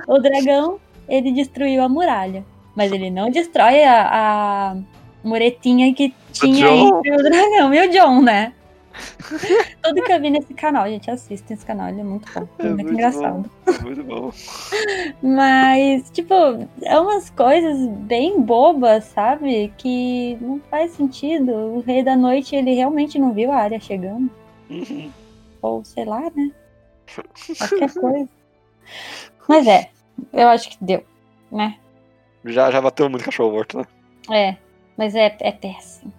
O 0.06 0.20
dragão, 0.20 0.82
ele 1.08 1.32
destruiu 1.32 1.82
a 1.82 1.88
muralha. 1.88 2.44
Mas 2.76 2.92
ele 2.92 3.10
não 3.10 3.30
destrói 3.30 3.86
a, 3.86 4.10
a 4.12 4.76
muretinha 5.24 5.94
que 5.94 6.14
tinha 6.34 6.68
entre 6.68 7.16
o 7.16 7.24
dragão 7.24 7.74
e 7.74 7.88
o 7.88 7.90
John, 7.90 8.22
né? 8.22 8.52
Tudo 9.84 10.04
que 10.04 10.12
eu 10.12 10.22
vi 10.22 10.30
nesse 10.30 10.54
canal, 10.54 10.88
gente, 10.88 11.10
assista 11.10 11.54
esse 11.54 11.66
canal, 11.66 11.90
ele 11.90 12.02
é 12.02 12.04
muito 12.04 12.32
bom. 12.34 12.48
É, 12.60 12.64
É 12.64 12.70
muito, 12.70 12.76
muito 12.84 12.94
engraçado. 12.94 13.52
Muito 13.82 14.04
bom. 14.04 14.32
Mas, 15.22 16.10
tipo, 16.12 16.34
é 16.82 17.00
umas 17.00 17.30
coisas 17.30 17.88
bem 17.88 18.42
bobas, 18.42 19.06
sabe? 19.06 19.74
Que 19.78 20.38
não 20.42 20.60
faz 20.70 20.92
sentido. 20.92 21.52
O 21.52 21.82
Rei 21.82 22.04
da 22.04 22.16
Noite, 22.16 22.56
ele 22.56 22.74
realmente 22.74 23.18
não 23.20 23.34
viu 23.34 23.52
a 23.52 23.58
área 23.58 23.80
chegando. 23.80 24.30
Uhum. 24.70 25.12
Ou 25.62 25.84
sei 25.84 26.06
lá, 26.06 26.22
né? 26.36 26.52
Qualquer 27.58 27.94
coisa. 27.94 28.30
Mas 29.48 29.68
é, 29.68 29.90
eu 30.34 30.48
acho 30.50 30.70
que 30.70 30.78
deu, 30.82 31.04
né? 31.52 31.78
Já, 32.46 32.72
já 32.72 32.82
bateu 32.82 33.10
muito 33.10 33.26
cachorro 33.26 33.52
morto, 33.52 33.78
né? 33.78 33.86
É, 34.32 34.58
mas 34.98 35.16
é, 35.16 35.36
é 35.40 35.52
péssimo. 35.52 36.14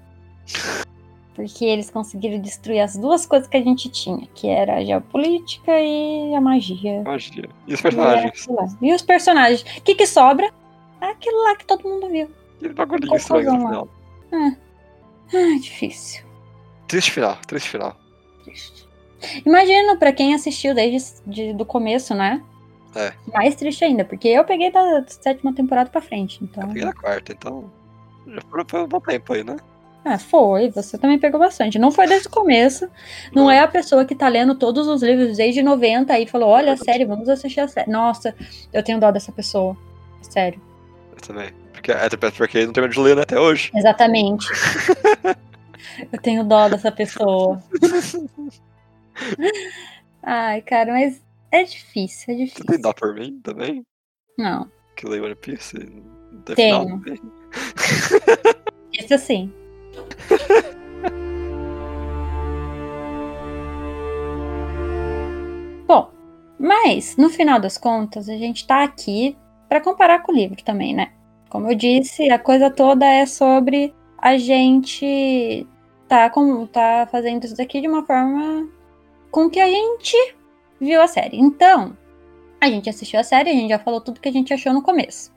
Porque 1.42 1.64
eles 1.64 1.90
conseguiram 1.90 2.40
destruir 2.40 2.80
as 2.80 2.96
duas 2.96 3.24
coisas 3.26 3.48
que 3.48 3.56
a 3.56 3.62
gente 3.62 3.88
tinha, 3.88 4.26
que 4.34 4.48
era 4.48 4.76
a 4.76 4.84
geopolítica 4.84 5.72
e 5.80 6.34
a 6.34 6.40
magia. 6.40 7.02
Magia. 7.02 7.48
E 7.66 7.74
os 7.74 7.80
E, 7.80 7.82
personagens? 7.82 8.46
lá. 8.48 8.68
E 8.82 8.92
os 8.94 9.02
personagens. 9.02 9.62
O 9.78 9.82
que, 9.82 9.94
que 9.94 10.06
sobra? 10.06 10.50
Aquilo 11.00 11.42
lá 11.44 11.56
que 11.56 11.64
todo 11.64 11.88
mundo 11.88 12.08
viu. 12.08 12.28
Aquele 12.56 12.74
bagulhinho 12.74 13.16
estranho 13.16 13.52
no 13.52 13.66
final. 13.66 13.88
Ah, 14.32 15.58
difícil. 15.60 16.24
Triste 16.88 17.12
final, 17.12 17.36
triste 17.46 17.70
final. 17.70 17.96
Triste. 18.44 18.86
Imagino 19.46 19.96
pra 19.98 20.12
quem 20.12 20.34
assistiu 20.34 20.74
desde 20.74 21.22
de, 21.26 21.52
do 21.52 21.64
começo, 21.64 22.14
né? 22.14 22.42
É. 22.94 23.12
Mais 23.32 23.54
triste 23.54 23.84
ainda, 23.84 24.04
porque 24.04 24.28
eu 24.28 24.44
peguei 24.44 24.70
da 24.70 25.04
sétima 25.06 25.54
temporada 25.54 25.88
pra 25.88 26.00
frente. 26.00 26.42
Então. 26.42 26.64
Eu 26.64 26.68
peguei 26.68 26.84
na 26.84 26.92
quarta, 26.92 27.32
então. 27.32 27.70
Já 28.26 28.40
foi 28.66 28.82
um 28.82 28.88
bom 28.88 29.00
tempo 29.00 29.32
aí, 29.32 29.44
né? 29.44 29.56
Ah, 30.04 30.18
foi. 30.18 30.70
Você 30.70 30.96
também 30.96 31.18
pegou 31.18 31.38
bastante. 31.38 31.78
Não 31.78 31.90
foi 31.90 32.06
desde 32.06 32.28
o 32.28 32.30
começo. 32.30 32.88
Não 33.34 33.50
é 33.50 33.60
a 33.60 33.68
pessoa 33.68 34.04
que 34.04 34.14
tá 34.14 34.28
lendo 34.28 34.54
todos 34.54 34.88
os 34.88 35.02
livros 35.02 35.36
desde 35.36 35.62
90 35.62 36.18
e 36.18 36.26
falou: 36.26 36.48
olha, 36.48 36.76
sério, 36.76 37.06
vamos 37.06 37.28
assistir 37.28 37.60
a 37.60 37.68
série. 37.68 37.90
Nossa, 37.90 38.34
eu 38.72 38.82
tenho 38.82 38.98
dó 38.98 39.10
dessa 39.10 39.30
pessoa. 39.30 39.76
Sério. 40.22 40.60
Eu 41.12 41.20
também. 41.20 41.50
Porque, 41.72 41.92
é, 41.92 42.08
porque 42.36 42.66
não 42.66 42.72
terminou 42.72 42.94
de 42.94 43.00
ler 43.00 43.16
né, 43.16 43.22
até 43.22 43.38
hoje. 43.38 43.70
Exatamente. 43.74 44.46
eu 46.12 46.20
tenho 46.20 46.44
dó 46.44 46.68
dessa 46.68 46.90
pessoa. 46.90 47.62
Ai, 50.22 50.60
cara, 50.62 50.92
mas 50.92 51.22
é 51.50 51.64
difícil, 51.64 52.34
é 52.34 52.36
Você 52.36 52.44
difícil. 52.44 52.66
tem 52.66 52.80
dó 52.80 52.92
por 52.92 53.14
mim 53.14 53.40
também? 53.42 53.84
Não. 54.36 54.70
que 54.96 55.06
lê 55.06 55.20
One 55.20 55.34
Piece? 55.34 55.76
Até 56.40 56.54
Tenho. 56.54 57.00
final? 57.02 57.18
Isso 58.92 59.18
sim. 59.18 59.52
Bom, 65.90 66.08
mas 66.56 67.16
no 67.16 67.28
final 67.28 67.58
das 67.58 67.76
contas, 67.76 68.28
a 68.28 68.36
gente 68.36 68.64
tá 68.64 68.84
aqui 68.84 69.36
para 69.68 69.80
comparar 69.80 70.22
com 70.22 70.30
o 70.30 70.34
livro 70.36 70.62
também, 70.62 70.94
né? 70.94 71.10
Como 71.48 71.68
eu 71.68 71.74
disse, 71.74 72.30
a 72.30 72.38
coisa 72.38 72.70
toda 72.70 73.04
é 73.04 73.26
sobre 73.26 73.92
a 74.16 74.38
gente 74.38 75.66
tá, 76.06 76.30
tá 76.72 77.08
fazendo 77.10 77.44
isso 77.44 77.56
daqui 77.56 77.80
de 77.80 77.88
uma 77.88 78.06
forma 78.06 78.68
com 79.32 79.50
que 79.50 79.58
a 79.58 79.66
gente 79.66 80.16
viu 80.80 81.02
a 81.02 81.08
série. 81.08 81.40
Então, 81.40 81.98
a 82.60 82.70
gente 82.70 82.88
assistiu 82.88 83.18
a 83.18 83.24
série, 83.24 83.50
a 83.50 83.54
gente 83.54 83.70
já 83.70 83.78
falou 83.80 84.00
tudo 84.00 84.20
que 84.20 84.28
a 84.28 84.32
gente 84.32 84.54
achou 84.54 84.72
no 84.72 84.82
começo. 84.82 85.34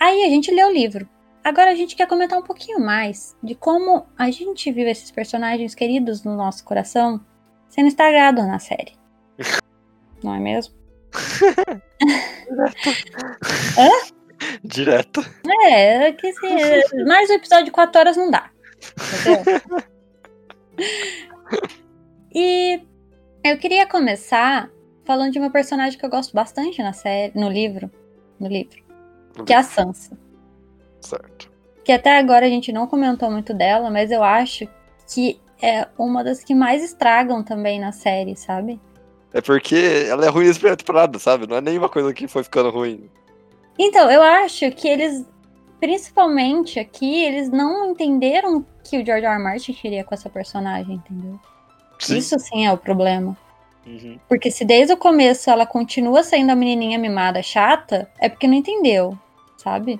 Aí 0.00 0.24
a 0.24 0.28
gente 0.28 0.50
leu 0.50 0.66
o 0.66 0.72
livro. 0.72 1.08
Agora 1.44 1.70
a 1.70 1.76
gente 1.76 1.94
quer 1.94 2.08
comentar 2.08 2.36
um 2.36 2.42
pouquinho 2.42 2.80
mais 2.80 3.36
de 3.40 3.54
como 3.54 4.04
a 4.18 4.32
gente 4.32 4.72
viu 4.72 4.88
esses 4.88 5.12
personagens 5.12 5.76
queridos 5.76 6.24
no 6.24 6.36
nosso 6.36 6.64
coração 6.64 7.20
sendo 7.68 7.86
estragados 7.86 8.44
na 8.44 8.58
série. 8.58 8.94
Não 10.22 10.34
é 10.34 10.40
mesmo? 10.40 10.74
Direto. 14.64 15.20
É, 15.64 16.08
é 16.08 16.12
que 16.12 16.28
assim, 16.28 17.04
mais 17.04 17.30
um 17.30 17.34
episódio 17.34 17.66
de 17.66 17.70
4 17.70 18.00
horas 18.00 18.16
não 18.16 18.30
dá. 18.30 18.50
E 22.34 22.80
eu 23.44 23.58
queria 23.58 23.86
começar 23.86 24.70
falando 25.04 25.32
de 25.32 25.38
uma 25.38 25.50
personagem 25.50 25.98
que 25.98 26.04
eu 26.04 26.10
gosto 26.10 26.32
bastante 26.32 26.82
na 26.82 26.92
série, 26.92 27.38
no 27.38 27.50
livro, 27.50 27.90
no 28.40 28.48
livro, 28.48 28.82
que 29.44 29.52
é 29.52 29.56
a 29.56 29.62
Sansa. 29.62 30.16
Certo. 31.00 31.52
Que 31.84 31.92
até 31.92 32.16
agora 32.16 32.46
a 32.46 32.48
gente 32.48 32.72
não 32.72 32.86
comentou 32.86 33.30
muito 33.30 33.52
dela, 33.52 33.90
mas 33.90 34.10
eu 34.10 34.22
acho 34.22 34.66
que 35.12 35.40
é 35.60 35.86
uma 35.98 36.24
das 36.24 36.42
que 36.42 36.54
mais 36.54 36.82
estragam 36.82 37.42
também 37.42 37.78
na 37.78 37.92
série, 37.92 38.34
sabe? 38.34 38.80
É 39.34 39.40
porque 39.40 40.06
ela 40.08 40.24
é 40.26 40.28
ruim 40.28 40.52
primeira 40.52 40.76
temporada, 40.76 41.18
sabe? 41.18 41.46
Não 41.46 41.56
é 41.56 41.60
nenhuma 41.60 41.88
coisa 41.88 42.12
que 42.12 42.28
foi 42.28 42.42
ficando 42.42 42.70
ruim. 42.70 43.08
Então, 43.78 44.10
eu 44.10 44.22
acho 44.22 44.70
que 44.72 44.86
eles, 44.86 45.26
principalmente 45.80 46.78
aqui, 46.78 47.24
eles 47.24 47.48
não 47.48 47.90
entenderam 47.90 48.58
o 48.58 48.66
que 48.84 48.98
o 48.98 49.04
George 49.04 49.24
R. 49.24 49.34
R. 49.34 49.42
Martin 49.42 49.72
queria 49.72 50.04
com 50.04 50.14
essa 50.14 50.28
personagem, 50.28 50.96
entendeu? 50.96 51.40
Sim. 51.98 52.18
Isso 52.18 52.38
sim 52.38 52.66
é 52.66 52.72
o 52.72 52.76
problema. 52.76 53.36
Uhum. 53.86 54.18
Porque 54.28 54.50
se 54.50 54.64
desde 54.64 54.92
o 54.92 54.96
começo 54.96 55.50
ela 55.50 55.66
continua 55.66 56.22
sendo 56.22 56.50
a 56.50 56.54
menininha 56.54 56.98
mimada 56.98 57.42
chata, 57.42 58.08
é 58.18 58.28
porque 58.28 58.46
não 58.46 58.54
entendeu, 58.54 59.18
sabe? 59.56 59.98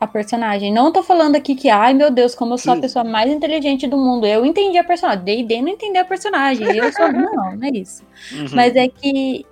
A 0.00 0.06
personagem. 0.06 0.72
Não 0.72 0.90
tô 0.90 1.02
falando 1.02 1.36
aqui 1.36 1.54
que, 1.54 1.68
ai 1.68 1.92
meu 1.92 2.10
Deus, 2.10 2.34
como 2.34 2.54
eu 2.54 2.58
sou 2.58 2.72
a 2.72 2.80
pessoa 2.80 3.04
mais 3.04 3.30
inteligente 3.30 3.86
do 3.86 3.98
mundo. 3.98 4.26
Eu 4.26 4.46
entendi 4.46 4.78
a 4.78 4.84
personagem. 4.84 5.22
D&D 5.22 5.60
não 5.60 5.68
entendeu 5.68 6.00
a 6.00 6.06
personagem. 6.06 6.66
Eu 6.74 6.90
sou. 6.90 7.12
não, 7.12 7.54
não 7.54 7.62
é 7.62 7.70
isso. 7.70 8.02
Uhum. 8.32 8.46
Mas 8.54 8.74
é 8.74 8.88
que 8.88 9.44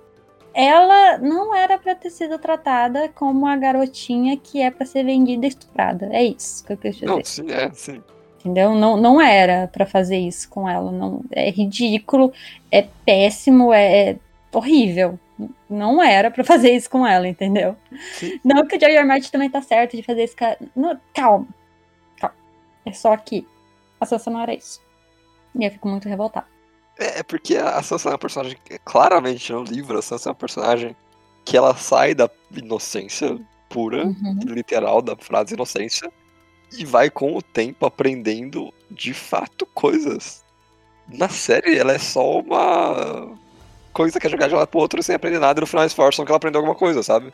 ela 0.53 1.19
não 1.19 1.55
era 1.55 1.77
pra 1.77 1.95
ter 1.95 2.09
sido 2.09 2.39
tratada 2.39 3.09
como 3.09 3.45
a 3.45 3.55
garotinha 3.55 4.35
que 4.37 4.59
é 4.59 4.71
pra 4.71 4.85
ser 4.85 5.05
vendida 5.05 5.45
e 5.45 5.49
estuprada. 5.49 6.09
É 6.11 6.23
isso 6.23 6.65
que 6.65 6.73
eu 6.73 6.77
quis 6.77 6.95
dizer. 6.95 7.05
Não, 7.05 7.23
sim, 7.23 7.51
é, 7.51 7.69
sim. 7.71 8.01
Entendeu? 8.39 8.73
Não, 8.73 8.97
não 8.97 9.21
era 9.21 9.67
pra 9.67 9.85
fazer 9.85 10.17
isso 10.17 10.49
com 10.49 10.67
ela. 10.67 10.91
Não, 10.91 11.21
é 11.31 11.49
ridículo, 11.49 12.33
é 12.71 12.87
péssimo, 13.05 13.71
é, 13.71 14.11
é 14.11 14.17
horrível. 14.53 15.19
Não 15.69 16.01
era 16.03 16.29
pra 16.29 16.43
fazer 16.43 16.71
isso 16.71 16.89
com 16.89 17.05
ela, 17.07 17.27
entendeu? 17.27 17.75
Sim. 18.13 18.39
Não 18.43 18.67
que 18.67 18.75
o 18.75 18.79
George 18.79 18.97
R. 18.97 19.05
Martin 19.05 19.31
também 19.31 19.49
tá 19.49 19.61
certo 19.61 19.95
de 19.95 20.03
fazer 20.03 20.23
isso. 20.25 20.35
com 20.35 20.45
a- 20.45 20.57
Não, 20.75 20.99
calma. 21.13 21.47
Calma. 22.17 22.35
É 22.85 22.91
só 22.91 23.15
que 23.15 23.47
a 24.01 24.05
Sansa 24.05 24.29
não 24.29 24.41
era 24.41 24.53
isso. 24.53 24.81
E 25.55 25.63
eu 25.65 25.71
fico 25.71 25.87
muito 25.87 26.09
revoltada. 26.09 26.45
É, 26.97 27.19
é 27.19 27.23
porque 27.23 27.55
a 27.55 27.81
Sansa 27.81 28.09
é 28.09 28.11
uma 28.11 28.17
personagem 28.17 28.57
que, 28.65 28.77
claramente 28.79 29.51
no 29.53 29.63
livro, 29.63 29.97
a 29.97 30.01
Sansa 30.01 30.29
é 30.29 30.31
uma 30.31 30.35
personagem 30.35 30.95
que 31.45 31.55
ela 31.55 31.75
sai 31.75 32.13
da 32.13 32.29
inocência 32.51 33.39
pura, 33.69 34.05
Uhum. 34.05 34.39
literal 34.45 35.01
da 35.01 35.15
frase 35.15 35.53
inocência, 35.53 36.11
e 36.77 36.83
vai 36.85 37.09
com 37.09 37.35
o 37.35 37.41
tempo 37.41 37.85
aprendendo 37.85 38.73
de 38.91 39.13
fato 39.13 39.65
coisas. 39.67 40.43
Na 41.07 41.29
série, 41.29 41.77
ela 41.77 41.93
é 41.93 41.97
só 41.99 42.39
uma 42.39 43.33
coisa 43.99 44.17
que 44.17 44.27
é 44.27 44.29
jogada 44.29 44.47
de 44.47 44.55
um 44.55 44.59
lado 44.59 44.69
pro 44.69 44.79
outro 44.79 45.03
sem 45.03 45.13
aprender 45.13 45.39
nada, 45.39 45.59
e 45.59 45.61
no 45.61 45.67
final 45.67 45.85
esforçam 45.85 46.23
que 46.23 46.31
ela 46.31 46.37
aprendeu 46.37 46.59
alguma 46.59 46.75
coisa, 46.75 47.03
sabe? 47.03 47.33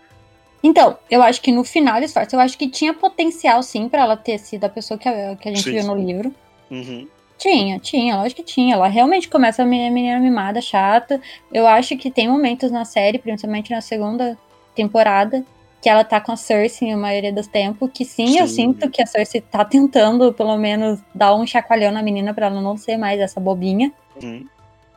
Então, 0.64 0.98
eu 1.12 1.22
acho 1.22 1.40
que 1.40 1.52
no 1.52 1.64
final 1.64 1.98
eles 1.98 2.12
forçam. 2.12 2.40
Eu 2.40 2.44
acho 2.44 2.58
que 2.58 2.68
tinha 2.68 2.92
potencial, 2.92 3.62
sim, 3.62 3.88
pra 3.88 4.02
ela 4.02 4.18
ter 4.18 4.40
sido 4.40 4.64
a 4.64 4.70
pessoa 4.70 4.98
que 4.98 5.08
a, 5.08 5.36
que 5.36 5.48
a 5.48 5.52
gente 5.52 5.64
Sim, 5.64 5.74
viu 5.74 5.82
sim. 5.82 5.88
no 5.88 5.96
livro. 5.96 6.34
Uhum. 6.72 7.08
Tinha, 7.38 7.78
tinha, 7.78 8.16
lógico 8.16 8.42
que 8.42 8.52
tinha. 8.52 8.74
Ela 8.74 8.88
realmente 8.88 9.30
começa 9.30 9.62
a 9.62 9.66
menina, 9.66 9.94
menina 9.94 10.20
mimada, 10.20 10.60
chata. 10.60 11.22
Eu 11.54 11.68
acho 11.68 11.96
que 11.98 12.10
tem 12.10 12.28
momentos 12.28 12.72
na 12.72 12.84
série, 12.84 13.20
principalmente 13.20 13.70
na 13.70 13.82
segunda 13.82 14.36
temporada, 14.74 15.46
que 15.80 15.88
ela 15.88 16.04
tá 16.04 16.20
com 16.20 16.32
a 16.32 16.36
Cersei 16.36 16.90
a 16.90 16.98
maioria 16.98 17.32
dos 17.32 17.46
tempos, 17.46 17.92
que 17.94 18.04
sim, 18.04 18.40
eu 18.40 18.48
Sim. 18.48 18.74
sinto 18.74 18.90
que 18.90 19.04
a 19.04 19.06
Cersei 19.06 19.42
tá 19.42 19.64
tentando, 19.64 20.34
pelo 20.34 20.58
menos, 20.58 21.00
dar 21.14 21.36
um 21.36 21.46
chacoalhão 21.46 21.92
na 21.92 22.02
menina 22.02 22.34
pra 22.34 22.48
ela 22.48 22.60
não 22.60 22.76
ser 22.76 22.98
mais 22.98 23.20
essa 23.20 23.40
bobinha. 23.40 23.94
Uhum. 24.24 24.48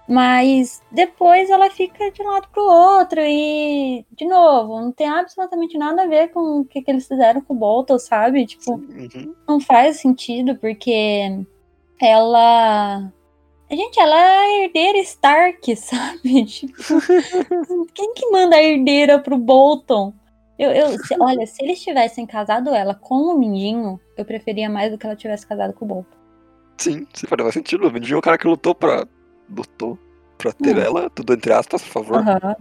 Mas 0.09 0.82
depois 0.90 1.50
ela 1.50 1.68
fica 1.70 2.11
de 2.11 2.22
um 2.22 2.26
lado 2.30 2.48
pro 2.50 2.62
outro 2.62 3.20
e, 3.20 4.06
de 4.12 4.24
novo, 4.26 4.80
não 4.80 4.90
tem 4.90 5.06
absolutamente 5.06 5.76
nada 5.76 6.02
a 6.02 6.06
ver 6.06 6.28
com 6.28 6.61
o 6.61 6.64
que, 6.64 6.80
que 6.80 6.90
eles 6.90 7.06
fizeram 7.06 7.42
com 7.42 7.52
o 7.52 7.56
Bolton, 7.59 7.98
sabe? 7.98 8.46
Tipo, 8.46 8.72
Uhum. 8.76 9.34
não 9.46 9.61
faz 9.61 10.00
sentido, 10.00 10.56
porque 10.56 11.44
ela. 12.00 13.12
Gente, 13.70 14.00
ela 14.00 14.16
é 14.18 14.38
a 14.38 14.62
herdeira 14.64 14.98
Stark, 15.00 15.76
sabe? 15.76 16.44
Tipo, 16.46 17.86
quem 17.92 18.14
que 18.14 18.30
manda 18.30 18.56
a 18.56 18.62
herdeira 18.62 19.18
pro 19.18 19.36
Bolton? 19.36 20.14
Eu, 20.59 20.70
eu, 20.72 20.98
se- 21.04 21.16
olha, 21.20 21.46
se 21.46 21.62
eles 21.62 21.80
tivessem 21.82 22.26
casado 22.26 22.74
ela 22.74 22.94
com 22.94 23.14
o 23.14 23.38
Mindinho, 23.38 24.00
eu 24.16 24.24
preferia 24.24 24.68
mais 24.70 24.90
do 24.90 24.96
que 24.98 25.06
ela 25.06 25.14
tivesse 25.14 25.46
casado 25.46 25.74
com 25.74 25.84
o 25.84 25.88
Bolton. 25.88 26.16
Sim, 26.78 27.06
sim, 27.12 27.26
faz 27.26 27.52
sentido. 27.54 27.86
O 27.86 27.92
Mindinho 27.92 28.14
é 28.16 28.18
um 28.18 28.22
cara 28.22 28.38
que 28.38 28.46
lutou 28.48 28.74
pra. 28.74 29.06
Lutou 29.55 29.99
pra 30.36 30.53
ter 30.53 30.76
ela, 30.78 31.11
tudo 31.11 31.32
entre 31.34 31.53
aspas, 31.53 31.82
por 31.82 31.90
favor. 31.90 32.16
Aham. 32.18 32.57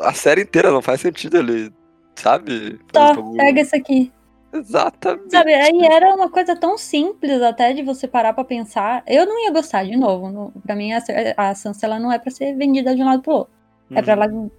A 0.00 0.12
série 0.14 0.42
inteira 0.42 0.70
não 0.70 0.80
faz 0.82 1.00
sentido 1.00 1.36
ele, 1.36 1.72
sabe? 2.16 2.78
Tá, 2.92 3.12
bagulho. 3.14 3.36
pega 3.36 3.60
isso 3.60 3.76
aqui. 3.76 4.12
Exatamente. 4.52 5.30
Sabe, 5.30 5.54
aí 5.54 5.80
era 5.84 6.14
uma 6.14 6.28
coisa 6.30 6.54
tão 6.54 6.76
simples 6.76 7.40
até 7.40 7.72
de 7.72 7.82
você 7.82 8.06
parar 8.06 8.32
pra 8.34 8.44
pensar. 8.44 9.02
Eu 9.06 9.24
não 9.24 9.42
ia 9.44 9.50
gostar, 9.50 9.84
de 9.84 9.96
novo. 9.96 10.30
No, 10.30 10.50
pra 10.62 10.74
mim, 10.76 10.92
a, 10.92 11.02
a 11.36 11.54
Sansa 11.54 11.86
ela 11.86 11.98
não 11.98 12.12
é 12.12 12.18
pra 12.18 12.30
ser 12.30 12.54
vendida 12.54 12.94
de 12.94 13.02
um 13.02 13.06
lado 13.06 13.22
pro 13.22 13.32
outro. 13.32 13.52
É 13.94 14.02
pra 14.02 14.14
Uhum. 14.16 14.22
ela 14.22 14.50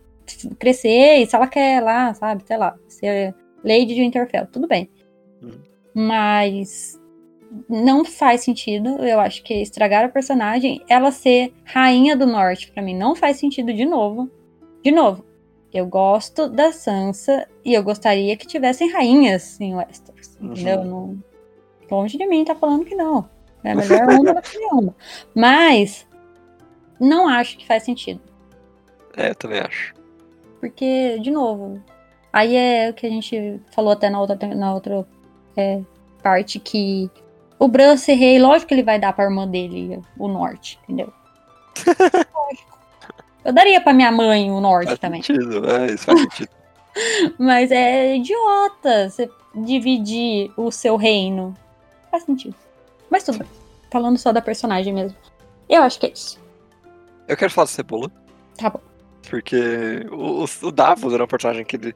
crescer 0.58 1.18
e 1.18 1.26
se 1.28 1.36
ela 1.36 1.48
quer 1.48 1.82
lá, 1.82 2.14
sabe, 2.14 2.44
sei 2.46 2.58
lá, 2.58 2.76
ser 2.88 3.36
Lady 3.64 3.88
de 3.94 4.02
Winterfell, 4.02 4.48
tudo 4.48 4.68
bem. 4.68 4.90
Uhum. 5.42 5.52
Mas 5.94 7.00
não 7.70 8.04
faz 8.04 8.42
sentido, 8.42 9.04
eu 9.04 9.20
acho 9.20 9.44
que 9.44 9.54
estragar 9.54 10.06
a 10.06 10.10
personagem, 10.10 10.82
ela 10.88 11.12
ser 11.12 11.54
rainha 11.64 12.16
do 12.16 12.26
norte, 12.26 12.72
pra 12.72 12.82
mim 12.82 12.96
não 12.96 13.16
faz 13.16 13.38
sentido 13.38 13.74
de 13.74 13.86
novo. 13.86 14.30
De 14.84 14.92
novo, 14.92 15.24
eu 15.74 15.86
gosto 15.86 16.48
da 16.48 16.72
Sansa 16.72 17.48
e 17.64 17.74
eu 17.74 17.84
gostaria 17.84 18.36
que 18.36 18.48
tivessem 18.48 18.92
rainhas 18.92 19.60
em 19.60 19.76
Westeros, 19.76 20.14
Uhum. 20.42 20.54
Não, 20.86 21.24
longe 21.90 22.18
de 22.18 22.26
mim 22.26 22.44
tá 22.44 22.54
falando 22.54 22.84
que 22.84 22.96
não. 22.96 23.30
É 23.64 23.74
melhor 23.76 24.10
uma 24.10 24.34
do 24.34 24.42
que. 24.42 24.60
Mas 25.34 26.06
não 27.00 27.28
acho 27.28 27.58
que 27.58 27.66
faz 27.66 27.84
sentido. 27.84 28.22
É, 29.16 29.30
eu 29.30 29.36
também 29.36 29.60
acho. 29.60 29.94
Porque, 30.60 31.20
de 31.20 31.32
novo, 31.32 31.82
aí 32.32 32.56
é 32.56 32.90
o 32.90 32.94
que 32.94 33.06
a 33.06 33.10
gente 33.10 33.60
falou 33.72 33.94
até 33.94 34.10
na 34.10 34.20
outra, 34.20 34.56
na 34.56 34.74
outra 34.74 35.08
é, 35.56 35.82
parte, 36.22 36.60
que 36.60 37.10
o 37.60 37.68
Bran 37.68 37.98
ser 37.98 38.14
rei, 38.16 38.40
lógico 38.40 38.68
que 38.70 38.74
ele 38.74 38.84
vai 38.84 39.00
dar 39.00 39.14
pra 39.14 39.26
irmã 39.26 39.48
dele 39.48 40.02
o 40.18 40.28
norte, 40.28 40.80
entendeu? 40.84 41.12
lógico. 41.88 42.74
Eu 43.44 43.52
daria 43.52 43.82
pra 43.82 43.92
minha 43.94 44.12
mãe 44.12 44.50
o 44.52 44.62
norte 44.62 44.88
Faz 44.88 45.00
também. 45.00 45.22
sentido, 45.22 45.70
é, 45.70 45.88
isso 45.88 46.06
faz 46.06 46.20
sentido. 46.22 46.50
Mas 47.40 47.72
é 47.72 48.16
idiota 48.16 49.10
você 49.10 49.30
dividir 49.56 50.52
o 50.56 50.72
seu 50.72 50.96
reino. 50.96 51.54
Faz 52.12 52.24
sentido. 52.24 52.56
Mas 53.10 53.24
tudo 53.24 53.40
bem. 53.40 53.48
Falando 53.92 54.18
só 54.18 54.32
da 54.32 54.42
personagem 54.42 54.94
mesmo. 54.94 55.18
Eu 55.68 55.82
acho 55.84 56.00
que 56.00 56.06
é 56.06 56.12
isso. 56.12 56.40
Eu 57.28 57.36
quero 57.36 57.52
falar 57.52 57.66
do 57.66 57.70
Cebola, 57.72 58.12
Tá 58.58 58.70
bom. 58.70 58.80
porque 59.30 60.06
o, 60.12 60.46
o 60.68 60.72
Davos 60.72 61.14
era 61.14 61.24
um 61.24 61.28
personagem 61.28 61.66
que 61.66 61.76
ele. 61.78 61.96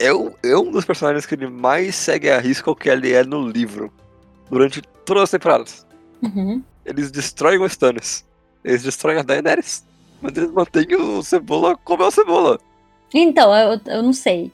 É, 0.00 0.12
um- 0.14 0.32
é 0.42 0.56
um 0.56 0.70
dos 0.70 0.84
personagens 0.84 1.26
que 1.26 1.34
ele 1.34 1.46
mais 1.48 1.94
segue 1.94 2.30
a 2.30 2.38
risca 2.40 2.70
o 2.70 2.76
que 2.76 2.88
ele 2.88 3.12
é 3.12 3.22
no 3.24 3.46
livro. 3.46 3.92
Durante 4.50 4.82
todas 5.04 5.24
as 5.24 5.30
temporadas. 5.30 5.86
Uhum. 6.22 6.62
Eles 6.84 7.10
destroem 7.10 7.58
o 7.58 7.66
Stannis. 7.66 8.24
Eles 8.64 8.82
destroem 8.82 9.18
a 9.18 9.22
Daenerys. 9.22 9.86
Mas 10.20 10.36
eles 10.36 10.50
mantêm 10.50 10.86
o 10.96 11.22
Cebola 11.22 11.76
como 11.84 12.02
é 12.02 12.06
o 12.06 12.10
Cebola. 12.10 12.58
Então, 13.14 13.54
eu, 13.54 13.80
eu 13.86 14.02
não 14.02 14.12
sei. 14.12 14.52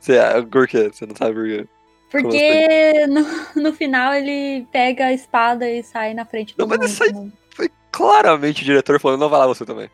Você, 0.00 0.16
é, 0.16 0.42
por 0.42 0.66
quê? 0.68 0.90
Você 0.92 1.06
não 1.06 1.16
sabe 1.16 1.34
por 1.34 1.44
quê? 1.46 1.68
Porque 2.10 3.06
no, 3.06 3.62
no 3.62 3.72
final 3.72 4.14
ele 4.14 4.66
pega 4.72 5.06
a 5.06 5.12
espada 5.12 5.68
e 5.68 5.82
sai 5.82 6.14
na 6.14 6.24
frente 6.24 6.56
do 6.56 6.60
Não, 6.60 6.66
mas 6.68 6.78
mundo. 6.78 6.88
isso 6.88 7.02
aí 7.02 7.32
foi 7.50 7.70
claramente 7.90 8.62
o 8.62 8.64
diretor 8.64 8.98
falando, 9.00 9.20
não 9.20 9.28
vai 9.28 9.40
lá 9.40 9.46
você 9.46 9.64
também. 9.66 9.90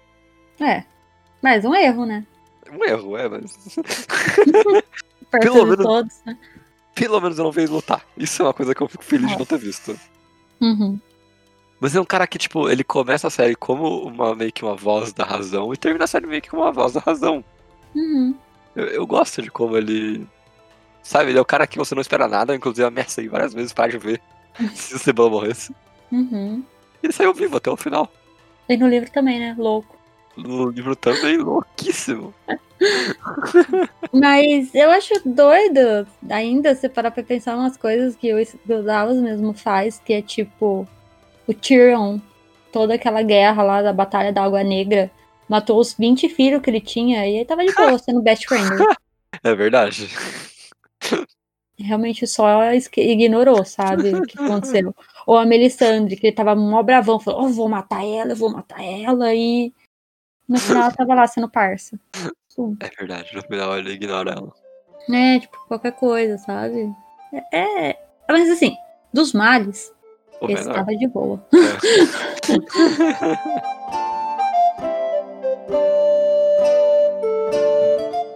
É. 0.61 0.85
Mas 1.43 1.65
um 1.65 1.75
erro, 1.75 2.07
né? 2.07 2.25
Um 2.73 2.85
erro, 2.85 3.17
é, 3.17 3.29
mas. 3.29 3.77
Pelo 5.31 5.67
menos- 5.67 5.85
todos, 5.85 6.21
né? 6.25 6.39
Pelo 6.95 7.21
menos 7.21 7.39
eu 7.39 7.45
não 7.45 7.53
vejo 7.53 7.73
lutar. 7.73 8.05
Isso 8.17 8.43
é 8.43 8.47
uma 8.47 8.55
coisa 8.55 8.75
que 8.75 8.81
eu 8.83 8.89
fico 8.89 9.05
feliz 9.05 9.31
de 9.31 9.39
não 9.39 9.45
ter 9.45 9.59
visto. 9.59 9.99
Uhum. 10.61 10.99
Mas 11.81 11.95
é 11.95 12.01
um 12.01 12.05
cara 12.05 12.27
que, 12.27 12.39
tipo, 12.39 12.69
ele 12.69 12.85
começa 12.85 13.27
a 13.27 13.31
série 13.31 13.55
como 13.55 14.07
uma, 14.07 14.35
meio 14.35 14.53
que 14.53 14.65
uma 14.65 14.77
voz 14.77 15.13
da 15.13 15.25
razão 15.25 15.73
e 15.73 15.77
termina 15.77 16.05
a 16.05 16.07
série 16.07 16.27
meio 16.27 16.41
que 16.41 16.49
como 16.49 16.63
uma 16.63 16.73
voz 16.73 16.93
da 16.93 17.01
razão. 17.01 17.45
Uhum. 17.95 18.35
Eu, 18.75 18.87
eu 18.87 19.07
gosto 19.07 19.43
de 19.43 19.51
como 19.51 19.77
ele. 19.77 20.27
Sabe, 21.03 21.31
ele 21.31 21.39
é 21.39 21.43
o 21.43 21.45
cara 21.45 21.67
que 21.67 21.77
você 21.77 21.95
não 21.95 22.01
espera 22.01 22.27
nada, 22.27 22.55
inclusive 22.55 22.87
ameacei 22.87 23.29
várias 23.29 23.53
vezes 23.53 23.73
para 23.73 23.91
de 23.91 23.99
ver 23.99 24.23
se 24.75 24.95
o 24.95 24.99
Cebola 24.99 25.31
morresse. 25.31 25.75
Uhum. 26.11 26.65
Ele 27.03 27.13
saiu 27.13 27.35
vivo 27.35 27.59
até 27.59 27.71
o 27.71 27.77
final. 27.77 28.11
E 28.69 28.77
no 28.77 28.89
livro 28.89 29.11
também, 29.11 29.39
né? 29.39 29.55
Louco. 29.59 29.94
No 30.37 30.71
livro 30.71 30.97
também, 30.97 31.37
louquíssimo. 31.37 32.35
Mas 34.13 34.75
eu 34.75 34.91
acho 34.91 35.15
doido 35.25 36.07
ainda 36.29 36.75
você 36.75 36.89
parar 36.89 37.11
pra 37.11 37.23
pensar 37.23 37.57
umas 37.57 37.77
coisas 37.77 38.17
que 38.17 38.33
o 38.33 38.39
o 38.39 38.83
Dallas 38.83 39.19
mesmo 39.19 39.55
faz, 39.55 40.01
que 40.05 40.13
é 40.13 40.23
tipo 40.23 40.87
o 41.47 41.55
Tyrion, 41.55 42.19
toda 42.73 42.95
aquela 42.95 43.23
guerra 43.23 43.63
lá 43.63 43.83
da 43.83 43.93
Batalha 43.93 44.33
da 44.33 44.43
Água 44.43 44.65
Negra, 44.65 45.11
matou 45.49 45.79
os 45.79 45.95
20 45.95 46.29
filhos 46.29 46.61
que 46.61 46.71
ele 46.71 46.81
tinha 46.81 47.27
e 47.27 47.37
ele 47.37 47.45
tava 47.45 47.65
de 47.65 47.73
boa 47.75 47.99
sendo 47.99 48.23
best 48.23 48.47
friend. 48.47 48.69
É 49.43 49.53
verdade. 49.53 50.09
Realmente 51.77 52.25
só 52.25 52.61
ignorou, 52.97 53.65
sabe, 53.65 54.15
o 54.15 54.23
que 54.23 54.39
aconteceu. 54.39 54.95
Ou 55.27 55.37
a 55.37 55.45
Melisandre, 55.45 56.17
que 56.17 56.29
ele 56.29 56.37
tava 56.37 56.55
mó 56.55 56.81
bravão, 56.85 57.19
falou, 57.19 57.43
oh, 57.43 57.49
vou 57.49 57.69
matar 57.69 58.05
ela, 58.07 58.31
eu 58.31 58.37
vou 58.37 58.49
matar 58.49 58.81
ela, 58.81 59.35
e 59.35 59.73
no 60.49 60.59
final 60.59 60.83
ela 60.85 60.93
tava 60.93 61.15
lá 61.15 61.27
sendo 61.27 61.49
parça. 61.49 61.99
É 62.81 62.89
verdade, 62.99 63.35
no 63.35 63.43
final 63.43 63.77
ele 63.79 63.93
ignora 63.93 64.33
ela. 64.33 64.53
né? 65.09 65.41
Tipo, 65.41 65.59
qualquer 65.67 65.93
coisa, 65.93 66.39
sabe? 66.39 66.91
É. 67.53 67.89
é- 67.91 68.07
Mas 68.29 68.49
assim, 68.51 68.77
dos 69.13 69.33
males, 69.33 69.93
O 70.41 70.47
esse 70.51 70.63
menor. 70.63 70.75
tava 70.75 70.97
de 70.97 71.07
boa. 71.09 71.45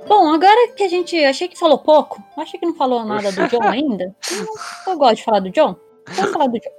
Bom, 0.06 0.32
agora 0.34 0.72
que 0.74 0.82
a 0.84 0.88
gente. 0.88 1.22
Achei 1.24 1.48
que 1.48 1.58
falou 1.58 1.78
pouco. 1.78 2.22
Achei 2.36 2.58
que 2.58 2.66
não 2.66 2.74
falou 2.74 3.04
nada 3.04 3.30
do 3.30 3.46
John 3.48 3.62
ainda. 3.62 4.14
Eu, 4.32 4.92
eu 4.92 4.98
gosto 4.98 5.16
de 5.16 5.24
falar 5.24 5.40
do 5.40 5.50
John. 5.50 5.76
Vamos 6.08 6.32
falar 6.32 6.46
do 6.46 6.58
John. 6.58 6.70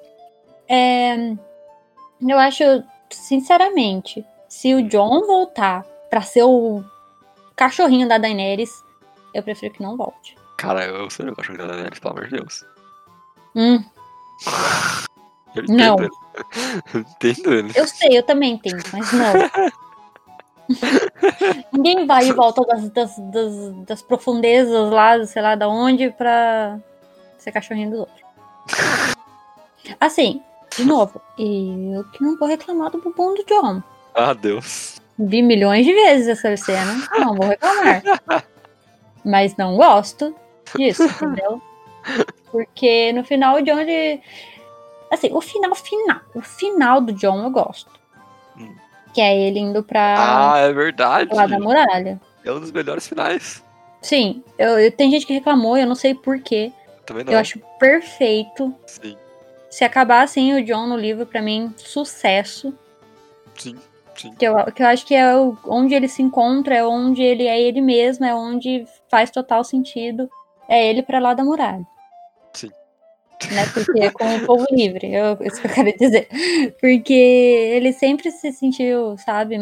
É, 0.67 1.15
eu 2.21 2.38
acho, 2.39 2.63
sinceramente, 3.11 4.25
se 4.50 4.74
o 4.74 4.88
John 4.89 5.26
voltar 5.26 5.86
pra 6.10 6.22
ser 6.22 6.43
o 6.43 6.84
cachorrinho 7.56 8.08
da 8.08 8.18
Daenerys, 8.18 8.84
eu 9.34 9.43
prefiro 9.43 9.74
que 9.74 9.84
não 9.84 9.95
volte. 9.95 10.36
Cara, 10.58 10.86
eu 10.86 11.10
sei 11.10 11.30
o 11.30 11.36
cachorro 11.36 11.58
da 11.60 11.68
Daenerys, 11.68 12.00
pelo 12.00 12.14
amor 12.14 12.28
de 12.28 12.38
Deus. 12.38 12.66
Hum, 13.56 13.84
Eu 15.56 15.64
entendo 15.64 15.78
Não. 15.78 16.00
ele. 16.00 16.10
Eu 16.93 17.02
entendo 17.02 17.54
ele. 17.54 17.74
eu 17.76 17.88
sei, 17.88 18.18
eu 18.18 18.24
também 18.24 18.54
entendo, 18.54 18.84
mas 18.93 19.12
não. 19.12 19.34
Ninguém 21.74 22.06
vai 22.06 22.28
e 22.28 22.32
volta 22.32 22.62
das, 22.62 22.89
das, 22.89 23.18
das, 23.18 23.74
das 23.86 24.02
profundezas 24.02 24.91
lá, 24.91 25.26
sei 25.26 25.41
lá 25.41 25.56
da 25.56 25.68
onde, 25.68 26.12
pra 26.12 26.80
ser 27.39 27.52
cachorrinho 27.52 27.89
dos 27.89 28.00
outros. 28.02 28.22
Assim, 30.00 30.43
de 30.78 30.86
novo, 30.86 31.20
eu 31.38 32.04
que 32.12 32.22
não 32.22 32.38
vou 32.38 32.47
reclamar 32.47 32.91
do 32.91 33.02
bumbum 33.02 33.34
do 33.34 33.43
John. 33.45 33.82
Ah, 34.20 34.34
Deus. 34.34 34.99
Vi 35.17 35.41
milhões 35.41 35.86
de 35.86 35.93
vezes 35.93 36.28
essa 36.28 36.55
cena, 36.57 37.07
não 37.20 37.36
vou 37.36 37.47
reclamar. 37.47 38.01
Mas 39.24 39.55
não 39.57 39.76
gosto 39.76 40.36
disso, 40.76 41.03
entendeu? 41.03 41.61
Porque 42.51 43.11
no 43.13 43.24
final 43.24 43.57
o 43.57 43.61
John, 43.61 43.80
ele. 43.80 44.22
Assim, 45.11 45.30
o 45.32 45.41
final, 45.41 45.76
final. 45.76 46.20
O 46.36 46.41
final 46.41 47.01
do 47.01 47.13
John 47.13 47.43
eu 47.43 47.49
gosto. 47.51 47.89
Hum. 48.57 48.74
Que 49.13 49.22
é 49.22 49.38
ele 49.38 49.59
indo 49.59 49.84
pra 49.84 50.53
Ah, 50.53 50.57
é 50.59 50.72
verdade. 50.72 51.34
lá 51.34 51.45
da 51.47 51.59
muralha. 51.59 52.20
É 52.45 52.51
um 52.51 52.59
dos 52.59 52.72
melhores 52.72 53.07
finais. 53.07 53.63
Sim, 54.01 54.41
eu, 54.57 54.80
eu- 54.80 54.91
tem 54.91 55.11
gente 55.11 55.26
que 55.26 55.34
reclamou, 55.34 55.76
eu 55.78 55.86
não 55.86 55.95
sei 55.95 56.13
porquê. 56.15 56.72
Também 57.05 57.24
não. 57.26 57.34
Eu 57.34 57.39
acho 57.39 57.59
perfeito. 57.80 58.74
Sim, 58.88 59.17
Se 59.70 59.84
acabar 59.84 60.22
assim 60.24 60.53
o 60.53 60.63
John 60.63 60.88
no 60.88 60.95
livro, 60.95 61.26
pra 61.26 61.41
mim, 61.41 61.74
sucesso. 61.78 62.74
sim, 63.55 63.76
sim. 64.22 64.34
Que 64.36 64.45
eu, 64.45 64.55
que 64.72 64.82
eu 64.84 64.88
acho 64.88 65.05
que 65.05 65.15
é 65.15 65.36
o- 65.36 65.57
onde 65.67 65.93
ele 65.93 66.07
se 66.07 66.22
encontra, 66.22 66.76
é 66.76 66.86
onde 66.86 67.22
ele 67.22 67.47
é 67.47 67.59
ele 67.61 67.82
mesmo, 67.82 68.26
é 68.26 68.34
onde 68.36 68.86
faz 69.09 69.30
total 69.32 69.63
sentido. 69.63 70.30
É 70.67 70.88
ele 70.88 71.01
pra 71.01 71.20
lá 71.20 71.34
da 71.34 71.43
muralha. 71.43 71.86
Sim. 72.53 72.70
Né? 73.51 73.65
Porque 73.74 73.99
é 74.01 74.11
com 74.11 74.36
o 74.36 74.45
povo 74.45 74.65
livre, 74.72 75.11
eu, 75.13 75.38
isso 75.41 75.61
que 75.61 75.67
eu 75.67 75.72
quero 75.74 75.97
dizer. 75.97 76.28
Porque 76.80 77.13
ele 77.13 77.93
sempre 77.93 78.30
se 78.32 78.51
sentiu, 78.51 79.17
sabe, 79.17 79.57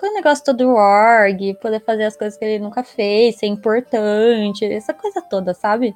com 0.00 0.06
o 0.10 0.14
negócio 0.14 0.44
todo 0.44 0.64
do 0.64 0.70
org, 0.74 1.54
poder 1.60 1.80
fazer 1.84 2.04
as 2.04 2.16
coisas 2.16 2.36
que 2.38 2.44
ele 2.44 2.58
nunca 2.64 2.82
fez, 2.82 3.36
ser 3.36 3.46
importante, 3.46 4.64
essa 4.64 4.92
coisa 4.92 5.22
toda, 5.22 5.54
sabe? 5.54 5.94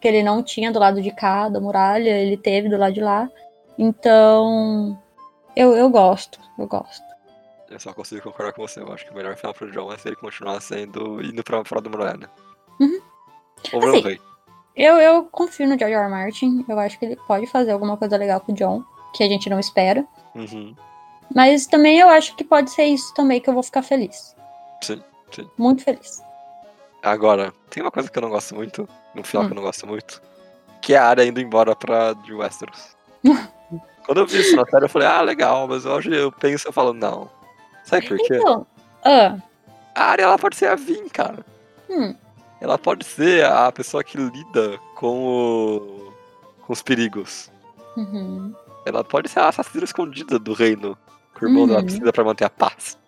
Que 0.00 0.08
ele 0.08 0.22
não 0.22 0.42
tinha 0.42 0.70
do 0.70 0.78
lado 0.78 1.00
de 1.00 1.10
cá 1.10 1.48
da 1.48 1.58
muralha, 1.58 2.10
ele 2.10 2.36
teve 2.36 2.68
do 2.68 2.76
lado 2.76 2.92
de 2.92 3.00
lá. 3.00 3.30
Então, 3.78 4.98
eu, 5.54 5.74
eu 5.74 5.88
gosto, 5.88 6.38
eu 6.58 6.66
gosto. 6.66 7.05
Eu 7.68 7.80
só 7.80 7.92
consigo 7.92 8.22
concordar 8.22 8.52
com 8.52 8.66
você. 8.66 8.80
Eu 8.80 8.92
acho 8.92 9.04
que 9.04 9.12
o 9.12 9.14
melhor 9.14 9.36
final 9.36 9.52
pro 9.52 9.70
John 9.70 9.92
é 9.92 9.98
se 9.98 10.08
ele 10.08 10.16
continuar 10.16 10.60
sendo 10.60 11.20
indo 11.22 11.42
pra 11.42 11.64
fora 11.64 11.80
do 11.80 11.90
muralha. 11.90 12.30
Uhum. 12.80 13.00
Ou 13.72 13.88
Assim. 13.88 14.18
Eu, 14.76 14.96
eu 14.96 15.24
confio 15.24 15.66
no 15.66 15.78
George 15.78 15.94
R. 15.94 16.02
R. 16.04 16.10
Martin. 16.10 16.64
Eu 16.68 16.78
acho 16.78 16.98
que 16.98 17.06
ele 17.06 17.16
pode 17.26 17.46
fazer 17.46 17.72
alguma 17.72 17.96
coisa 17.96 18.16
legal 18.16 18.40
com 18.40 18.52
o 18.52 18.54
John, 18.54 18.84
que 19.14 19.24
a 19.24 19.28
gente 19.28 19.48
não 19.48 19.58
espera. 19.58 20.06
Uhum. 20.34 20.76
Mas 21.34 21.66
também 21.66 21.98
eu 21.98 22.08
acho 22.08 22.36
que 22.36 22.44
pode 22.44 22.70
ser 22.70 22.84
isso 22.84 23.12
também 23.14 23.40
que 23.40 23.48
eu 23.48 23.54
vou 23.54 23.62
ficar 23.62 23.82
feliz. 23.82 24.36
Sim, 24.82 25.02
sim. 25.32 25.50
Muito 25.58 25.82
feliz. 25.82 26.22
Agora, 27.02 27.52
tem 27.70 27.82
uma 27.82 27.90
coisa 27.90 28.10
que 28.10 28.18
eu 28.18 28.22
não 28.22 28.30
gosto 28.30 28.54
muito, 28.54 28.88
no 29.14 29.24
final 29.24 29.44
Hum. 29.44 29.46
que 29.46 29.52
eu 29.52 29.56
não 29.56 29.62
gosto 29.62 29.86
muito, 29.86 30.22
que 30.82 30.94
é 30.94 30.98
a 30.98 31.06
área 31.06 31.24
indo 31.24 31.40
embora 31.40 31.74
pra 31.74 32.12
de 32.12 32.34
Westeros. 32.34 32.96
Quando 34.04 34.18
eu 34.18 34.26
vi 34.26 34.40
isso 34.40 34.54
na 34.54 34.64
série, 34.66 34.84
eu 34.84 34.88
falei, 34.88 35.08
ah, 35.08 35.20
legal, 35.20 35.66
mas 35.66 35.84
hoje 35.84 36.14
eu 36.14 36.30
penso 36.30 36.66
e 36.66 36.68
eu 36.68 36.72
falo, 36.72 36.92
não. 36.92 37.28
Sabe 37.86 38.06
por 38.08 38.18
quê? 38.18 38.36
Então, 38.36 38.66
ah, 39.04 39.36
A 39.94 40.04
área 40.04 40.24
ela 40.24 40.38
pode 40.38 40.56
ser 40.56 40.66
a 40.66 40.74
Vin, 40.74 41.08
cara. 41.08 41.44
hum, 41.88 42.14
Ela 42.60 42.76
pode 42.76 43.04
ser 43.04 43.44
a 43.46 43.70
pessoa 43.72 44.02
que 44.04 44.18
lida 44.18 44.78
com 44.96 45.24
o. 45.26 46.12
com 46.66 46.72
os 46.72 46.82
perigos. 46.82 47.50
uhum, 47.96 48.52
Ela 48.84 49.02
pode 49.04 49.28
ser 49.30 49.40
a 49.40 49.48
assassina 49.48 49.84
escondida 49.84 50.38
do 50.38 50.52
reino. 50.52 50.96
Que 51.38 51.44
o 51.44 51.48
irmão 51.48 51.66
dela 51.66 51.80
Uhum. 51.80 51.84
precisa 51.84 52.12
pra 52.12 52.24
manter 52.24 52.44
a 52.44 52.50
paz. 52.50 52.98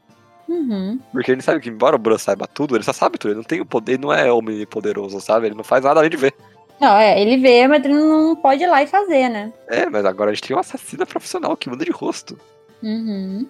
uhum. 0.49 0.99
Porque 1.12 1.31
ele 1.33 1.43
sabe 1.43 1.61
que, 1.61 1.68
embora 1.70 1.97
o 1.97 1.99
Bran 1.99 2.18
saiba 2.18 2.47
tudo, 2.47 2.76
ele 2.76 2.85
só 2.85 2.93
sabe 2.93 3.18
tudo. 3.18 3.31
Ele 3.33 3.37
não 3.39 3.45
tem 3.45 3.61
o 3.61 3.66
poder, 3.66 3.93
ele 3.95 4.03
não 4.03 4.12
é 4.12 4.31
omnipoderoso, 4.33 5.20
sabe? 5.20 5.47
Ele 5.47 5.55
não 5.55 5.64
faz 5.64 5.83
nada 5.85 6.01
além 6.01 6.11
de 6.11 6.16
ver. 6.16 6.35
Não, 6.81 6.95
é, 6.97 7.20
ele 7.20 7.39
vê, 7.39 7.66
mas 7.66 7.85
ele 7.85 7.95
não 7.95 8.37
pode 8.37 8.62
ir 8.62 8.66
lá 8.68 8.83
e 8.83 8.87
fazer, 8.87 9.29
né? 9.29 9.53
É, 9.66 9.87
mas 9.91 10.05
agora 10.05 10.31
a 10.31 10.35
gente 10.35 10.47
tem 10.47 10.55
uma 10.57 10.61
assassina 10.61 11.05
profissional 11.05 11.57
que 11.57 11.68
muda 11.68 11.85
de 11.85 11.91
rosto. 11.91 12.39
Uhum. 12.83 13.47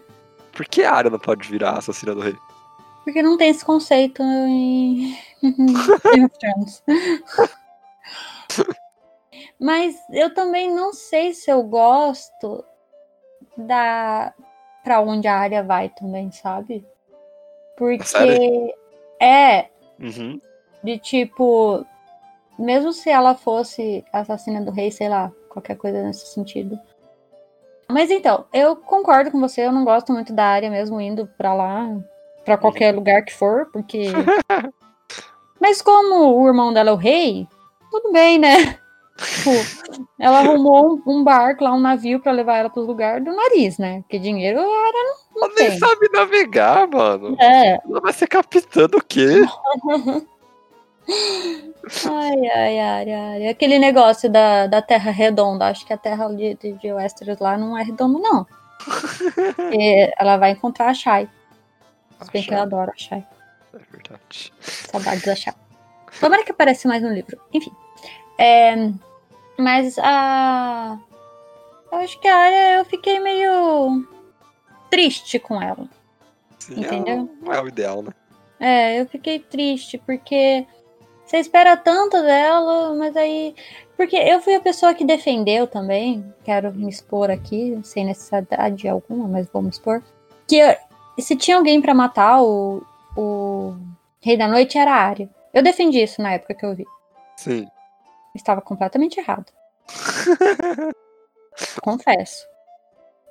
Por 0.58 0.66
que 0.66 0.82
a 0.82 0.92
Arya 0.92 1.08
não 1.08 1.20
pode 1.20 1.48
virar 1.48 1.70
a 1.70 1.78
assassina 1.78 2.16
do 2.16 2.20
rei? 2.20 2.36
Porque 3.04 3.22
não 3.22 3.36
tem 3.38 3.50
esse 3.50 3.64
conceito 3.64 4.20
em 4.24 5.16
Game 5.40 6.24
of 6.24 6.36
Thrones. 6.36 6.82
Mas 9.60 9.94
eu 10.10 10.34
também 10.34 10.68
não 10.74 10.92
sei 10.92 11.32
se 11.32 11.48
eu 11.48 11.62
gosto 11.62 12.64
da 13.56 14.34
pra 14.82 15.00
onde 15.00 15.28
a 15.28 15.38
área 15.38 15.62
vai 15.62 15.90
também, 15.90 16.32
sabe? 16.32 16.84
Porque 17.76 18.04
série? 18.04 18.74
é 19.22 19.68
Uhum. 20.00 20.40
de 20.82 20.98
tipo, 20.98 21.86
mesmo 22.58 22.92
se 22.92 23.10
ela 23.10 23.36
fosse 23.36 24.04
assassina 24.12 24.60
do 24.60 24.72
rei, 24.72 24.90
sei 24.90 25.08
lá, 25.08 25.30
qualquer 25.50 25.76
coisa 25.76 26.02
nesse 26.02 26.26
sentido. 26.34 26.76
Mas 27.90 28.10
então, 28.10 28.44
eu 28.52 28.76
concordo 28.76 29.30
com 29.30 29.40
você, 29.40 29.62
eu 29.66 29.72
não 29.72 29.84
gosto 29.84 30.12
muito 30.12 30.32
da 30.32 30.44
área 30.44 30.70
mesmo 30.70 31.00
indo 31.00 31.26
pra 31.38 31.54
lá, 31.54 31.88
pra 32.44 32.58
qualquer 32.58 32.94
lugar 32.94 33.24
que 33.24 33.32
for, 33.34 33.66
porque. 33.72 34.04
Mas 35.60 35.82
como 35.82 36.38
o 36.40 36.46
irmão 36.46 36.72
dela 36.72 36.90
é 36.90 36.92
o 36.92 36.96
rei, 36.96 37.46
tudo 37.90 38.12
bem, 38.12 38.38
né? 38.38 38.78
Tipo, 39.16 39.50
ela 40.20 40.38
arrumou 40.38 41.00
um, 41.04 41.12
um 41.18 41.24
barco 41.24 41.64
lá, 41.64 41.72
um 41.72 41.80
navio 41.80 42.20
pra 42.20 42.30
levar 42.30 42.58
ela 42.58 42.70
pros 42.70 42.86
lugares 42.86 43.24
do 43.24 43.34
nariz, 43.34 43.76
né? 43.76 44.00
Porque 44.02 44.18
dinheiro 44.20 44.60
a 44.60 44.62
área 44.62 45.02
não, 45.02 45.14
Ela 45.42 45.48
não 45.48 45.54
nem 45.56 45.70
tem. 45.70 45.78
sabe 45.80 46.08
navegar, 46.12 46.86
mano. 46.86 47.36
É, 47.40 47.80
Ela 47.84 48.00
vai 48.00 48.12
ser 48.12 48.28
capitã 48.28 48.86
do 48.86 49.02
quê? 49.02 49.40
Ai, 51.08 52.46
ai, 52.54 52.78
ai, 52.78 53.12
ai. 53.12 53.48
Aquele 53.48 53.78
negócio 53.78 54.30
da, 54.30 54.66
da 54.66 54.82
Terra 54.82 55.10
redonda. 55.10 55.66
Acho 55.68 55.86
que 55.86 55.92
a 55.92 55.98
Terra 55.98 56.28
de, 56.28 56.54
de, 56.54 56.92
Westeros 56.92 57.38
lá 57.38 57.56
não 57.56 57.76
é 57.76 57.82
redonda, 57.82 58.18
não. 58.18 58.46
Porque 58.84 60.12
ela 60.18 60.36
vai 60.36 60.50
encontrar 60.50 60.90
a 60.90 60.94
Shai. 60.94 61.28
Se 62.20 62.30
bem 62.30 62.42
que 62.42 62.52
eu 62.52 62.60
adoro 62.60 62.92
a 62.94 62.98
Shai. 62.98 63.26
É 63.72 63.78
verdade. 63.90 64.52
Saudades 64.60 65.24
da 65.24 65.34
Shai. 65.34 65.54
Tomara 66.20 66.44
que 66.44 66.52
apareça 66.52 66.88
mais 66.88 67.02
no 67.02 67.12
livro. 67.12 67.40
Enfim. 67.52 67.72
É, 68.38 68.90
mas 69.58 69.98
a. 69.98 70.98
Eu 71.90 71.98
acho 71.98 72.20
que 72.20 72.28
a 72.28 72.36
área 72.36 72.78
eu 72.78 72.84
fiquei 72.84 73.18
meio 73.18 74.06
triste 74.90 75.38
com 75.38 75.60
ela. 75.60 75.88
Sim, 76.58 76.80
Entendeu? 76.80 77.30
É, 77.40 77.44
não 77.44 77.52
é 77.52 77.62
o 77.62 77.68
ideal, 77.68 78.02
né? 78.02 78.12
É, 78.60 79.00
eu 79.00 79.06
fiquei 79.06 79.38
triste 79.38 79.96
porque 79.98 80.66
você 81.28 81.36
espera 81.36 81.76
tanto 81.76 82.22
dela, 82.22 82.94
mas 82.94 83.14
aí. 83.14 83.54
Porque 83.98 84.16
eu 84.16 84.40
fui 84.40 84.54
a 84.54 84.60
pessoa 84.60 84.94
que 84.94 85.04
defendeu 85.04 85.66
também, 85.66 86.32
quero 86.42 86.72
me 86.72 86.88
expor 86.88 87.30
aqui, 87.30 87.78
sem 87.82 88.06
necessidade 88.06 88.88
alguma, 88.88 89.28
mas 89.28 89.46
vou 89.52 89.60
me 89.60 89.68
expor. 89.68 90.02
Que 90.46 90.62
se 91.20 91.36
tinha 91.36 91.58
alguém 91.58 91.82
pra 91.82 91.92
matar 91.92 92.42
o, 92.42 92.82
o 93.14 93.76
Rei 94.22 94.38
da 94.38 94.48
Noite 94.48 94.78
era 94.78 94.92
a 94.92 95.02
Arya. 95.02 95.28
Eu 95.52 95.62
defendi 95.62 96.02
isso 96.02 96.22
na 96.22 96.32
época 96.32 96.54
que 96.54 96.64
eu 96.64 96.74
vi. 96.74 96.86
Sim. 97.36 97.68
Estava 98.34 98.62
completamente 98.62 99.20
errado. 99.20 99.52
Confesso. 101.82 102.46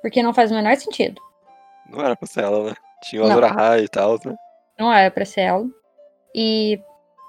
Porque 0.02 0.22
não 0.22 0.34
faz 0.34 0.52
o 0.52 0.54
menor 0.54 0.76
sentido. 0.76 1.20
Não 1.88 2.00
era 2.00 2.14
pra 2.14 2.28
ser 2.28 2.44
ela, 2.44 2.70
né? 2.70 2.74
Tinha 3.02 3.24
o. 3.24 3.26
Azor 3.26 3.78
e 3.82 3.88
tal, 3.88 4.18
né? 4.24 4.36
Não 4.78 4.92
era 4.92 5.10
pra 5.10 5.24
ser 5.24 5.40
ela. 5.40 5.66
E 6.34 6.80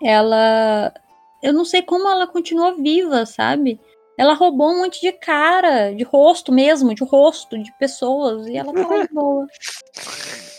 ela. 0.03 0.93
Eu 1.41 1.53
não 1.53 1.63
sei 1.63 1.81
como 1.81 2.07
ela 2.07 2.27
continuou 2.27 2.75
viva, 2.75 3.25
sabe? 3.25 3.79
Ela 4.17 4.33
roubou 4.33 4.71
um 4.71 4.79
monte 4.79 4.99
de 4.99 5.13
cara, 5.13 5.93
de 5.93 6.03
rosto 6.03 6.51
mesmo, 6.51 6.93
de 6.93 7.03
rosto, 7.05 7.57
de 7.57 7.71
pessoas. 7.77 8.47
E 8.47 8.57
ela 8.57 8.73
tá 8.73 8.85
lá 8.85 9.05
de 9.05 9.07
boa. 9.13 9.47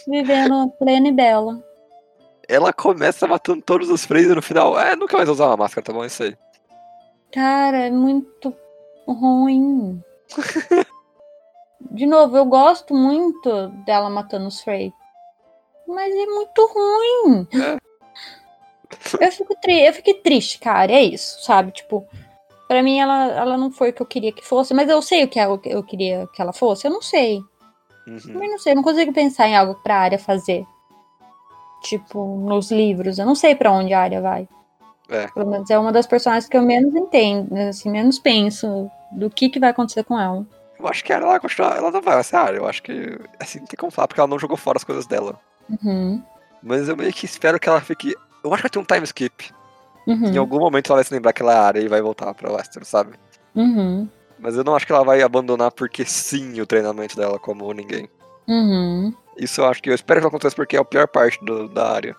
Vivendo 0.08 0.70
plena 0.78 1.08
e 1.08 1.12
bela. 1.12 1.62
Ela 2.48 2.72
começa 2.72 3.26
matando 3.26 3.62
todos 3.62 3.90
os 3.90 4.04
freis 4.04 4.26
e 4.26 4.34
no 4.34 4.42
final, 4.42 4.78
é, 4.80 4.96
nunca 4.96 5.16
mais 5.16 5.28
usar 5.28 5.46
uma 5.46 5.58
máscara, 5.58 5.84
tá 5.84 5.92
bom? 5.92 6.02
É 6.02 6.06
isso 6.06 6.22
aí. 6.22 6.36
Cara, 7.32 7.86
é 7.86 7.90
muito 7.90 8.54
ruim. 9.06 10.02
De 11.90 12.06
novo, 12.06 12.36
eu 12.36 12.44
gosto 12.44 12.94
muito 12.94 13.68
dela 13.84 14.10
matando 14.10 14.46
os 14.46 14.60
Frey. 14.60 14.92
Mas 15.86 16.14
é 16.14 16.26
muito 16.26 16.66
ruim. 16.66 17.48
Eu, 19.20 19.32
fico 19.32 19.54
tri 19.60 19.86
eu 19.86 19.92
fiquei 19.92 20.14
triste, 20.14 20.58
cara. 20.58 20.92
É 20.92 21.02
isso, 21.02 21.42
sabe? 21.44 21.72
Tipo, 21.72 22.06
pra 22.68 22.82
mim 22.82 22.98
ela, 22.98 23.26
ela 23.32 23.56
não 23.56 23.70
foi 23.70 23.90
o 23.90 23.92
que 23.92 24.02
eu 24.02 24.06
queria 24.06 24.32
que 24.32 24.44
fosse. 24.44 24.74
Mas 24.74 24.88
eu 24.88 25.00
sei 25.02 25.24
o 25.24 25.28
que 25.28 25.38
eu, 25.38 25.60
eu 25.64 25.82
queria 25.82 26.26
que 26.34 26.40
ela 26.40 26.52
fosse. 26.52 26.86
Eu 26.86 26.90
não 26.90 27.02
sei. 27.02 27.40
Uhum. 28.06 28.18
Também 28.18 28.50
não 28.50 28.58
sei. 28.58 28.72
Eu 28.72 28.76
não 28.76 28.82
consigo 28.82 29.12
pensar 29.12 29.48
em 29.48 29.56
algo 29.56 29.74
pra 29.82 29.96
área 29.96 30.18
fazer. 30.18 30.64
Tipo, 31.82 32.36
nos 32.36 32.70
livros. 32.70 33.18
Eu 33.18 33.26
não 33.26 33.34
sei 33.34 33.54
pra 33.54 33.72
onde 33.72 33.92
a 33.92 34.00
área 34.00 34.20
vai. 34.20 34.48
É. 35.10 35.26
Pelo 35.28 35.50
menos 35.50 35.68
é 35.68 35.78
uma 35.78 35.90
das 35.90 36.06
personagens 36.06 36.48
que 36.48 36.56
eu 36.56 36.62
menos 36.62 36.94
entendo, 36.94 37.52
assim, 37.56 37.90
menos 37.90 38.18
penso 38.18 38.88
do 39.10 39.28
que, 39.28 39.48
que 39.48 39.58
vai 39.58 39.70
acontecer 39.70 40.04
com 40.04 40.18
ela. 40.18 40.46
Eu 40.78 40.86
acho 40.86 41.04
que 41.04 41.12
ela, 41.12 41.26
ela, 41.26 41.40
continua, 41.40 41.74
ela 41.74 41.90
não 41.90 42.00
vai 42.00 42.22
ser 42.22 42.36
a 42.36 42.42
área. 42.42 42.58
Eu 42.58 42.66
acho 42.66 42.82
que, 42.82 43.18
assim, 43.38 43.58
não 43.58 43.66
tem 43.66 43.76
como 43.76 43.90
falar, 43.90 44.06
porque 44.06 44.20
ela 44.20 44.28
não 44.28 44.38
jogou 44.38 44.56
fora 44.56 44.78
as 44.78 44.84
coisas 44.84 45.06
dela. 45.06 45.38
Uhum. 45.68 46.22
Mas 46.62 46.88
eu 46.88 46.96
meio 46.96 47.12
que 47.12 47.26
espero 47.26 47.58
que 47.58 47.68
ela 47.68 47.80
fique. 47.80 48.14
Eu 48.42 48.52
acho 48.52 48.62
que 48.62 48.68
vai 48.68 48.70
ter 48.70 48.78
um 48.78 48.84
time 48.84 49.04
skip. 49.04 49.50
Uhum. 50.06 50.26
Em 50.32 50.36
algum 50.38 50.58
momento 50.58 50.88
ela 50.90 50.96
vai 50.98 51.04
se 51.04 51.12
lembrar 51.14 51.32
que 51.32 51.42
ela 51.42 51.52
é 51.54 51.58
área 51.58 51.80
e 51.80 51.88
vai 51.88 52.00
voltar 52.00 52.32
pra 52.34 52.50
Westeros, 52.52 52.88
sabe? 52.88 53.12
Uhum. 53.54 54.08
Mas 54.38 54.56
eu 54.56 54.64
não 54.64 54.74
acho 54.74 54.86
que 54.86 54.92
ela 54.92 55.04
vai 55.04 55.20
abandonar 55.22 55.70
porque 55.70 56.04
sim 56.04 56.60
o 56.60 56.66
treinamento 56.66 57.16
dela 57.16 57.38
como 57.38 57.70
ninguém. 57.72 58.08
Uhum. 58.48 59.12
Isso 59.36 59.60
eu 59.60 59.66
acho 59.66 59.82
que 59.82 59.90
eu 59.90 59.94
espero 59.94 60.20
que 60.20 60.26
aconteça 60.26 60.56
porque 60.56 60.76
é 60.76 60.80
a 60.80 60.84
pior 60.84 61.06
parte 61.06 61.42
do- 61.44 61.68
da 61.68 61.92
área. 61.92 62.16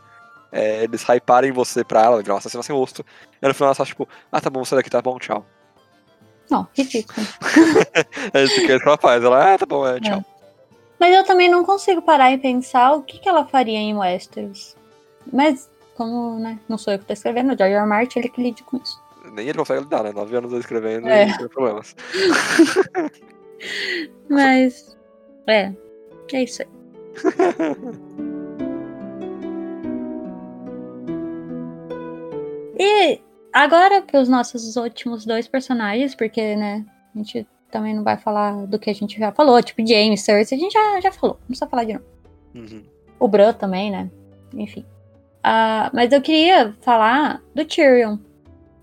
É 0.51 0.83
eles 0.83 1.03
hyparem 1.03 1.51
você 1.51 1.83
pra 1.83 2.03
ela, 2.03 2.17
virar 2.21 2.33
uma 2.33 2.39
assassina 2.39 2.61
sem 2.63 2.75
rosto. 2.75 3.05
E 3.41 3.47
no 3.47 3.53
final 3.53 3.67
ela 3.69 3.75
só, 3.75 3.85
tipo, 3.85 4.07
ah 4.31 4.39
tá 4.41 4.49
bom, 4.49 4.63
sai 4.63 4.77
daqui, 4.79 4.89
tá 4.89 5.01
bom, 5.01 5.17
tchau. 5.17 5.45
Não, 6.49 6.67
ridículo. 6.75 7.25
É 8.33 8.43
isso 8.43 8.55
que 8.65 8.71
ela 8.71 8.97
faz. 8.97 9.23
Ela, 9.23 9.53
ah, 9.53 9.57
tá 9.57 9.65
bom, 9.65 9.87
é, 9.87 9.99
tchau. 9.99 10.23
Mas 10.99 11.15
eu 11.15 11.23
também 11.25 11.49
não 11.49 11.63
consigo 11.63 12.01
parar 12.01 12.31
e 12.31 12.37
pensar 12.37 12.91
o 12.93 13.01
que, 13.01 13.17
que 13.17 13.27
ela 13.27 13.45
faria 13.47 13.77
em 13.79 13.95
Westeros. 13.97 14.75
Mas, 15.31 15.69
como, 16.01 16.39
né, 16.39 16.59
não 16.67 16.77
sou 16.79 16.93
eu 16.93 16.99
que 16.99 17.05
tô 17.05 17.13
escrevendo, 17.13 17.53
o 17.53 17.57
George 17.57 17.75
R. 17.75 17.85
Martin, 17.85 18.19
ele 18.19 18.29
que 18.29 18.41
lide 18.41 18.63
com 18.63 18.77
isso. 18.77 18.99
Nem 19.33 19.47
ele 19.47 19.57
consegue 19.59 19.81
lidar, 19.81 20.03
né? 20.03 20.11
Nove 20.11 20.35
anos 20.35 20.51
escrevendo 20.53 21.07
É. 21.07 21.27
e 21.29 21.37
tem 21.37 21.47
problemas. 21.47 21.95
Mas, 24.27 24.97
é, 25.47 25.71
é 26.33 26.43
isso 26.43 26.63
aí. 26.63 26.67
e 32.79 33.21
agora 33.53 34.01
para 34.01 34.19
os 34.19 34.27
nossos 34.27 34.75
últimos 34.75 35.23
dois 35.23 35.47
personagens, 35.47 36.15
porque, 36.15 36.55
né, 36.55 36.83
a 37.13 37.17
gente 37.19 37.47
também 37.69 37.93
não 37.95 38.03
vai 38.03 38.17
falar 38.17 38.65
do 38.65 38.79
que 38.79 38.89
a 38.89 38.93
gente 38.93 39.19
já 39.19 39.31
falou, 39.31 39.61
tipo 39.61 39.85
James, 39.87 40.21
Cersei, 40.21 40.57
a 40.57 40.61
gente 40.61 40.73
já, 40.73 40.99
já 40.99 41.11
falou, 41.11 41.37
não 41.41 41.47
precisa 41.47 41.67
falar 41.67 41.83
de 41.83 41.93
novo. 41.93 42.05
Uhum. 42.55 42.83
O 43.19 43.27
Bran 43.27 43.53
também, 43.53 43.91
né? 43.91 44.09
Enfim. 44.55 44.83
Ah, 45.43 45.89
mas 45.93 46.11
eu 46.11 46.21
queria 46.21 46.73
falar 46.81 47.41
do 47.55 47.65
Tyrion. 47.65 48.17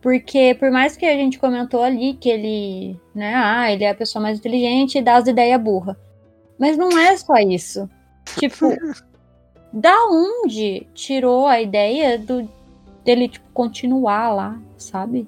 Porque 0.00 0.54
por 0.58 0.70
mais 0.70 0.96
que 0.96 1.04
a 1.04 1.14
gente 1.14 1.38
comentou 1.38 1.82
ali 1.82 2.14
que 2.14 2.28
ele, 2.28 3.00
né, 3.14 3.34
ah, 3.34 3.70
ele 3.70 3.84
é 3.84 3.90
a 3.90 3.94
pessoa 3.94 4.22
mais 4.22 4.38
inteligente 4.38 4.98
e 4.98 5.02
dá 5.02 5.16
as 5.16 5.26
ideias 5.26 5.60
burra. 5.60 5.96
Mas 6.58 6.76
não 6.76 6.88
é 6.98 7.16
só 7.16 7.34
isso. 7.36 7.88
Tipo, 8.38 8.66
da 9.72 9.94
onde 10.10 10.86
tirou 10.94 11.46
a 11.46 11.60
ideia 11.60 12.18
do 12.18 12.48
dele 13.04 13.28
tipo 13.28 13.46
continuar 13.52 14.28
lá, 14.34 14.58
sabe? 14.76 15.26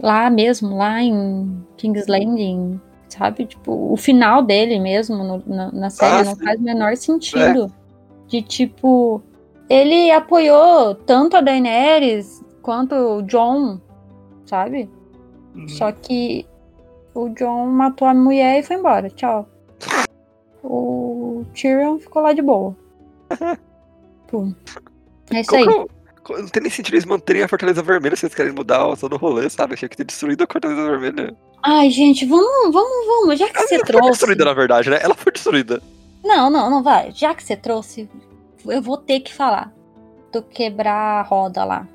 Lá 0.00 0.28
mesmo, 0.28 0.76
lá 0.76 1.02
em 1.02 1.64
King's 1.76 2.06
Landing, 2.06 2.80
sabe? 3.08 3.46
Tipo, 3.46 3.92
o 3.92 3.96
final 3.96 4.42
dele 4.42 4.78
mesmo 4.80 5.16
no- 5.22 5.42
na, 5.46 5.70
na 5.72 5.90
série 5.90 6.12
Ah, 6.14 6.24
não. 6.24 6.32
É. 6.32 6.36
faz 6.44 6.60
o 6.60 6.62
menor 6.62 6.96
sentido. 6.96 7.72
De 8.26 8.42
tipo, 8.42 9.22
ele 9.68 10.10
apoiou 10.10 10.94
tanto 10.94 11.36
a 11.36 11.40
Daenerys 11.40 12.42
quanto 12.62 12.94
o 12.94 13.22
John, 13.22 13.80
sabe? 14.46 14.88
Uhum. 15.54 15.68
Só 15.68 15.92
que 15.92 16.46
o 17.14 17.28
John 17.30 17.66
matou 17.66 18.08
a 18.08 18.14
mulher 18.14 18.58
e 18.60 18.62
foi 18.62 18.76
embora. 18.76 19.08
Tchau. 19.10 19.48
O 20.62 21.44
Tyrion 21.54 21.98
ficou 21.98 22.22
lá 22.22 22.32
de 22.32 22.42
boa. 22.42 22.74
Pô. 24.28 24.48
É 25.32 25.40
isso 25.40 25.54
aí. 25.54 25.64
Eu- 25.64 25.88
Não 26.38 26.48
tem 26.48 26.62
nem 26.62 26.70
sentido 26.70 26.94
eles 26.94 27.04
manterem 27.04 27.42
a 27.42 27.48
Fortaleza 27.48 27.82
Vermelha 27.82 28.16
se 28.16 28.24
eles 28.24 28.34
querem 28.34 28.52
mudar 28.52 28.86
o 28.86 28.96
todo 28.96 29.14
o 29.14 29.18
rolê, 29.18 29.48
sabe? 29.50 29.74
Achei 29.74 29.88
que 29.88 29.96
ter 29.96 30.04
destruído 30.04 30.42
a 30.44 30.46
Fortaleza 30.50 30.82
Vermelha. 30.82 31.36
Ai, 31.62 31.90
gente, 31.90 32.24
vamos, 32.26 32.72
vamos, 32.72 33.06
vamos. 33.06 33.38
Já 33.38 33.46
que 33.48 33.56
Ela 33.58 33.66
você 33.66 33.74
não 33.78 33.84
foi 33.86 33.92
trouxe. 33.94 34.10
destruída, 34.10 34.44
na 34.44 34.52
verdade, 34.54 34.90
né? 34.90 34.98
Ela 35.02 35.14
foi 35.14 35.32
destruída. 35.32 35.82
Não, 36.24 36.48
não, 36.48 36.70
não 36.70 36.82
vai. 36.82 37.10
Já 37.12 37.34
que 37.34 37.42
você 37.44 37.54
trouxe, 37.56 38.08
eu 38.66 38.82
vou 38.82 38.96
ter 38.98 39.20
que 39.20 39.32
falar. 39.32 39.72
Do 40.32 40.42
quebrar 40.42 41.20
a 41.20 41.22
roda 41.22 41.64
lá. 41.64 41.88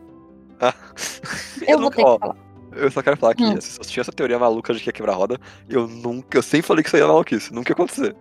Ah. 0.62 0.74
Eu, 1.68 1.78
vou 1.78 1.86
nunca- 1.86 1.98
ter 1.98 2.04
ó, 2.06 2.14
que 2.14 2.20
falar. 2.20 2.36
Eu 2.72 2.92
só 2.92 3.02
quero 3.02 3.18
falar 3.18 3.34
que 3.36 3.44
Hum. 3.44 3.56
pessoas 3.56 3.90
tinham 3.90 4.02
essa 4.02 4.12
teoria 4.12 4.40
maluca 4.40 4.74
de 4.74 4.80
que 4.80 4.88
ia 4.90 4.94
quebrar 4.94 5.14
a 5.14 5.16
roda. 5.16 5.38
Eu 5.68 5.88
nunca, 5.88 6.38
eu 6.38 6.42
sempre 6.44 6.66
falei 6.68 6.84
que 6.84 6.90
isso 6.90 6.96
aí 6.96 7.02
era 7.02 7.12
maluquice. 7.12 7.54
Nunca 7.54 7.72
ia 7.72 7.74
acontecer. 7.74 8.16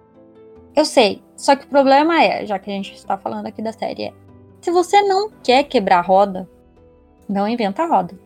Eu 0.75 0.85
sei. 0.85 1.23
Só 1.37 1.55
que 1.55 1.65
o 1.67 1.69
problema 1.69 2.21
é, 2.23 2.45
já 2.47 2.59
que 2.59 2.71
a 2.71 2.73
gente 2.75 2.95
está 2.95 3.17
falando 3.19 3.47
aqui 3.47 3.63
da 3.63 3.73
série, 3.73 4.05
é. 4.05 4.13
Se 4.61 4.71
você 4.73 5.01
não 5.03 5.31
quer 5.43 5.65
quebrar 5.65 5.99
a 5.99 6.03
roda, 6.03 6.49
não 7.29 7.47
inventa 7.47 7.83
a 7.83 7.87
roda. 7.87 8.19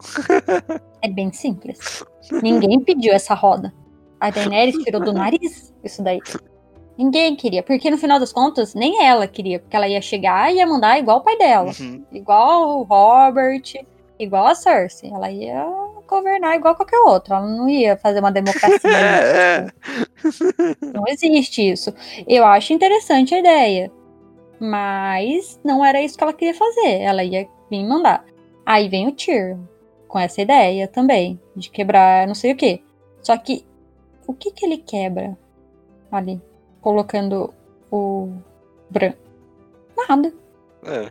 É 1.00 1.08
bem 1.08 1.32
simples. 1.32 2.02
Ninguém 2.42 2.80
pediu 2.80 3.12
essa 3.12 3.32
roda. 3.32 3.72
A 4.18 4.30
Daenerys 4.30 4.76
tirou 4.82 5.00
do 5.00 5.12
nariz 5.14 5.72
isso 5.84 6.02
daí. 6.02 6.18
Ninguém 6.98 7.36
queria, 7.36 7.62
porque 7.62 7.88
no 7.90 7.96
final 7.96 8.18
das 8.18 8.32
contas, 8.32 8.74
nem 8.74 9.06
ela 9.06 9.28
queria, 9.28 9.60
porque 9.60 9.76
ela 9.76 9.86
ia 9.86 10.02
chegar 10.02 10.52
e 10.52 10.56
ia 10.56 10.66
mandar 10.66 10.98
igual 10.98 11.18
o 11.18 11.20
pai 11.20 11.38
dela. 11.38 11.70
Uhum. 11.78 12.04
Igual 12.10 12.80
o 12.80 12.82
Robert, 12.82 13.62
igual 14.18 14.48
a 14.48 14.54
Cersei. 14.56 15.08
Ela 15.10 15.30
ia 15.30 15.64
governar 16.08 16.56
igual 16.56 16.74
qualquer 16.74 16.98
outro. 16.98 17.34
Ela 17.34 17.46
não 17.46 17.68
ia 17.68 17.96
fazer 17.96 18.18
uma 18.18 18.32
democracia. 18.32 18.80
É, 18.88 19.66
é. 19.66 19.66
Não 20.92 21.04
existe 21.06 21.70
isso. 21.70 21.94
Eu 22.26 22.44
acho 22.44 22.72
interessante 22.72 23.34
a 23.34 23.38
ideia. 23.38 23.92
Mas 24.58 25.60
não 25.64 25.84
era 25.84 26.02
isso 26.02 26.18
que 26.18 26.24
ela 26.24 26.32
queria 26.32 26.54
fazer. 26.54 27.00
Ela 27.00 27.22
ia 27.22 27.48
vir 27.70 27.84
mandar. 27.84 28.24
Aí 28.66 28.88
vem 28.88 29.06
o 29.06 29.12
Tyrion 29.12 29.60
com 30.08 30.18
essa 30.18 30.42
ideia 30.42 30.88
também. 30.88 31.40
De 31.54 31.70
quebrar 31.70 32.26
não 32.26 32.34
sei 32.34 32.52
o 32.52 32.56
que. 32.56 32.82
Só 33.22 33.36
que 33.36 33.64
o 34.26 34.34
que 34.34 34.50
que 34.50 34.66
ele 34.66 34.78
quebra 34.78 35.38
ali? 36.10 36.40
Colocando 36.80 37.52
o 37.90 38.32
Bran. 38.90 39.12
Nada. 40.08 40.32
É. 40.84 41.10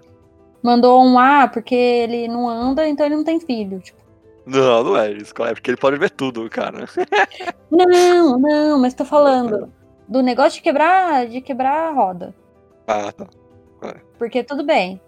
Mandou 0.61 1.03
um 1.03 1.18
A 1.20 1.47
porque 1.47 1.76
ele 1.76 2.28
não 2.28 2.49
anda, 2.49 2.88
então 2.88 3.05
ele 3.05 3.15
não 3.15 3.24
tem 3.24 3.39
filho. 3.39 3.80
Tipo, 3.80 3.99
Não, 4.45 4.84
não 4.84 4.97
é 4.97 5.11
isso, 5.11 5.34
é 5.43 5.53
porque 5.53 5.72
ele 5.72 5.78
pode 5.78 5.97
ver 5.97 6.09
tudo, 6.09 6.49
cara. 6.49 6.86
não, 7.70 8.39
não, 8.39 8.80
mas 8.80 8.93
tô 8.93 9.05
falando 9.05 9.72
do 10.07 10.22
negócio 10.22 10.53
de 10.53 10.61
quebrar, 10.61 11.28
de 11.28 11.41
quebrar 11.41 11.89
a 11.89 11.91
roda. 11.91 12.36
Ah, 12.88 13.11
tá. 13.11 13.28
Porque 14.18 14.43
tudo 14.43 14.63
bem. 14.63 14.99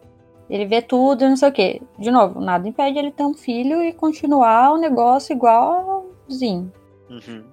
Ele 0.50 0.66
vê 0.66 0.82
tudo 0.82 1.24
e 1.24 1.30
não 1.30 1.38
sei 1.38 1.50
o 1.50 1.52
quê. 1.52 1.82
De 1.98 2.10
novo, 2.10 2.42
nada 2.42 2.68
impede 2.68 2.98
ele 2.98 3.12
ter 3.12 3.24
um 3.24 3.36
filho 3.36 3.84
e 3.84 3.94
continuar 3.94 4.72
o 4.72 4.78
negócio 4.78 5.34
igualzinho. 5.34 6.72
Uhum. 7.10 7.44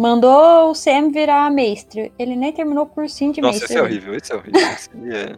Mandou 0.00 0.70
o 0.70 0.74
Sam 0.74 1.10
virar 1.10 1.50
mestre. 1.50 2.10
Ele 2.18 2.34
nem 2.34 2.50
terminou 2.54 2.84
o 2.84 2.86
cursinho 2.86 3.34
de 3.34 3.42
Nossa, 3.42 3.58
mestre. 3.58 3.66
esse 3.74 3.78
é 3.78 3.82
horrível, 3.82 4.14
esse 4.14 4.32
é 4.32 4.36
horrível. 4.36 4.60
É... 5.12 5.36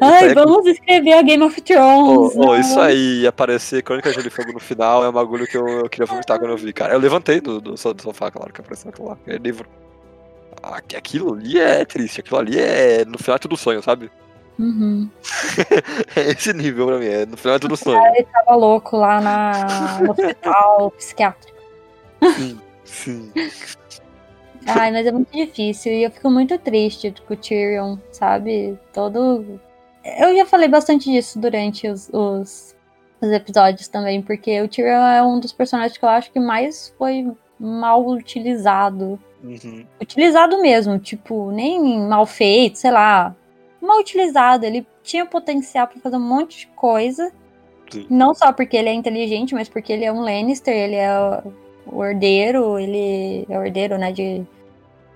Ai, 0.00 0.16
Isso 0.16 0.24
aí- 0.28 0.34
vamos 0.34 0.66
escrever 0.66 1.12
a 1.12 1.20
Game 1.20 1.42
of 1.44 1.60
Thrones. 1.60 2.34
Ô, 2.34 2.38
não. 2.38 2.58
isso 2.58 2.80
aí, 2.80 3.26
aparecer 3.26 3.82
Crônica 3.82 4.10
de 4.10 4.30
Fogo 4.30 4.50
no 4.50 4.58
final 4.58 5.04
é 5.04 5.10
um 5.10 5.12
bagulho 5.12 5.46
que 5.46 5.58
eu, 5.58 5.68
eu 5.68 5.90
queria 5.90 6.06
vomitar 6.06 6.38
quando 6.38 6.52
eu 6.52 6.56
vi, 6.56 6.72
cara. 6.72 6.94
Eu 6.94 6.98
levantei 6.98 7.38
do, 7.38 7.60
do, 7.60 7.72
do 7.72 7.76
sofá, 8.02 8.30
claro, 8.30 8.50
que 8.50 8.62
apareceu 8.62 8.88
aquilo 8.88 9.08
lá. 9.08 9.18
É 9.26 9.36
livro. 9.36 9.68
Ah, 10.62 10.78
aquilo 10.78 11.34
ali 11.34 11.58
é 11.60 11.84
triste, 11.84 12.20
aquilo 12.20 12.38
ali 12.38 12.58
é. 12.58 13.04
No 13.04 13.18
final 13.18 13.36
é 13.36 13.38
tudo 13.38 13.54
sonho, 13.58 13.82
sabe? 13.82 14.10
Uhum. 14.58 15.10
É 16.16 16.30
esse 16.30 16.54
nível 16.54 16.86
pra 16.86 16.96
mim, 16.98 17.06
é, 17.06 17.26
no 17.26 17.36
final 17.36 17.56
é 17.56 17.58
tudo 17.58 17.76
sonho. 17.76 18.00
Ele 18.14 18.24
tava 18.32 18.56
louco 18.56 18.96
lá 18.96 19.20
na, 19.20 20.00
no 20.00 20.12
hospital 20.12 20.90
psiquiátrico. 20.92 21.58
Sim. 22.38 22.58
Ai, 24.66 24.92
mas 24.92 25.06
é 25.06 25.12
muito 25.12 25.32
difícil 25.32 25.92
e 25.92 26.04
eu 26.04 26.10
fico 26.10 26.30
muito 26.30 26.56
triste 26.58 27.12
com 27.26 27.34
o 27.34 27.36
Tyrion, 27.36 27.96
sabe? 28.10 28.78
Todo. 28.92 29.60
Eu 30.04 30.36
já 30.36 30.46
falei 30.46 30.68
bastante 30.68 31.10
disso 31.10 31.38
durante 31.38 31.88
os, 31.88 32.08
os, 32.12 32.76
os 33.20 33.30
episódios 33.30 33.88
também, 33.88 34.22
porque 34.22 34.60
o 34.60 34.68
Tyrion 34.68 35.06
é 35.06 35.22
um 35.22 35.40
dos 35.40 35.52
personagens 35.52 35.98
que 35.98 36.04
eu 36.04 36.08
acho 36.08 36.30
que 36.30 36.40
mais 36.40 36.94
foi 36.96 37.30
mal 37.58 38.06
utilizado. 38.06 39.18
Uhum. 39.42 39.84
Utilizado 40.00 40.60
mesmo, 40.60 40.98
tipo, 40.98 41.50
nem 41.50 42.00
mal 42.00 42.26
feito, 42.26 42.78
sei 42.78 42.90
lá. 42.90 43.34
Mal 43.80 43.98
utilizado. 43.98 44.64
Ele 44.64 44.86
tinha 45.02 45.26
potencial 45.26 45.88
pra 45.88 46.00
fazer 46.00 46.16
um 46.16 46.20
monte 46.20 46.60
de 46.60 46.66
coisa. 46.68 47.32
Sim. 47.90 48.06
Não 48.08 48.32
só 48.32 48.52
porque 48.52 48.76
ele 48.76 48.88
é 48.88 48.94
inteligente, 48.94 49.54
mas 49.54 49.68
porque 49.68 49.92
ele 49.92 50.04
é 50.04 50.12
um 50.12 50.20
Lannister, 50.20 50.74
ele 50.74 50.94
é 50.94 51.42
o 51.86 52.04
herdeiro, 52.04 52.78
ele 52.78 53.46
é 53.48 53.58
o 53.58 53.64
herdeiro, 53.64 53.98
né, 53.98 54.12
de 54.12 54.44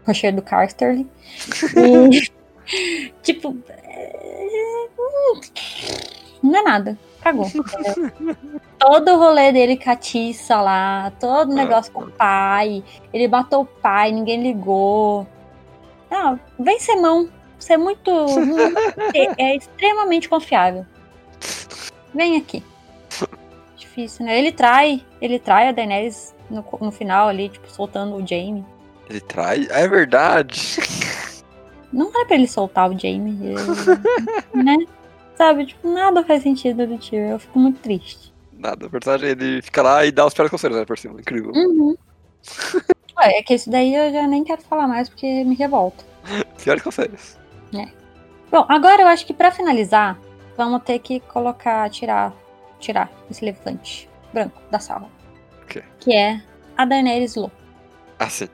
Rocher 0.07 0.35
do 0.35 0.43
Casterly. 0.43 1.07
E, 2.69 3.13
tipo, 3.23 3.57
é, 3.69 4.89
não 6.43 6.59
é 6.59 6.63
nada. 6.63 6.99
Cagou. 7.21 7.47
todo 8.79 9.13
o 9.13 9.19
rolê 9.19 9.53
dele 9.53 9.77
catiça 9.77 10.61
lá, 10.61 11.13
todo 11.19 11.51
o 11.51 11.55
negócio 11.55 11.93
com 11.93 12.05
o 12.05 12.11
pai. 12.11 12.85
Ele 13.13 13.27
matou 13.27 13.63
o 13.63 13.67
pai, 13.67 14.13
ninguém 14.13 14.43
ligou. 14.43 15.27
Não, 16.11 16.39
vem 16.59 16.79
ser 16.79 16.97
mão. 16.97 17.29
Você 17.59 17.75
é 17.75 17.77
muito. 17.77 18.11
é, 19.13 19.51
é 19.51 19.57
extremamente 19.57 20.29
confiável. 20.29 20.87
Vem 22.15 22.37
aqui. 22.37 22.63
Difícil, 23.77 24.25
né? 24.25 24.39
Ele 24.39 24.53
trai. 24.53 25.05
Ele 25.21 25.39
trai 25.39 25.69
a 25.69 25.73
Daenerys 25.73 26.36
no, 26.51 26.65
no 26.81 26.93
final 26.93 27.29
ali, 27.29 27.49
tipo, 27.49 27.71
soltando 27.71 28.17
o 28.17 28.27
Jaime. 28.27 28.65
Ele 29.09 29.21
trai? 29.21 29.67
É 29.71 29.87
verdade. 29.87 30.77
Não 31.93 32.09
era 32.15 32.27
pra 32.27 32.35
ele 32.37 32.49
soltar 32.49 32.91
o 32.91 32.99
Jaime. 32.99 33.39
ele- 33.43 33.55
né? 34.65 34.77
Sabe, 35.37 35.67
tipo, 35.67 35.89
nada 35.93 36.25
faz 36.25 36.43
sentido 36.43 36.87
do 36.87 36.99
Tyrion. 36.99 37.31
Eu 37.33 37.39
fico 37.39 37.59
muito 37.59 37.81
triste. 37.81 38.33
Nada, 38.53 38.87
o 38.87 38.91
personagem 38.91 39.29
ele 39.31 39.61
fica 39.63 39.83
lá 39.83 40.05
e 40.05 40.11
dá 40.11 40.25
os 40.27 40.33
pés 40.35 40.51
conselhos, 40.51 40.79
né, 40.79 40.85
por 40.85 40.97
cima. 40.99 41.21
Incrível. 41.21 41.53
Uhum. 41.53 41.95
Ué, 43.19 43.39
é 43.39 43.43
que 43.43 43.55
isso 43.55 43.71
daí 43.71 43.95
eu 43.95 44.13
já 44.13 44.27
nem 44.27 44.45
quero 44.45 44.63
falar 44.63 44.87
mais 44.87 45.09
porque 45.09 45.45
me 45.45 45.55
revolta. 45.55 46.05
Piores 46.63 46.83
conselhos. 46.83 47.37
Bom, 48.51 48.65
agora 48.69 49.03
eu 49.03 49.09
acho 49.09 49.27
que 49.27 49.35
pra 49.35 49.51
finalizar, 49.51 50.17
vamos 50.57 50.83
ter 50.85 51.01
que 51.01 51.19
colocar, 51.21 51.91
tirar, 51.91 52.33
tirar 52.79 53.11
esse 53.31 53.45
elefante 53.45 54.09
branco 54.33 54.61
da 54.71 54.79
sala. 54.79 55.09
Que 56.01 56.15
é 56.15 56.43
a 56.77 56.85
Daenerys 56.85 57.35
Low. 57.35 57.51
Assim. 58.19 58.49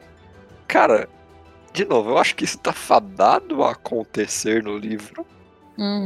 Cara, 0.66 1.08
de 1.72 1.84
novo, 1.84 2.10
eu 2.10 2.18
acho 2.18 2.34
que 2.34 2.44
isso 2.44 2.58
tá 2.58 2.72
fadado 2.72 3.62
a 3.62 3.72
acontecer 3.72 4.62
no 4.62 4.76
livro. 4.76 5.26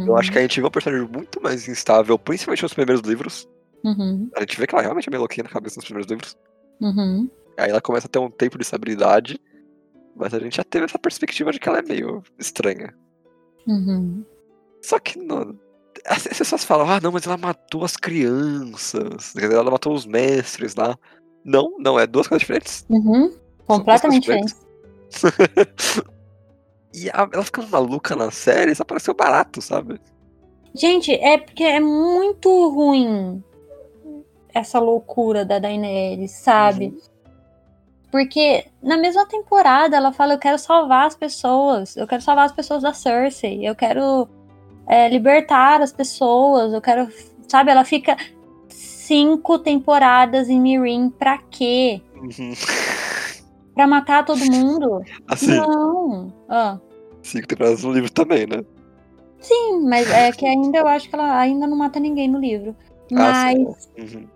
Eu 0.07 0.17
acho 0.17 0.31
que 0.33 0.39
a 0.39 0.43
gente 0.43 0.61
vê 0.61 0.67
um 0.67 0.71
personagem 0.71 1.07
muito 1.09 1.41
mais 1.43 1.69
instável, 1.69 2.19
principalmente 2.19 2.63
nos 2.63 2.73
primeiros 2.75 3.07
livros. 3.07 3.49
Uhum, 3.85 4.31
A 4.37 4.41
gente 4.41 4.59
vê 4.59 4.67
que 4.67 4.75
ela 4.75 4.83
realmente 4.83 5.09
é 5.09 5.11
meio 5.11 5.21
louquinha 5.21 5.45
na 5.45 5.51
cabeça 5.51 5.77
nos 5.77 5.85
primeiros 5.85 6.11
livros. 6.11 6.37
uhum, 6.81 7.29
Aí 7.59 7.71
ela 7.71 7.81
começa 7.81 8.07
a 8.07 8.11
ter 8.11 8.19
um 8.19 8.31
tempo 8.31 8.57
de 8.59 8.63
estabilidade. 8.63 9.39
Mas 10.15 10.33
a 10.33 10.39
gente 10.39 10.57
já 10.57 10.65
teve 10.65 10.87
essa 10.87 10.99
perspectiva 10.99 11.53
de 11.53 11.61
que 11.61 11.69
ela 11.69 11.79
é 11.79 11.83
meio 11.83 12.23
estranha. 12.39 12.95
uhum. 13.67 14.25
Só 14.83 14.99
que 14.99 15.19
não. 15.19 15.59
As 16.05 16.27
as 16.27 16.39
pessoas 16.39 16.65
falam, 16.65 16.89
ah, 16.91 17.01
não, 17.01 17.13
mas 17.13 17.27
ela 17.27 17.37
matou 17.37 17.85
as 17.85 17.97
crianças. 17.97 19.35
Ela 19.37 19.71
matou 19.71 19.95
os 19.95 20.05
mestres 20.07 20.75
lá. 20.75 20.97
Não, 21.45 21.77
não, 21.79 21.99
é 21.99 22.07
duas 22.07 22.27
coisas 22.27 22.41
diferentes. 22.41 22.85
Uhum. 22.91 23.33
Completamente 23.67 24.27
coisas 24.27 24.57
diferente. 25.11 26.07
E 26.95 27.11
a- 27.11 27.29
ela 27.31 27.45
ficando 27.45 27.69
maluca 27.69 28.17
na 28.17 28.31
série, 28.31 28.73
isso 28.73 28.83
pareceu 28.83 29.13
barato, 29.13 29.61
sabe? 29.61 30.01
Gente, 30.75 31.13
é 31.13 31.37
porque 31.37 31.63
é 31.63 31.79
muito 31.79 32.49
ruim 32.71 33.45
essa 34.55 34.79
loucura 34.79 35.45
da 35.45 35.59
Daenerys, 35.59 36.33
sabe? 36.33 36.87
Uhum. 36.87 36.99
Porque 38.11 38.65
na 38.83 38.97
mesma 38.97 39.27
temporada 39.27 39.95
ela 39.95 40.11
fala: 40.11 40.35
Eu 40.35 40.39
quero 40.39 40.59
salvar 40.59 41.07
as 41.07 41.15
pessoas, 41.15 41.97
eu 41.97 42.07
quero 42.07 42.23
salvar 42.23 42.47
as 42.47 42.53
pessoas 42.53 42.83
da 42.83 42.95
Cersei, 42.95 43.69
eu 43.69 43.75
quero 43.75 44.27
é, 44.89 45.09
libertar 45.09 45.81
as 45.83 45.93
pessoas, 45.93 46.73
eu 46.73 46.81
quero. 46.81 47.09
Sabe? 47.49 47.71
Ela 47.71 47.85
fica 47.85 48.17
cinco 48.69 49.59
temporadas 49.59 50.49
em 50.49 50.61
Mirin 50.61 51.11
pra 51.11 51.39
quê? 51.51 52.03
Uhum. 52.17 52.53
Pra 53.75 53.87
matar 53.87 54.25
todo 54.25 54.39
mundo? 54.51 55.03
Assim, 55.29 55.55
Não. 55.55 56.33
Ah. 56.49 56.79
cinco 57.23 57.47
temporadas 57.47 57.85
no 57.85 57.93
livro 57.93 58.11
também, 58.11 58.47
né? 58.47 58.65
Sim, 59.39 59.83
mas 59.87 60.11
é 60.11 60.33
que 60.33 60.47
ainda 60.47 60.79
eu 60.79 60.87
acho 60.89 61.11
que 61.11 61.15
ela 61.15 61.39
ainda 61.39 61.67
não 61.67 61.77
mata 61.77 62.01
ninguém 62.01 62.27
no 62.27 62.39
livro. 62.39 62.75
Ah, 63.13 63.53
Mas 63.53 63.55
sim. 63.95 64.01
Uhum. 64.17 64.27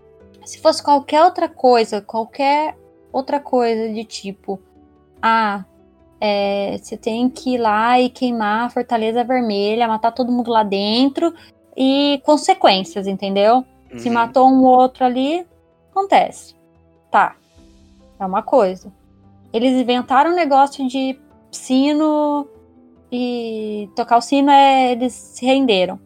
se 0.44 0.58
fosse 0.60 0.82
qualquer 0.82 1.24
outra 1.24 1.48
coisa, 1.48 2.02
qualquer 2.02 2.76
outra 3.10 3.40
coisa 3.40 3.88
de 3.94 4.04
tipo, 4.04 4.60
ah, 5.22 5.64
é, 6.20 6.76
você 6.78 6.96
tem 6.96 7.28
que 7.30 7.54
ir 7.54 7.58
lá 7.58 7.98
e 8.00 8.10
queimar 8.10 8.66
a 8.66 8.70
Fortaleza 8.70 9.24
Vermelha, 9.24 9.88
matar 9.88 10.12
todo 10.12 10.30
mundo 10.32 10.50
lá 10.50 10.62
dentro 10.62 11.32
e 11.76 12.20
consequências, 12.24 13.06
entendeu? 13.06 13.64
Se 13.96 14.08
Uhum. 14.08 14.14
matou 14.14 14.48
um 14.48 14.62
outro 14.64 15.04
ali, 15.04 15.46
acontece. 15.90 16.54
Tá. 17.10 17.34
É 18.18 18.24
uma 18.26 18.42
coisa. 18.42 18.92
Eles 19.52 19.72
inventaram 19.72 20.30
um 20.32 20.36
negócio 20.36 20.86
de 20.86 21.18
sino 21.50 22.46
e 23.10 23.88
tocar 23.96 24.18
o 24.18 24.20
sino 24.20 24.50
é. 24.50 24.92
Eles 24.92 25.12
se 25.12 25.44
renderam. 25.44 25.98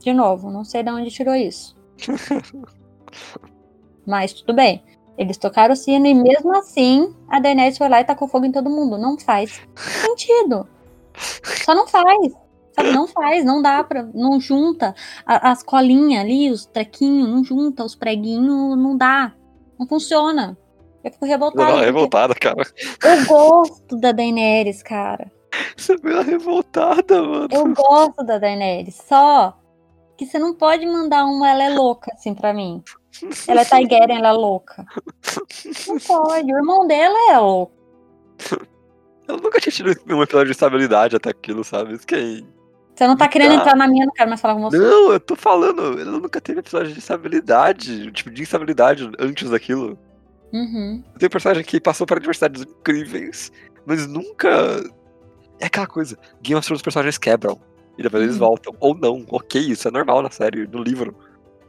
De 0.00 0.12
novo, 0.12 0.50
não 0.50 0.64
sei 0.64 0.82
de 0.82 0.90
onde 0.90 1.10
tirou 1.10 1.34
isso. 1.34 1.74
Mas 4.06 4.32
tudo 4.32 4.52
bem. 4.52 4.82
Eles 5.18 5.36
tocaram 5.36 5.74
o 5.74 5.76
sino 5.76 6.06
e 6.06 6.14
mesmo 6.14 6.56
assim 6.56 7.14
a 7.28 7.38
Daenerys 7.38 7.76
foi 7.78 7.88
lá 7.88 8.00
e 8.00 8.04
tacou 8.04 8.26
fogo 8.28 8.46
em 8.46 8.52
todo 8.52 8.70
mundo. 8.70 8.96
Não 8.98 9.18
faz 9.18 9.60
sentido. 9.76 10.66
Só 11.64 11.74
não 11.74 11.86
faz. 11.86 12.32
Sabe, 12.74 12.90
não 12.92 13.06
faz, 13.06 13.44
não 13.44 13.60
dá 13.60 13.84
pra. 13.84 14.02
Não 14.14 14.40
junta 14.40 14.94
a- 15.26 15.50
as 15.50 15.62
colinhas 15.62 16.22
ali, 16.24 16.50
os 16.50 16.64
trequinhos, 16.64 17.28
não 17.28 17.44
junta, 17.44 17.84
os 17.84 17.94
preguinhos, 17.94 18.78
não 18.78 18.96
dá. 18.96 19.34
Não 19.78 19.86
funciona. 19.86 20.56
Eu 21.04 21.10
fico 21.12 21.26
revoltada. 21.26 21.64
Não, 21.64 21.70
não, 21.70 21.74
porque 21.78 21.92
revoltada, 21.92 22.34
cara. 22.34 22.62
Eu 23.04 23.26
gosto 23.26 23.96
da 23.96 24.12
Daenerys, 24.12 24.82
cara. 24.82 25.30
Você 25.76 25.96
veio 25.98 26.22
revoltada, 26.22 27.22
mano. 27.22 27.48
Eu 27.50 27.74
gosto 27.74 28.24
da 28.24 28.38
Daenerys. 28.38 28.94
Só 29.06 29.54
que 30.16 30.24
você 30.24 30.38
não 30.38 30.54
pode 30.54 30.86
mandar 30.86 31.24
uma 31.26 31.50
ela 31.50 31.64
é 31.64 31.68
louca 31.74 32.10
assim 32.14 32.32
pra 32.34 32.54
mim. 32.54 32.82
Ela 33.46 33.60
é 33.60 33.64
Targaryen, 33.64 34.18
ela 34.18 34.28
é 34.28 34.32
louca. 34.32 34.84
Não 35.86 35.98
pode. 35.98 36.52
O 36.52 36.56
irmão 36.56 36.86
dela 36.86 37.16
é 37.32 37.38
louco. 37.38 37.72
Eu 39.28 39.36
nunca 39.36 39.60
tinha 39.60 39.72
tido 39.72 39.88
um 40.12 40.22
episódio 40.22 40.46
de 40.46 40.52
estabilidade 40.52 41.14
até 41.16 41.30
aquilo, 41.30 41.62
sabe? 41.62 41.94
Isso 41.94 42.06
que 42.06 42.14
é... 42.14 42.40
Você 42.94 43.06
não 43.06 43.16
tá 43.16 43.26
querendo 43.28 43.54
entrar 43.54 43.74
na 43.74 43.88
minha, 43.88 44.04
não 44.04 44.12
quero 44.12 44.28
mais 44.28 44.40
falar 44.40 44.54
com 44.54 44.62
você. 44.62 44.76
Não, 44.76 45.12
eu 45.12 45.20
tô 45.20 45.34
falando, 45.34 45.98
ela 45.98 46.18
nunca 46.18 46.40
teve 46.40 46.60
episódio 46.60 46.92
de 46.92 46.98
estabilidade, 46.98 48.10
tipo, 48.12 48.30
de 48.30 48.42
instabilidade 48.42 49.10
antes 49.18 49.48
daquilo. 49.48 49.98
Uhum. 50.52 51.02
Tem 51.18 51.26
um 51.26 51.30
personagem 51.30 51.64
que 51.64 51.80
passou 51.80 52.06
por 52.06 52.18
adversidades 52.18 52.62
incríveis, 52.62 53.50
mas 53.86 54.06
nunca. 54.06 54.48
É 55.58 55.66
aquela 55.66 55.86
coisa, 55.86 56.18
Game 56.42 56.58
of 56.58 56.66
Thrones 56.66 56.80
os 56.80 56.82
personagens 56.82 57.16
quebram. 57.16 57.58
E 57.96 58.02
depois 58.02 58.22
eles 58.22 58.34
Uhum. 58.34 58.40
voltam. 58.40 58.74
Ou 58.80 58.94
não, 58.94 59.24
ok, 59.30 59.60
isso 59.60 59.88
é 59.88 59.90
normal 59.90 60.20
na 60.22 60.30
série, 60.30 60.66
no 60.66 60.82
livro. 60.82 61.16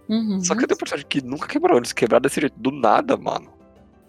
Uhum. 0.09 0.41
Só 0.43 0.55
que 0.55 0.67
tem 0.67 0.75
um 0.75 0.77
personagem 0.77 1.07
que 1.07 1.21
nunca 1.23 1.47
quebrou, 1.47 1.77
eles 1.77 1.93
quebraram 1.93 2.21
desse 2.21 2.41
jeito, 2.41 2.59
do 2.59 2.71
nada, 2.71 3.15
mano. 3.17 3.51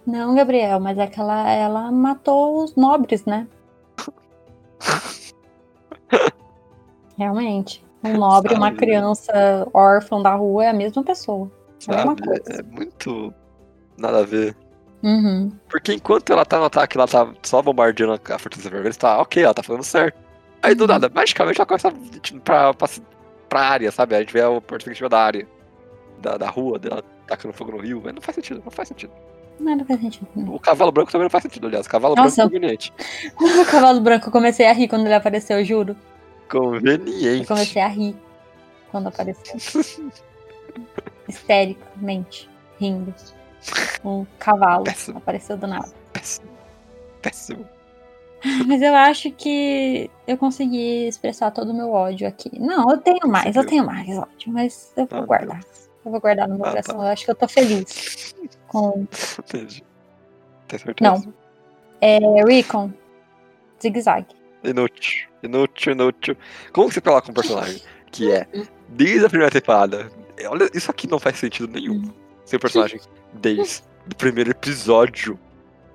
Não, 0.07 0.34
Gabriel, 0.34 0.80
mas 0.80 0.99
é 0.99 1.07
que 1.07 1.18
ela, 1.18 1.51
ela 1.51 1.90
matou 1.90 2.64
os 2.64 2.74
nobres, 2.76 3.24
né? 3.24 3.47
Realmente. 7.16 7.84
Um 8.03 8.18
nobre 8.18 8.53
e 8.53 8.57
uma 8.57 8.72
criança 8.72 9.32
órfã 9.72 10.20
da 10.20 10.34
rua 10.34 10.64
é 10.64 10.68
a 10.68 10.74
mesma 10.74 11.03
pessoa. 11.03 11.51
É 11.88 11.95
a 11.95 12.05
mesma. 12.05 12.16
É 12.47 12.62
muito 12.62 13.32
nada 13.97 14.18
a 14.18 14.24
ver. 14.24 14.55
Uhum. 15.03 15.51
Porque 15.70 15.95
enquanto 15.95 16.30
ela 16.30 16.45
tá 16.45 16.59
no 16.59 16.64
ataque, 16.64 16.97
ela 16.99 17.07
tá 17.09 17.32
só 17.42 17.62
bombardeando 17.62 18.12
a 18.12 18.38
Fortaleza 18.38 18.68
Vermelha, 18.70 18.95
tá 18.95 19.20
ok, 19.20 19.42
ela 19.42 19.55
tá 19.55 19.62
fazendo 19.62 19.84
certo. 19.84 20.18
Aí 20.62 20.74
do 20.74 20.82
Uhum. 20.82 20.88
nada, 20.88 21.11
magicamente 21.14 21.59
ela 21.61 21.66
começa 21.66 21.88
ir 21.88 22.40
pra, 22.40 22.72
pra, 22.74 22.88
pra 23.49 23.61
área, 23.61 23.92
sabe? 23.92 24.14
A 24.14 24.20
gente 24.20 24.32
vê 24.32 24.42
a 24.42 24.61
perspectiva 24.61 25.09
da 25.09 25.20
área, 25.20 25.47
da, 26.19 26.37
da 26.37 26.49
rua, 26.51 26.79
dela 26.79 27.03
tacando 27.27 27.53
fogo 27.55 27.73
no 27.73 27.79
rio. 27.79 28.01
Mas 28.05 28.15
não 28.15 28.23
faz 28.23 28.35
sentido, 28.37 28.62
não 28.65 28.71
faz 28.71 28.89
sentido. 28.89 29.12
Nada 29.61 29.85
faz 29.85 30.01
sentido. 30.01 30.27
O 30.53 30.59
cavalo 30.59 30.91
branco 30.91 31.12
também 31.12 31.25
não 31.27 31.31
faz 31.31 31.43
sentido, 31.43 31.67
aliás. 31.67 31.87
O 31.87 31.91
cavalo 31.91 32.17
Nossa. 32.17 32.37
branco 32.43 32.57
é 32.57 32.59
conveniente. 32.59 32.93
O 33.41 33.65
cavalo 33.71 34.01
branco, 34.01 34.29
eu 34.29 34.33
comecei 34.33 34.67
a 34.67 34.73
rir 34.73 34.89
quando 34.89 35.05
ele 35.07 35.15
apareceu, 35.15 35.59
eu 35.59 35.65
juro. 35.65 35.97
Eu 36.53 36.61
Conveniente. 36.61 37.47
comecei 37.47 37.81
a 37.83 37.89
rir 37.89 38.17
quando 38.91 39.09
apareceu. 39.09 39.57
Histericamente, 41.29 42.49
rindo. 42.79 43.15
Um 44.05 44.27
cavalo 44.39 44.85
Péssimo. 44.85 45.19
apareceu 45.19 45.57
do 45.57 45.67
nada. 45.67 45.89
Péssimo. 46.12 46.49
Péssimo. 47.23 47.69
Mas 48.67 48.83
eu 48.83 48.95
acho 48.95 49.31
que 49.31 50.11
eu 50.27 50.37
consegui 50.37 51.07
expressar 51.09 51.51
todo 51.51 51.71
o 51.71 51.75
meu 51.75 51.91
ódio 51.91 52.29
aqui. 52.29 52.51
Não, 52.61 52.91
eu 52.91 52.99
tenho 52.99 53.27
mais, 53.27 53.57
eu 53.57 53.65
tenho 53.65 53.87
mais 53.87 54.19
ódio, 54.19 54.53
mas 54.53 54.93
eu 54.97 55.07
vou 55.07 55.21
Ah, 55.21 55.25
guardar. 55.25 55.61
Deus. 55.61 55.84
Eu 56.05 56.11
vou 56.11 56.21
guardar 56.21 56.49
no 56.49 56.57
meu 56.57 56.67
Ah, 56.67 56.71
coração. 56.71 56.99
tá. 56.99 57.05
Eu 57.05 57.09
acho 57.13 57.25
que 57.25 57.31
eu 57.31 57.35
tô 57.35 57.49
feliz 57.49 58.35
com. 58.69 59.07
Entendi. 59.39 59.85
Tem 60.69 60.79
certeza? 60.79 61.11
Não. 61.11 61.35
É, 62.01 62.19
Recon. 62.45 62.91
Zig-Zag. 63.83 64.27
Inútil. 64.63 65.29
Inútil, 65.43 65.93
inútil. 65.93 66.37
Como 66.73 66.89
que 66.89 66.95
você 66.95 67.01
coloca 67.01 67.31
um 67.31 67.35
personagem 67.35 67.81
que 68.11 68.31
é, 68.31 68.47
desde 68.89 69.27
a 69.27 69.29
primeira 69.29 69.51
temporada, 69.53 70.11
olha, 70.49 70.71
isso 70.75 70.91
aqui 70.91 71.07
não 71.07 71.19
faz 71.19 71.39
sentido 71.39 71.69
nenhum. 71.69 71.97
Hum. 71.97 72.13
Ser 72.45 72.59
personagem 72.59 73.01
desde 73.35 73.83
o 74.11 74.15
primeiro 74.15 74.51
episódio. 74.51 75.39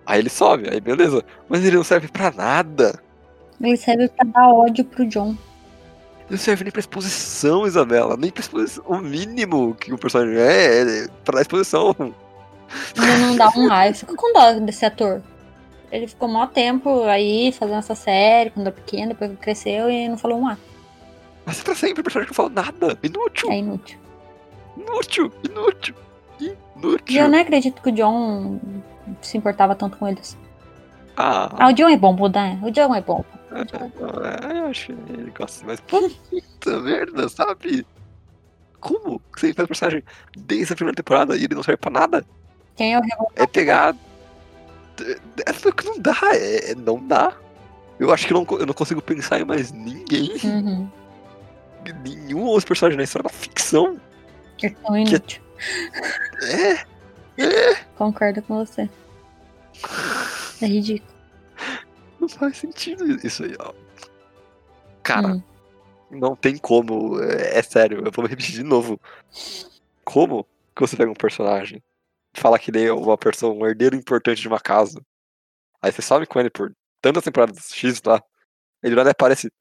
Aí 0.06 0.20
ele 0.20 0.30
sobe, 0.30 0.70
aí 0.70 0.80
beleza. 0.82 1.24
Mas 1.48 1.64
ele 1.64 1.78
não 1.78 1.84
serve 1.84 2.08
pra 2.08 2.32
nada. 2.32 3.00
Ele 3.62 3.78
serve 3.78 4.08
pra 4.10 4.26
dar 4.26 4.50
ódio 4.54 4.84
pro 4.86 5.06
John. 5.06 5.36
Não 6.30 6.38
serve 6.38 6.64
nem 6.64 6.72
pra 6.72 6.80
exposição, 6.80 7.66
Isabela. 7.66 8.16
Nem 8.16 8.30
pra 8.32 8.42
exposição. 8.42 8.84
O 8.88 8.98
mínimo 9.00 9.74
que 9.76 9.92
o 9.92 9.98
personagem 9.98 10.36
é, 10.38 10.82
é 11.04 11.08
pra 11.26 11.36
dar 11.36 11.42
exposição. 11.42 11.96
Ainda 12.98 13.18
não 13.18 13.36
dá 13.36 13.50
um 13.56 13.68
raio. 13.68 13.96
Fico 13.96 14.16
com 14.16 14.32
dó 14.34 14.54
desse 14.60 14.86
ator. 14.86 15.22
Ele 15.92 16.06
ficou 16.08 16.28
mó 16.30 16.46
tempo 16.46 17.04
aí 17.06 17.52
fazendo 17.52 17.80
essa 17.80 17.96
série 17.96 18.52
quando 18.52 18.68
era 18.68 18.76
pequeno, 18.76 19.08
depois 19.10 19.32
cresceu 19.42 19.90
e 19.90 20.08
não 20.08 20.18
falou 20.18 20.38
um 20.40 20.48
A. 20.48 20.56
Mas 21.46 21.60
é 21.62 21.64
pra 21.64 21.74
sempre 21.74 22.02
o 22.02 22.04
personagem 22.04 22.32
que 22.32 22.40
não 22.40 22.50
fala 22.50 22.64
nada. 22.64 22.98
Inútil, 23.02 23.52
É 23.52 23.58
inútil. 23.58 23.98
inútil, 24.78 25.32
inútil. 25.44 25.96
E 26.40 26.56
Inútil. 26.78 27.22
eu 27.24 27.28
nem 27.28 27.42
acredito 27.42 27.82
que 27.82 27.90
o 27.90 27.92
John 27.92 28.60
se 29.22 29.36
importava 29.36 29.74
tanto 29.74 29.98
com 29.98 30.08
eles. 30.08 30.38
Ah, 31.18 31.50
Ah, 31.58 31.70
o 31.70 31.74
John 31.74 31.90
é 31.90 31.98
bom, 31.98 32.16
né? 32.30 32.60
O 32.64 32.70
John 32.70 32.94
é 32.94 33.02
bom. 33.02 33.26
É, 33.52 34.60
eu 34.60 34.66
acho 34.68 34.88
que 34.88 34.92
ele 35.14 35.32
gosta, 35.32 35.66
mas 35.66 35.80
puta 35.82 36.80
merda, 36.82 37.28
sabe? 37.30 37.86
Como 38.80 39.20
que 39.34 39.40
você 39.42 39.54
faz 39.54 39.68
personagem 39.68 40.04
desde 40.38 40.74
a 40.74 40.76
primeira 40.76 40.96
temporada 40.96 41.36
e 41.36 41.44
ele 41.44 41.56
não 41.56 41.64
serve 41.64 41.78
pra 41.78 41.92
nada? 41.92 42.26
Quem 42.76 42.94
é 42.94 43.00
o 43.00 43.02
Revolta? 43.02 43.34
É 43.36 43.48
pegar. 43.48 43.96
É 45.46 45.68
o 45.68 45.74
que 45.74 45.86
não 45.86 46.00
dá, 46.00 46.18
é, 46.34 46.76
não 46.76 47.06
dá. 47.06 47.34
Eu 48.00 48.14
acho 48.14 48.26
que 48.28 48.34
eu 48.34 48.46
não, 48.46 48.60
eu 48.60 48.66
não 48.66 48.74
consigo 48.74 49.02
pensar 49.02 49.40
em 49.42 49.46
mais 49.46 49.72
ninguém, 49.72 50.32
Uhum. 50.44 50.90
nenhum 52.04 52.44
outro 52.44 52.68
personagem 52.68 52.98
na 52.98 53.04
história 53.04 53.24
da 53.24 53.30
ficção. 53.30 54.00
É 54.62 54.70
tão 54.70 54.98
inútil. 54.98 55.42
É, 56.42 56.72
é, 57.44 57.76
Concordo 57.98 58.42
com 58.42 58.66
você. 58.66 58.90
É 60.62 60.66
ridículo. 60.66 61.19
Não 62.20 62.30
faz 62.30 62.58
sentido 62.58 63.06
isso 63.26 63.44
aí, 63.44 63.56
ó. 63.60 63.74
Cara, 65.04 65.34
Hum. 65.36 65.44
não 66.12 66.36
tem 66.36 66.58
como, 66.58 67.20
é, 67.22 67.58
é 67.60 67.64
sério, 67.64 68.04
eu 68.06 68.12
vou 68.12 68.26
repetir 68.26 68.54
de 68.54 68.64
novo. 68.64 69.00
Como 70.04 70.46
que 70.76 70.82
você 70.82 70.96
pega 70.98 71.12
um 71.12 71.16
personagem, 71.16 71.82
fala 72.36 72.60
que 72.60 72.72
ele 72.72 72.86
é 72.86 72.94
uma 72.94 73.18
pessoa, 73.18 73.54
um 73.54 73.66
herdeiro 73.66 73.96
importante 73.96 74.42
de 74.42 74.48
uma 74.48 74.60
casa, 74.60 75.02
aí 75.82 75.92
você 75.92 76.02
sobe 76.02 76.26
com 76.26 76.40
ele 76.40 76.50
por 76.50 76.74
tantas 77.02 77.24
temporadas 77.24 77.70
X 77.74 78.02
lá, 78.06 78.22
ele 78.84 78.96
lá 78.96 79.10
aparece 79.10 79.52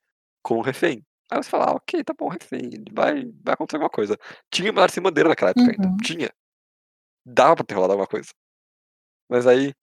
como 0.42 0.60
um 0.60 0.62
refém. 0.62 1.04
Aí 1.30 1.42
você 1.42 1.50
fala, 1.50 1.66
ah, 1.66 1.72
ok, 1.74 2.02
tá 2.02 2.14
bom, 2.18 2.28
refém, 2.28 2.70
vai, 2.92 3.24
vai 3.44 3.54
acontecer 3.54 3.76
alguma 3.76 3.90
coisa. 3.90 4.18
Tinha 4.50 4.72
uma 4.72 4.88
sem 4.88 5.02
bandeira 5.02 5.28
naquela 5.28 5.50
época 5.50 5.70
ainda, 5.70 5.88
Uhum. 5.88 5.96
tinha. 5.98 6.30
Dava 7.26 7.56
pra 7.56 7.64
ter 7.66 7.74
rolado 7.74 7.92
alguma 7.92 8.06
coisa. 8.06 8.30
Mas 9.28 9.46
aí, 9.46 9.74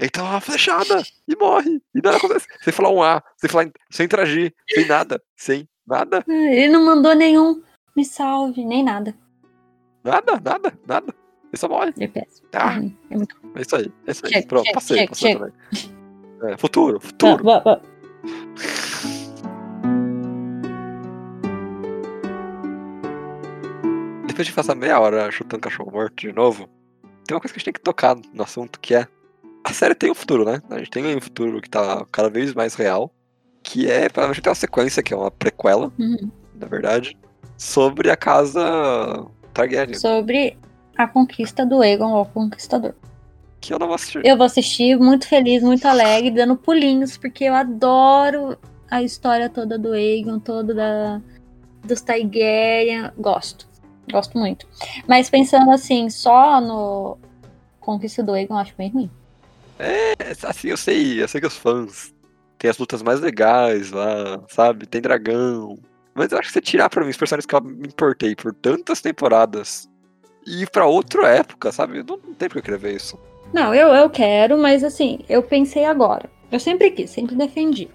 ele 0.00 0.08
toma 0.10 0.30
uma 0.30 0.40
flechada 0.40 1.02
e 1.28 1.36
morre, 1.36 1.80
e 1.94 2.00
nada 2.02 2.16
acontece. 2.16 2.46
Sem 2.62 2.72
falar 2.72 2.88
um 2.90 3.02
A, 3.02 3.22
sem 3.36 3.50
falar, 3.50 3.70
sem 3.90 4.06
interagir, 4.06 4.54
sem 4.72 4.86
nada, 4.86 5.22
sem 5.36 5.68
nada. 5.86 6.24
Ah, 6.26 6.32
Ele 6.32 6.68
não 6.70 6.82
mandou 6.84 7.14
nenhum 7.14 7.62
me 7.94 8.02
salve, 8.04 8.64
nem 8.64 8.82
nada. 8.82 9.14
Nada, 10.02 10.40
nada, 10.42 10.72
nada. 10.86 11.14
Ele 11.52 11.56
só 11.56 11.68
morre. 11.68 11.92
Ele 11.98 12.10
é. 12.14 12.26
Ah. 12.54 12.72
É 12.72 12.76
ruim, 12.78 12.96
é 13.10 13.16
muito 13.16 13.36
É 13.54 13.60
isso 13.60 13.76
aí, 13.76 13.92
é 14.06 14.10
isso 14.10 14.24
aí. 14.26 14.32
Chega, 14.32 14.46
Pronto, 14.46 14.72
passei, 14.72 15.06
passei 15.06 15.36
também. 15.36 15.52
É, 16.44 16.56
futuro, 16.56 16.98
Tá, 16.98 17.06
futuro. 17.06 17.44
vá. 17.44 17.80
Depois 24.26 24.46
de 24.46 24.52
passar 24.52 24.74
meia 24.74 24.98
hora 25.00 25.30
chutando 25.30 25.62
cachorro 25.62 25.90
morto 25.92 26.14
de 26.20 26.32
novo, 26.32 26.68
tem 27.26 27.34
uma 27.34 27.40
coisa 27.40 27.52
que 27.52 27.58
a 27.58 27.60
gente 27.60 27.64
tem 27.64 27.72
que 27.74 27.80
tocar 27.80 28.16
no 28.32 28.42
assunto, 28.42 28.78
que 28.80 28.94
é. 28.94 29.06
A 29.64 29.72
série 29.72 29.94
tem 29.94 30.10
um 30.10 30.14
futuro, 30.14 30.44
né? 30.44 30.62
A 30.70 30.78
gente 30.78 30.90
tem 30.90 31.16
um 31.16 31.20
futuro 31.20 31.60
que 31.60 31.68
tá 31.68 32.04
cada 32.10 32.28
vez 32.30 32.54
mais 32.54 32.74
real. 32.74 33.12
Que 33.62 33.90
é, 33.90 34.08
a 34.14 34.26
gente 34.28 34.40
tem 34.42 34.50
uma 34.50 34.54
sequência, 34.54 35.02
que 35.02 35.12
é 35.12 35.16
uma 35.16 35.30
prequela, 35.30 35.92
Uhum. 35.98 36.30
na 36.54 36.66
verdade, 36.66 37.16
sobre 37.58 38.10
a 38.10 38.16
casa 38.16 39.26
Targaryen. 39.52 39.98
Sobre 39.98 40.56
a 40.96 41.06
conquista 41.06 41.64
do 41.66 41.82
Aegon, 41.82 42.20
o 42.20 42.24
Conquistador. 42.24 42.94
Que 43.60 43.74
eu 43.74 43.78
não 43.78 43.86
vou 43.86 43.96
assistir. 43.96 44.24
Eu 44.24 44.36
vou 44.38 44.46
assistir 44.46 44.98
muito 44.98 45.28
feliz, 45.28 45.62
muito 45.62 45.86
alegre, 45.86 46.30
dando 46.30 46.56
pulinhos, 46.56 47.18
porque 47.18 47.44
eu 47.44 47.54
adoro 47.54 48.56
a 48.90 49.02
história 49.02 49.50
toda 49.50 49.78
do 49.78 49.92
Aegon, 49.92 50.38
toda 50.38 50.74
da, 50.74 51.20
dos 51.84 52.00
Targaryen. 52.00 53.10
Gosto. 53.18 53.68
Gosto 54.10 54.38
muito. 54.38 54.66
Mas 55.06 55.28
pensando 55.28 55.70
assim, 55.70 56.08
só 56.08 56.60
no 56.62 57.18
Conquista 57.78 58.22
do 58.22 58.32
Aegon, 58.32 58.56
acho 58.56 58.74
bem 58.76 58.88
ruim. 58.90 59.10
É, 59.80 60.14
assim, 60.46 60.68
eu 60.68 60.76
sei, 60.76 61.22
eu 61.22 61.26
sei 61.26 61.40
que 61.40 61.46
os 61.46 61.56
fãs 61.56 62.14
têm 62.58 62.70
as 62.70 62.76
lutas 62.76 63.02
mais 63.02 63.18
legais 63.20 63.90
lá, 63.90 64.42
sabe? 64.48 64.86
Tem 64.86 65.00
dragão. 65.00 65.78
Mas 66.14 66.30
eu 66.30 66.38
acho 66.38 66.48
que 66.48 66.52
você 66.52 66.60
tirar 66.60 66.90
pra 66.90 67.02
mim 67.02 67.10
os 67.10 67.16
personagens 67.16 67.46
que 67.46 67.54
eu 67.54 67.62
me 67.62 67.88
importei 67.88 68.36
por 68.36 68.52
tantas 68.52 69.00
temporadas 69.00 69.88
e 70.46 70.62
ir 70.62 70.70
pra 70.70 70.84
outra 70.84 71.28
época, 71.28 71.72
sabe? 71.72 72.02
Não, 72.02 72.18
não 72.18 72.34
tem 72.34 72.48
porque 72.48 72.58
eu 72.58 72.62
querer 72.62 72.78
ver 72.78 72.96
isso. 72.96 73.18
Não, 73.54 73.74
eu, 73.74 73.88
eu 73.88 74.10
quero, 74.10 74.58
mas 74.58 74.84
assim, 74.84 75.20
eu 75.30 75.42
pensei 75.42 75.86
agora. 75.86 76.30
Eu 76.52 76.60
sempre 76.60 76.90
quis, 76.90 77.10
sempre 77.10 77.34
defendi. 77.34 77.88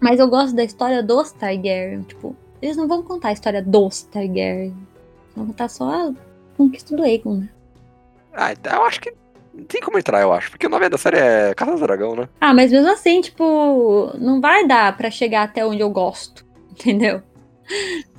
Mas 0.00 0.20
eu 0.20 0.28
gosto 0.28 0.54
da 0.54 0.64
história 0.64 1.02
dos 1.02 1.32
Targaryen. 1.32 2.02
Tipo, 2.02 2.36
eles 2.60 2.76
não 2.76 2.86
vão 2.86 3.02
contar 3.02 3.28
a 3.28 3.32
história 3.32 3.62
dos 3.62 4.02
Targaryen. 4.02 4.76
Vão 5.34 5.46
contar 5.46 5.68
só 5.68 5.88
a 5.90 6.12
conquista 6.58 6.94
do 6.94 7.02
Aegon, 7.02 7.38
né? 7.38 7.48
Ah, 8.34 8.52
então 8.52 8.74
eu 8.74 8.84
acho 8.84 9.00
que 9.00 9.14
tem 9.68 9.80
como 9.80 9.98
entrar, 9.98 10.20
eu 10.22 10.32
acho. 10.32 10.50
Porque 10.50 10.66
o 10.66 10.70
nome 10.70 10.88
da 10.88 10.98
série 10.98 11.18
é 11.18 11.54
Casa 11.54 11.72
do 11.72 11.80
Dragão, 11.80 12.14
né? 12.16 12.28
Ah, 12.40 12.54
mas 12.54 12.70
mesmo 12.72 12.90
assim, 12.90 13.20
tipo, 13.20 14.10
não 14.18 14.40
vai 14.40 14.66
dar 14.66 14.96
pra 14.96 15.10
chegar 15.10 15.42
até 15.42 15.64
onde 15.64 15.80
eu 15.80 15.90
gosto, 15.90 16.44
entendeu? 16.72 17.22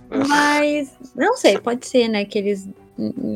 Mas, 0.10 0.96
não 1.16 1.36
sei, 1.36 1.58
pode 1.60 1.88
ser, 1.88 2.08
né, 2.08 2.24
que 2.26 2.38
eles, 2.38 2.68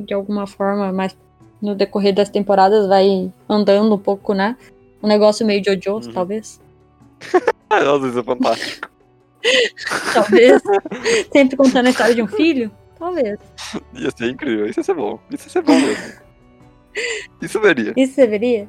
de 0.05 0.13
alguma 0.13 0.45
forma, 0.45 0.91
mais 0.93 1.17
no 1.61 1.73
decorrer 1.75 2.13
das 2.13 2.29
temporadas, 2.29 2.87
vai 2.87 3.31
andando 3.49 3.95
um 3.95 3.97
pouco, 3.97 4.33
né? 4.33 4.55
Um 5.01 5.07
negócio 5.07 5.45
meio 5.45 5.63
Jojo, 5.63 6.07
Uhum. 6.07 6.13
talvez. 6.13 6.61
Ah, 7.69 7.79
Nossa, 7.83 8.07
isso 8.07 8.19
é 8.19 8.23
fantástico. 8.23 8.89
Talvez. 10.13 10.61
Sempre 11.31 11.55
contando 11.57 11.87
a 11.87 11.89
história 11.89 12.13
de 12.13 12.21
um 12.21 12.27
filho? 12.27 12.71
Talvez. 12.99 13.39
Ia 13.93 14.09
ser 14.15 14.29
incrível, 14.31 14.67
isso 14.67 14.79
ia 14.79 14.83
ser 14.83 14.93
bom. 14.93 15.19
Isso 15.31 15.47
ia 15.47 15.51
ser 15.51 15.61
bom 15.61 15.73
mesmo. 15.79 16.13
Isso 17.41 17.59
veria, 17.59 17.93
Isso 17.95 18.13
você 18.13 18.27
veria? 18.27 18.67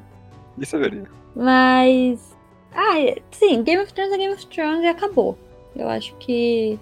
isso 0.59 0.77
eu 0.77 0.81
veria. 0.81 1.05
Mas. 1.37 2.37
Ah, 2.75 2.95
sim, 3.31 3.63
Game 3.63 3.83
of 3.83 3.93
Thrones 3.93 4.13
é 4.13 4.19
Game 4.19 4.35
of 4.35 4.47
Thrones 4.49 4.83
e 4.83 4.87
acabou. 4.89 5.39
Eu 5.77 5.89
acho 5.89 6.15
que. 6.17 6.79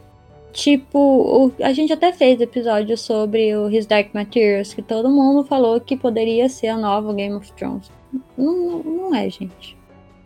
Tipo, 0.53 0.99
o- 0.99 1.53
a 1.62 1.72
gente 1.74 1.92
até 1.92 2.12
fez 2.14 2.40
episódio 2.40 2.97
sobre 2.97 3.55
o 3.55 3.68
His 3.70 3.84
Dark 3.86 4.14
Materials, 4.14 4.72
que 4.72 4.80
todo 4.80 5.11
mundo 5.11 5.44
falou 5.44 5.78
que 5.78 5.94
poderia 5.97 6.49
ser 6.49 6.68
a 6.68 6.78
nova 6.78 7.12
Game 7.12 7.34
of 7.34 7.53
Thrones. 7.53 7.90
Não, 8.38 8.78
não 8.82 9.14
é, 9.14 9.28
gente. 9.28 9.76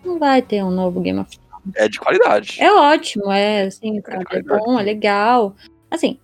Não 0.04 0.18
vai 0.20 0.40
ter 0.40 0.62
um 0.62 0.70
novo 0.70 1.00
Game 1.00 1.18
of 1.18 1.30
Thrones. 1.36 1.50
É 1.74 1.88
de 1.88 1.98
qualidade. 1.98 2.62
É 2.62 2.72
ótimo, 2.72 3.30
é 3.32 3.62
assim, 3.64 3.98
É 3.98 4.02
sabe? 4.02 4.24
É 4.30 4.42
bom, 4.42 4.78
é 4.78 4.82
legal. 4.84 5.56
Assim, 5.90 6.18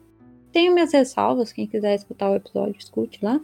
tenho 0.53 0.72
minhas 0.72 0.92
ressalvas, 0.92 1.53
quem 1.53 1.66
quiser 1.66 1.97
escutar 1.97 2.30
o 2.30 2.36
episódio, 2.36 2.76
escute 2.78 3.18
lá. 3.24 3.40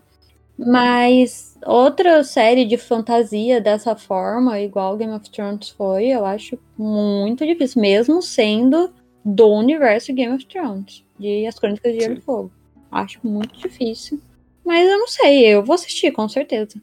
Mas 0.59 1.57
outra 1.65 2.23
série 2.23 2.65
de 2.65 2.77
fantasia 2.77 3.61
dessa 3.61 3.97
forma, 3.97 4.61
igual 4.61 4.97
Game 4.97 5.13
of 5.13 5.29
Thrones 5.31 5.71
foi, 5.71 6.09
eu 6.09 6.25
acho 6.25 6.59
muito 6.77 7.47
difícil, 7.47 7.81
mesmo 7.81 8.23
sendo 8.23 8.93
do 9.25 9.49
universo 9.49 10.13
Game 10.13 10.35
of 10.35 10.45
Thrones, 10.47 11.05
de 11.19 11.47
As 11.47 11.59
Crônicas 11.59 11.93
de 11.93 12.01
Gelo 12.01 12.19
e. 12.19 12.21
Fogo. 12.21 12.53
Acho 12.91 13.19
muito 13.25 13.59
difícil. 13.59 14.21
Mas 14.65 14.89
eu 14.89 14.99
não 14.99 15.09
sei, 15.09 15.47
eu 15.47 15.65
vou 15.65 15.75
assistir, 15.75 16.13
com 16.13 16.29
certeza. 16.29 16.81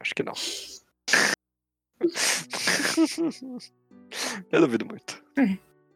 Acho 0.00 0.14
que 0.14 0.22
não. 0.22 0.32
Eu 4.50 4.60
duvido 4.60 4.84
muito. 4.84 5.22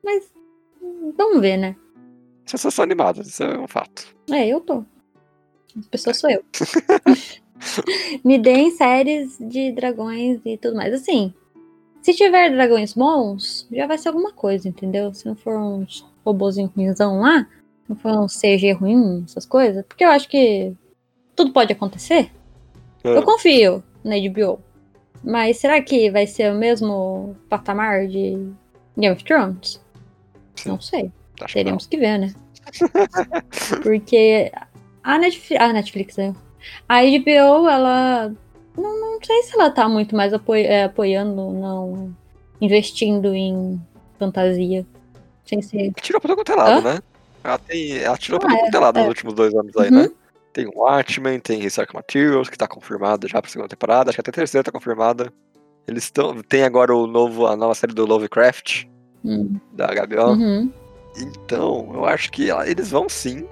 Mas 0.03 0.33
hum, 0.81 1.13
vamos 1.17 1.41
ver, 1.41 1.57
né? 1.57 1.77
Pessoas 2.51 2.75
são 2.75 2.83
animadas, 2.83 3.27
isso 3.27 3.43
é 3.43 3.59
um 3.59 3.67
fato. 3.67 4.17
É, 4.31 4.47
eu 4.49 4.61
tô. 4.61 4.85
A 5.77 5.91
pessoa 5.91 6.15
sou 6.15 6.31
eu. 6.31 6.43
Me 8.25 8.39
deem 8.39 8.71
séries 8.71 9.37
de 9.41 9.73
dragões 9.73 10.41
e 10.45 10.57
tudo 10.57 10.77
mais. 10.77 10.93
Assim, 10.95 11.33
se 12.03 12.15
tiver 12.15 12.51
dragões 12.51 12.93
bons, 12.95 13.67
já 13.73 13.87
vai 13.87 13.99
ser 13.99 14.09
alguma 14.09 14.33
coisa, 14.33 14.69
entendeu? 14.69 15.13
Se 15.15 15.27
não 15.27 15.35
for 15.35 15.59
uns 15.59 16.05
robozinhos 16.25 16.71
ruimzão 16.75 17.21
lá, 17.21 17.47
não 17.89 17.97
for 17.97 18.13
um 18.13 18.27
CG 18.29 18.73
ruim, 18.73 19.25
essas 19.25 19.47
coisas. 19.47 19.85
Porque 19.87 20.05
eu 20.05 20.11
acho 20.11 20.29
que 20.29 20.75
tudo 21.35 21.53
pode 21.53 21.73
acontecer. 21.73 22.31
Eu 23.05 23.19
Ah, 23.19 23.23
confio 23.23 23.83
na 24.05 24.17
HBO. 24.17 24.61
Mas 25.25 25.59
será 25.59 25.81
que 25.81 26.11
vai 26.11 26.27
ser 26.27 26.53
o 26.53 26.57
mesmo 26.57 27.35
patamar 27.49 28.07
de 28.07 28.37
Game 28.97 29.15
of 29.15 29.25
Thrones? 29.25 29.81
Sim. 30.57 30.69
Não 30.71 30.81
sei. 30.81 31.11
acho 31.41 31.53
que. 31.55 31.65
Teremos 31.65 31.87
que 31.87 31.97
ver, 31.97 32.19
né? 32.19 32.35
Porque 33.83 34.51
a 35.15 35.19
Netflix, 35.19 35.63
a 35.63 35.73
Netflix, 35.73 36.17
né? 36.17 36.35
A 36.89 37.01
HBO, 37.03 37.69
ela. 37.69 38.33
Não, 38.77 39.01
não 39.01 39.19
sei 39.23 39.43
se 39.45 39.55
ela 39.55 39.71
tá 39.71 39.89
muito 39.89 40.15
mais 40.17 40.35
apoi- 40.35 40.65
é, 40.65 40.85
apoiando, 40.85 41.51
não. 41.53 42.15
Investindo 42.61 43.35
em 43.35 43.81
fantasia. 44.19 44.85
Sem 45.45 45.63
ser. 45.63 45.93
Tirou 46.01 46.21
pra 46.21 46.29
todo 46.29 46.39
quanto 46.39 46.53
é 46.53 46.55
lado, 46.57 46.87
Hã? 46.89 46.95
né? 46.95 47.01
Ela, 47.45 47.59
tem, 47.59 47.99
ela 47.99 48.17
tirou 48.19 48.41
pra 48.41 48.49
Ah, 48.49 48.53
todo 48.53 48.61
quanto 48.63 48.75
é 48.77 48.81
lado 48.81 48.97
é. 48.99 49.01
nos 49.03 49.09
últimos 49.09 49.35
dois 49.35 49.55
anos 49.55 49.77
aí, 49.77 49.91
Uhum. 49.91 50.03
né? 50.03 50.11
Tem 50.53 50.67
o 50.67 50.73
Watchmen, 50.75 51.39
tem 51.39 51.61
Research 51.61 51.95
Materials, 51.95 52.49
que 52.49 52.57
tá 52.59 52.67
confirmado 52.67 53.29
já 53.29 53.41
pra 53.41 53.51
segunda 53.51 53.69
temporada. 53.69 54.11
Acho 54.11 54.17
que 54.17 54.21
até 54.21 54.31
a 54.31 54.35
terceira 54.35 54.65
tá 54.65 54.73
confirmada. 54.73 55.33
Eles 55.87 56.05
estão. 56.05 56.43
Tem 56.43 56.65
agora 56.65 56.95
o 56.95 57.07
novo, 57.07 57.47
a 57.47 57.55
nova 57.57 57.75
série 57.75 57.95
do 57.95 58.05
Lovecraft, 58.07 58.87
Hum, 59.25 59.57
da 59.73 59.87
HBO. 59.87 60.31
uhum. 60.33 60.73
Então, 61.17 61.91
eu 61.95 62.05
acho 62.05 62.31
que 62.33 62.51
eles 62.67 62.91
vão 62.91 63.09
sim 63.09 63.47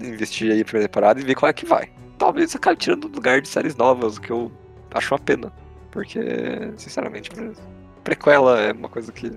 investir 0.00 0.52
aí 0.52 0.58
na 0.58 0.64
primeira 0.64 0.88
temporada 0.88 1.20
e 1.20 1.24
ver 1.24 1.34
qual 1.34 1.48
é 1.48 1.52
que 1.52 1.66
vai. 1.66 1.90
Talvez 2.16 2.54
acabe 2.54 2.78
tirando 2.78 3.08
do 3.08 3.14
lugar 3.14 3.40
de 3.40 3.48
séries 3.48 3.76
novas, 3.76 4.16
o 4.16 4.20
que 4.20 4.30
eu 4.30 4.50
acho 4.92 5.14
uma 5.14 5.20
pena. 5.20 5.52
Porque, 5.90 6.20
sinceramente, 6.76 7.30
prequela 8.04 8.60
é 8.60 8.72
uma 8.72 8.88
coisa 8.88 9.12
que. 9.12 9.30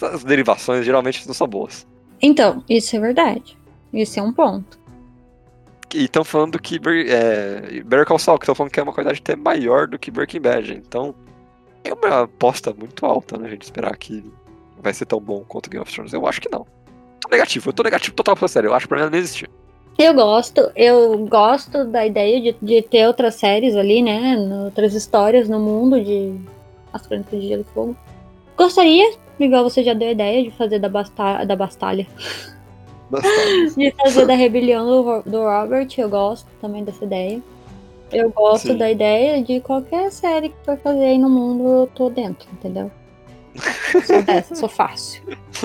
As 0.00 0.22
derivações 0.22 0.84
geralmente 0.84 1.26
não 1.26 1.34
são 1.34 1.48
boas. 1.48 1.86
Então, 2.22 2.62
isso 2.68 2.94
é 2.94 3.00
verdade. 3.00 3.58
Isso 3.92 4.20
é 4.20 4.22
um 4.22 4.32
ponto. 4.32 4.78
E 5.94 6.04
estão 6.04 6.22
falando 6.22 6.60
que 6.60 6.78
é, 7.08 7.82
Better 7.82 8.04
Call 8.04 8.18
Saul, 8.18 8.38
que 8.38 8.44
estão 8.44 8.54
falando 8.54 8.70
que 8.70 8.78
é 8.78 8.82
uma 8.82 8.92
qualidade 8.92 9.20
até 9.20 9.34
maior 9.34 9.88
do 9.88 9.98
que 9.98 10.10
Breaking 10.10 10.40
Bad. 10.40 10.74
Então, 10.74 11.14
é 11.82 11.92
uma 11.92 12.24
aposta 12.24 12.74
muito 12.74 13.06
alta, 13.06 13.38
né? 13.38 13.48
A 13.48 13.50
gente 13.50 13.62
esperar 13.62 13.96
que 13.96 14.22
vai 14.80 14.92
ser 14.92 15.06
tão 15.06 15.20
bom 15.20 15.44
quanto 15.48 15.70
Game 15.70 15.82
of 15.82 15.92
Thrones. 15.92 16.12
Eu 16.12 16.26
acho 16.26 16.40
que 16.40 16.50
não. 16.50 16.66
Tô 17.20 17.28
negativo, 17.30 17.70
eu 17.70 17.72
tô 17.72 17.82
negativo 17.82 18.14
total 18.14 18.36
pra 18.36 18.46
série. 18.46 18.66
Eu 18.66 18.74
acho 18.74 18.86
que 18.86 18.88
pra 18.88 19.04
mim 19.04 19.10
não 19.10 19.18
existiu. 19.18 19.48
Eu 19.98 20.14
gosto, 20.14 20.70
eu 20.76 21.26
gosto 21.26 21.84
da 21.84 22.06
ideia 22.06 22.40
de, 22.40 22.56
de 22.62 22.82
ter 22.82 23.06
outras 23.06 23.34
séries 23.34 23.74
ali, 23.74 24.00
né? 24.00 24.36
Outras 24.64 24.94
histórias 24.94 25.48
no 25.48 25.58
mundo 25.58 26.00
de 26.00 26.38
As 26.92 27.04
Crônicas 27.04 27.40
de 27.40 27.48
Gelo 27.48 27.66
e 27.68 27.74
Fogo. 27.74 27.96
Gostaria, 28.56 29.12
igual 29.40 29.64
você 29.64 29.82
já 29.82 29.94
deu 29.94 30.08
a 30.08 30.12
ideia, 30.12 30.44
de 30.44 30.52
fazer 30.52 30.78
da, 30.78 30.88
basta 30.88 31.44
da 31.44 31.56
Bastalha. 31.56 32.06
Bastante. 33.10 33.74
De 33.76 33.90
fazer 33.92 34.26
da 34.26 34.34
rebelião 34.34 34.86
do, 34.86 35.22
do 35.30 35.42
Robert, 35.42 35.88
eu 35.96 36.08
gosto 36.08 36.46
também 36.60 36.84
dessa 36.84 37.04
ideia. 37.04 37.42
Eu 38.12 38.30
gosto 38.30 38.68
Sim. 38.68 38.76
da 38.76 38.90
ideia 38.90 39.42
de 39.42 39.60
qualquer 39.60 40.12
série 40.12 40.50
que 40.50 40.56
for 40.64 40.76
fazer 40.78 41.04
aí 41.04 41.18
no 41.18 41.28
mundo, 41.28 41.68
eu 41.68 41.86
tô 41.86 42.10
dentro, 42.10 42.48
entendeu? 42.52 42.90
Sou 44.06 44.22
dessa, 44.22 44.54
sou 44.54 44.68
fácil. 44.68 45.22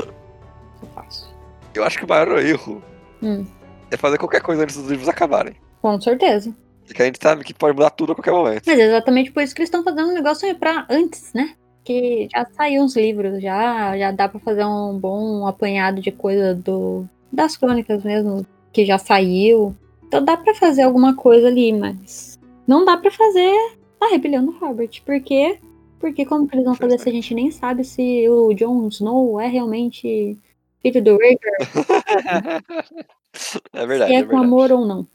Sou 0.79 0.89
fácil. 0.95 1.27
Eu 1.73 1.83
acho 1.83 1.99
que 1.99 2.05
o 2.05 2.07
maior 2.07 2.39
erro 2.39 2.81
Hum, 3.23 3.45
é 3.91 3.97
fazer 3.97 4.17
qualquer 4.17 4.41
coisa 4.41 4.63
antes 4.63 4.77
dos 4.77 4.89
livros 4.89 5.09
acabarem. 5.09 5.55
com 5.81 5.99
certeza. 5.99 6.53
Porque 6.85 7.01
a 7.01 7.05
gente 7.05 7.19
sabe 7.21 7.43
que 7.43 7.53
pode 7.53 7.75
mudar 7.75 7.89
tudo 7.91 8.11
a 8.11 8.15
qualquer 8.15 8.31
momento. 8.31 8.63
Mas 8.65 8.79
é 8.79 8.83
exatamente 8.83 9.31
por 9.31 9.41
isso 9.41 9.55
que 9.55 9.61
eles 9.61 9.67
estão 9.67 9.83
fazendo 9.83 10.09
um 10.09 10.13
negócio 10.13 10.53
pra 10.55 10.85
antes, 10.89 11.33
né? 11.33 11.55
Que 11.83 12.27
já 12.33 12.45
saiu 12.51 12.83
uns 12.83 12.95
livros, 12.95 13.41
já, 13.41 13.97
já 13.97 14.11
dá 14.11 14.27
pra 14.27 14.39
fazer 14.39 14.65
um 14.65 14.97
bom 14.97 15.47
apanhado 15.47 16.01
de 16.01 16.11
coisa 16.11 16.53
do 16.53 17.07
das 17.31 17.57
crônicas 17.57 18.03
mesmo, 18.03 18.45
que 18.71 18.85
já 18.85 18.97
saiu. 18.97 19.75
Então 20.05 20.23
dá 20.23 20.37
pra 20.37 20.53
fazer 20.53 20.83
alguma 20.83 21.15
coisa 21.15 21.47
ali, 21.47 21.73
mas 21.73 22.37
não 22.67 22.85
dá 22.85 22.95
pra 22.97 23.09
fazer 23.09 23.53
a 23.99 24.09
rebelião 24.09 24.45
do 24.45 24.51
Robert. 24.51 25.01
Por 25.05 25.19
quê? 25.21 25.57
Porque 25.99 26.25
como 26.25 26.47
que 26.47 26.55
eles 26.55 26.65
vão 26.65 26.75
fazer 26.75 26.99
se 26.99 27.09
a 27.09 27.11
gente 27.11 27.33
nem 27.33 27.49
sabe 27.49 27.83
se 27.83 28.27
o 28.29 28.53
Jon 28.53 28.87
Snow 28.89 29.39
é 29.39 29.47
realmente 29.47 30.37
filho 30.81 31.01
do 31.01 31.17
Rhaegar, 31.17 32.61
É 33.73 33.85
verdade, 33.85 34.11
se 34.11 34.15
é 34.15 34.19
é 34.19 34.23
com 34.23 34.29
verdade. 34.29 34.45
amor 34.45 34.71
ou 34.71 34.85
não. 34.85 35.07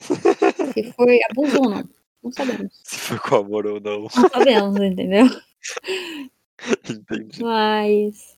Se 0.74 0.92
foi 0.92 1.20
abuso 1.30 1.58
ou 1.62 1.70
não. 1.70 1.88
Não 2.22 2.32
sabemos. 2.32 2.80
Se 2.84 2.96
foi 2.98 3.18
com 3.18 3.36
amor 3.36 3.66
ou 3.66 3.80
não. 3.80 4.00
Não 4.02 4.08
sabemos, 4.10 4.76
entendeu? 4.80 5.26
Entendi. 6.90 7.42
Mas. 7.42 8.36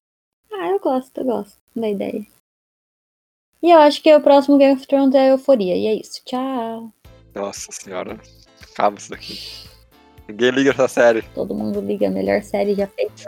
Ah, 0.52 0.68
eu 0.68 0.78
gosto, 0.80 1.18
eu 1.18 1.24
gosto 1.24 1.58
da 1.74 1.88
ideia. 1.88 2.26
E 3.62 3.70
eu 3.70 3.78
acho 3.78 4.02
que 4.02 4.14
o 4.14 4.20
próximo 4.20 4.58
Game 4.58 4.74
of 4.74 4.86
Thrones 4.86 5.14
é 5.14 5.30
Euforia. 5.30 5.76
E 5.76 5.86
é 5.86 5.94
isso. 5.94 6.20
Tchau. 6.24 6.92
Nossa 7.34 7.72
senhora. 7.72 8.20
Acaba 8.72 8.96
isso 8.98 9.10
daqui. 9.10 9.38
Ninguém 10.28 10.50
liga 10.50 10.70
essa 10.70 10.86
série. 10.88 11.22
Todo 11.34 11.54
mundo 11.54 11.80
liga 11.80 12.06
a 12.06 12.10
melhor 12.10 12.42
série 12.42 12.74
já 12.74 12.86
feita. 12.86 13.24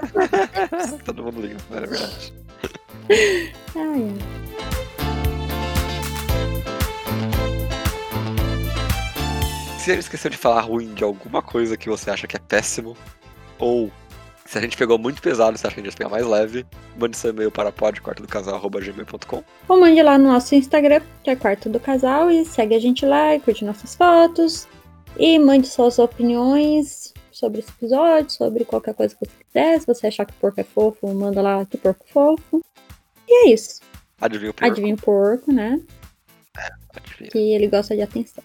Todo 1.05 1.25
mundo 1.25 1.41
liga, 1.41 1.57
é 1.71 1.81
verdade. 1.81 2.33
Ai. 3.75 4.50
Se 9.91 9.95
ele 9.95 10.01
esqueceu 10.03 10.30
de 10.30 10.36
falar 10.36 10.61
ruim 10.61 10.95
de 10.95 11.03
alguma 11.03 11.43
coisa 11.43 11.76
que 11.76 11.88
você 11.88 12.12
acha 12.12 12.24
que 12.24 12.36
é 12.36 12.38
péssimo, 12.38 12.97
ou 13.59 13.91
se 14.47 14.57
a 14.57 14.61
gente 14.61 14.76
pegou 14.76 14.97
muito 14.97 15.20
pesado 15.20 15.57
e 15.57 15.59
você 15.59 15.66
acha 15.66 15.74
que 15.74 15.80
a 15.80 15.84
gente 15.84 15.97
pegar 15.97 16.09
mais 16.09 16.24
leve, 16.24 16.64
mande 16.97 17.16
seu 17.16 17.30
e-mail 17.30 17.51
para 17.51 17.72
podquartodocasal.gmail.com 17.72 19.45
Ou 19.66 19.80
mande 19.80 20.01
lá 20.01 20.16
no 20.16 20.28
nosso 20.28 20.55
Instagram, 20.55 21.03
que 21.24 21.30
é 21.30 21.34
Quarto 21.34 21.68
do 21.68 21.80
Casal, 21.80 22.30
e 22.30 22.45
segue 22.45 22.76
a 22.76 22.78
gente 22.78 23.05
lá 23.05 23.34
e 23.34 23.41
curte 23.41 23.64
nossas 23.64 23.97
fotos. 23.97 24.68
E 25.18 25.36
mande 25.41 25.66
suas 25.66 25.99
opiniões 25.99 27.12
sobre 27.32 27.59
esse 27.59 27.70
episódio, 27.70 28.30
sobre 28.30 28.64
qualquer 28.64 28.95
coisa 28.95 29.12
que 29.12 29.26
você 29.26 29.45
quiser. 29.45 29.80
Se 29.80 29.86
você 29.88 30.07
achar 30.07 30.24
que 30.24 30.34
o 30.34 30.36
porco 30.36 30.61
é 30.61 30.64
fofo, 30.64 31.12
manda 31.12 31.43
lá 31.43 31.66
que 31.66 31.76
porco 31.76 32.07
fofo. 32.12 32.61
E 33.26 33.49
é 33.49 33.53
isso. 33.53 33.80
Adivinha 34.20 34.53
o 34.53 34.55
porco? 34.55 34.70
Adivinha 34.70 34.95
o 34.95 34.99
porco, 34.99 35.53
né? 35.53 35.80
Adivinha. 36.95 37.30
Que 37.30 37.38
ele 37.38 37.66
gosta 37.66 37.97
de 37.97 38.03
atenção. 38.03 38.45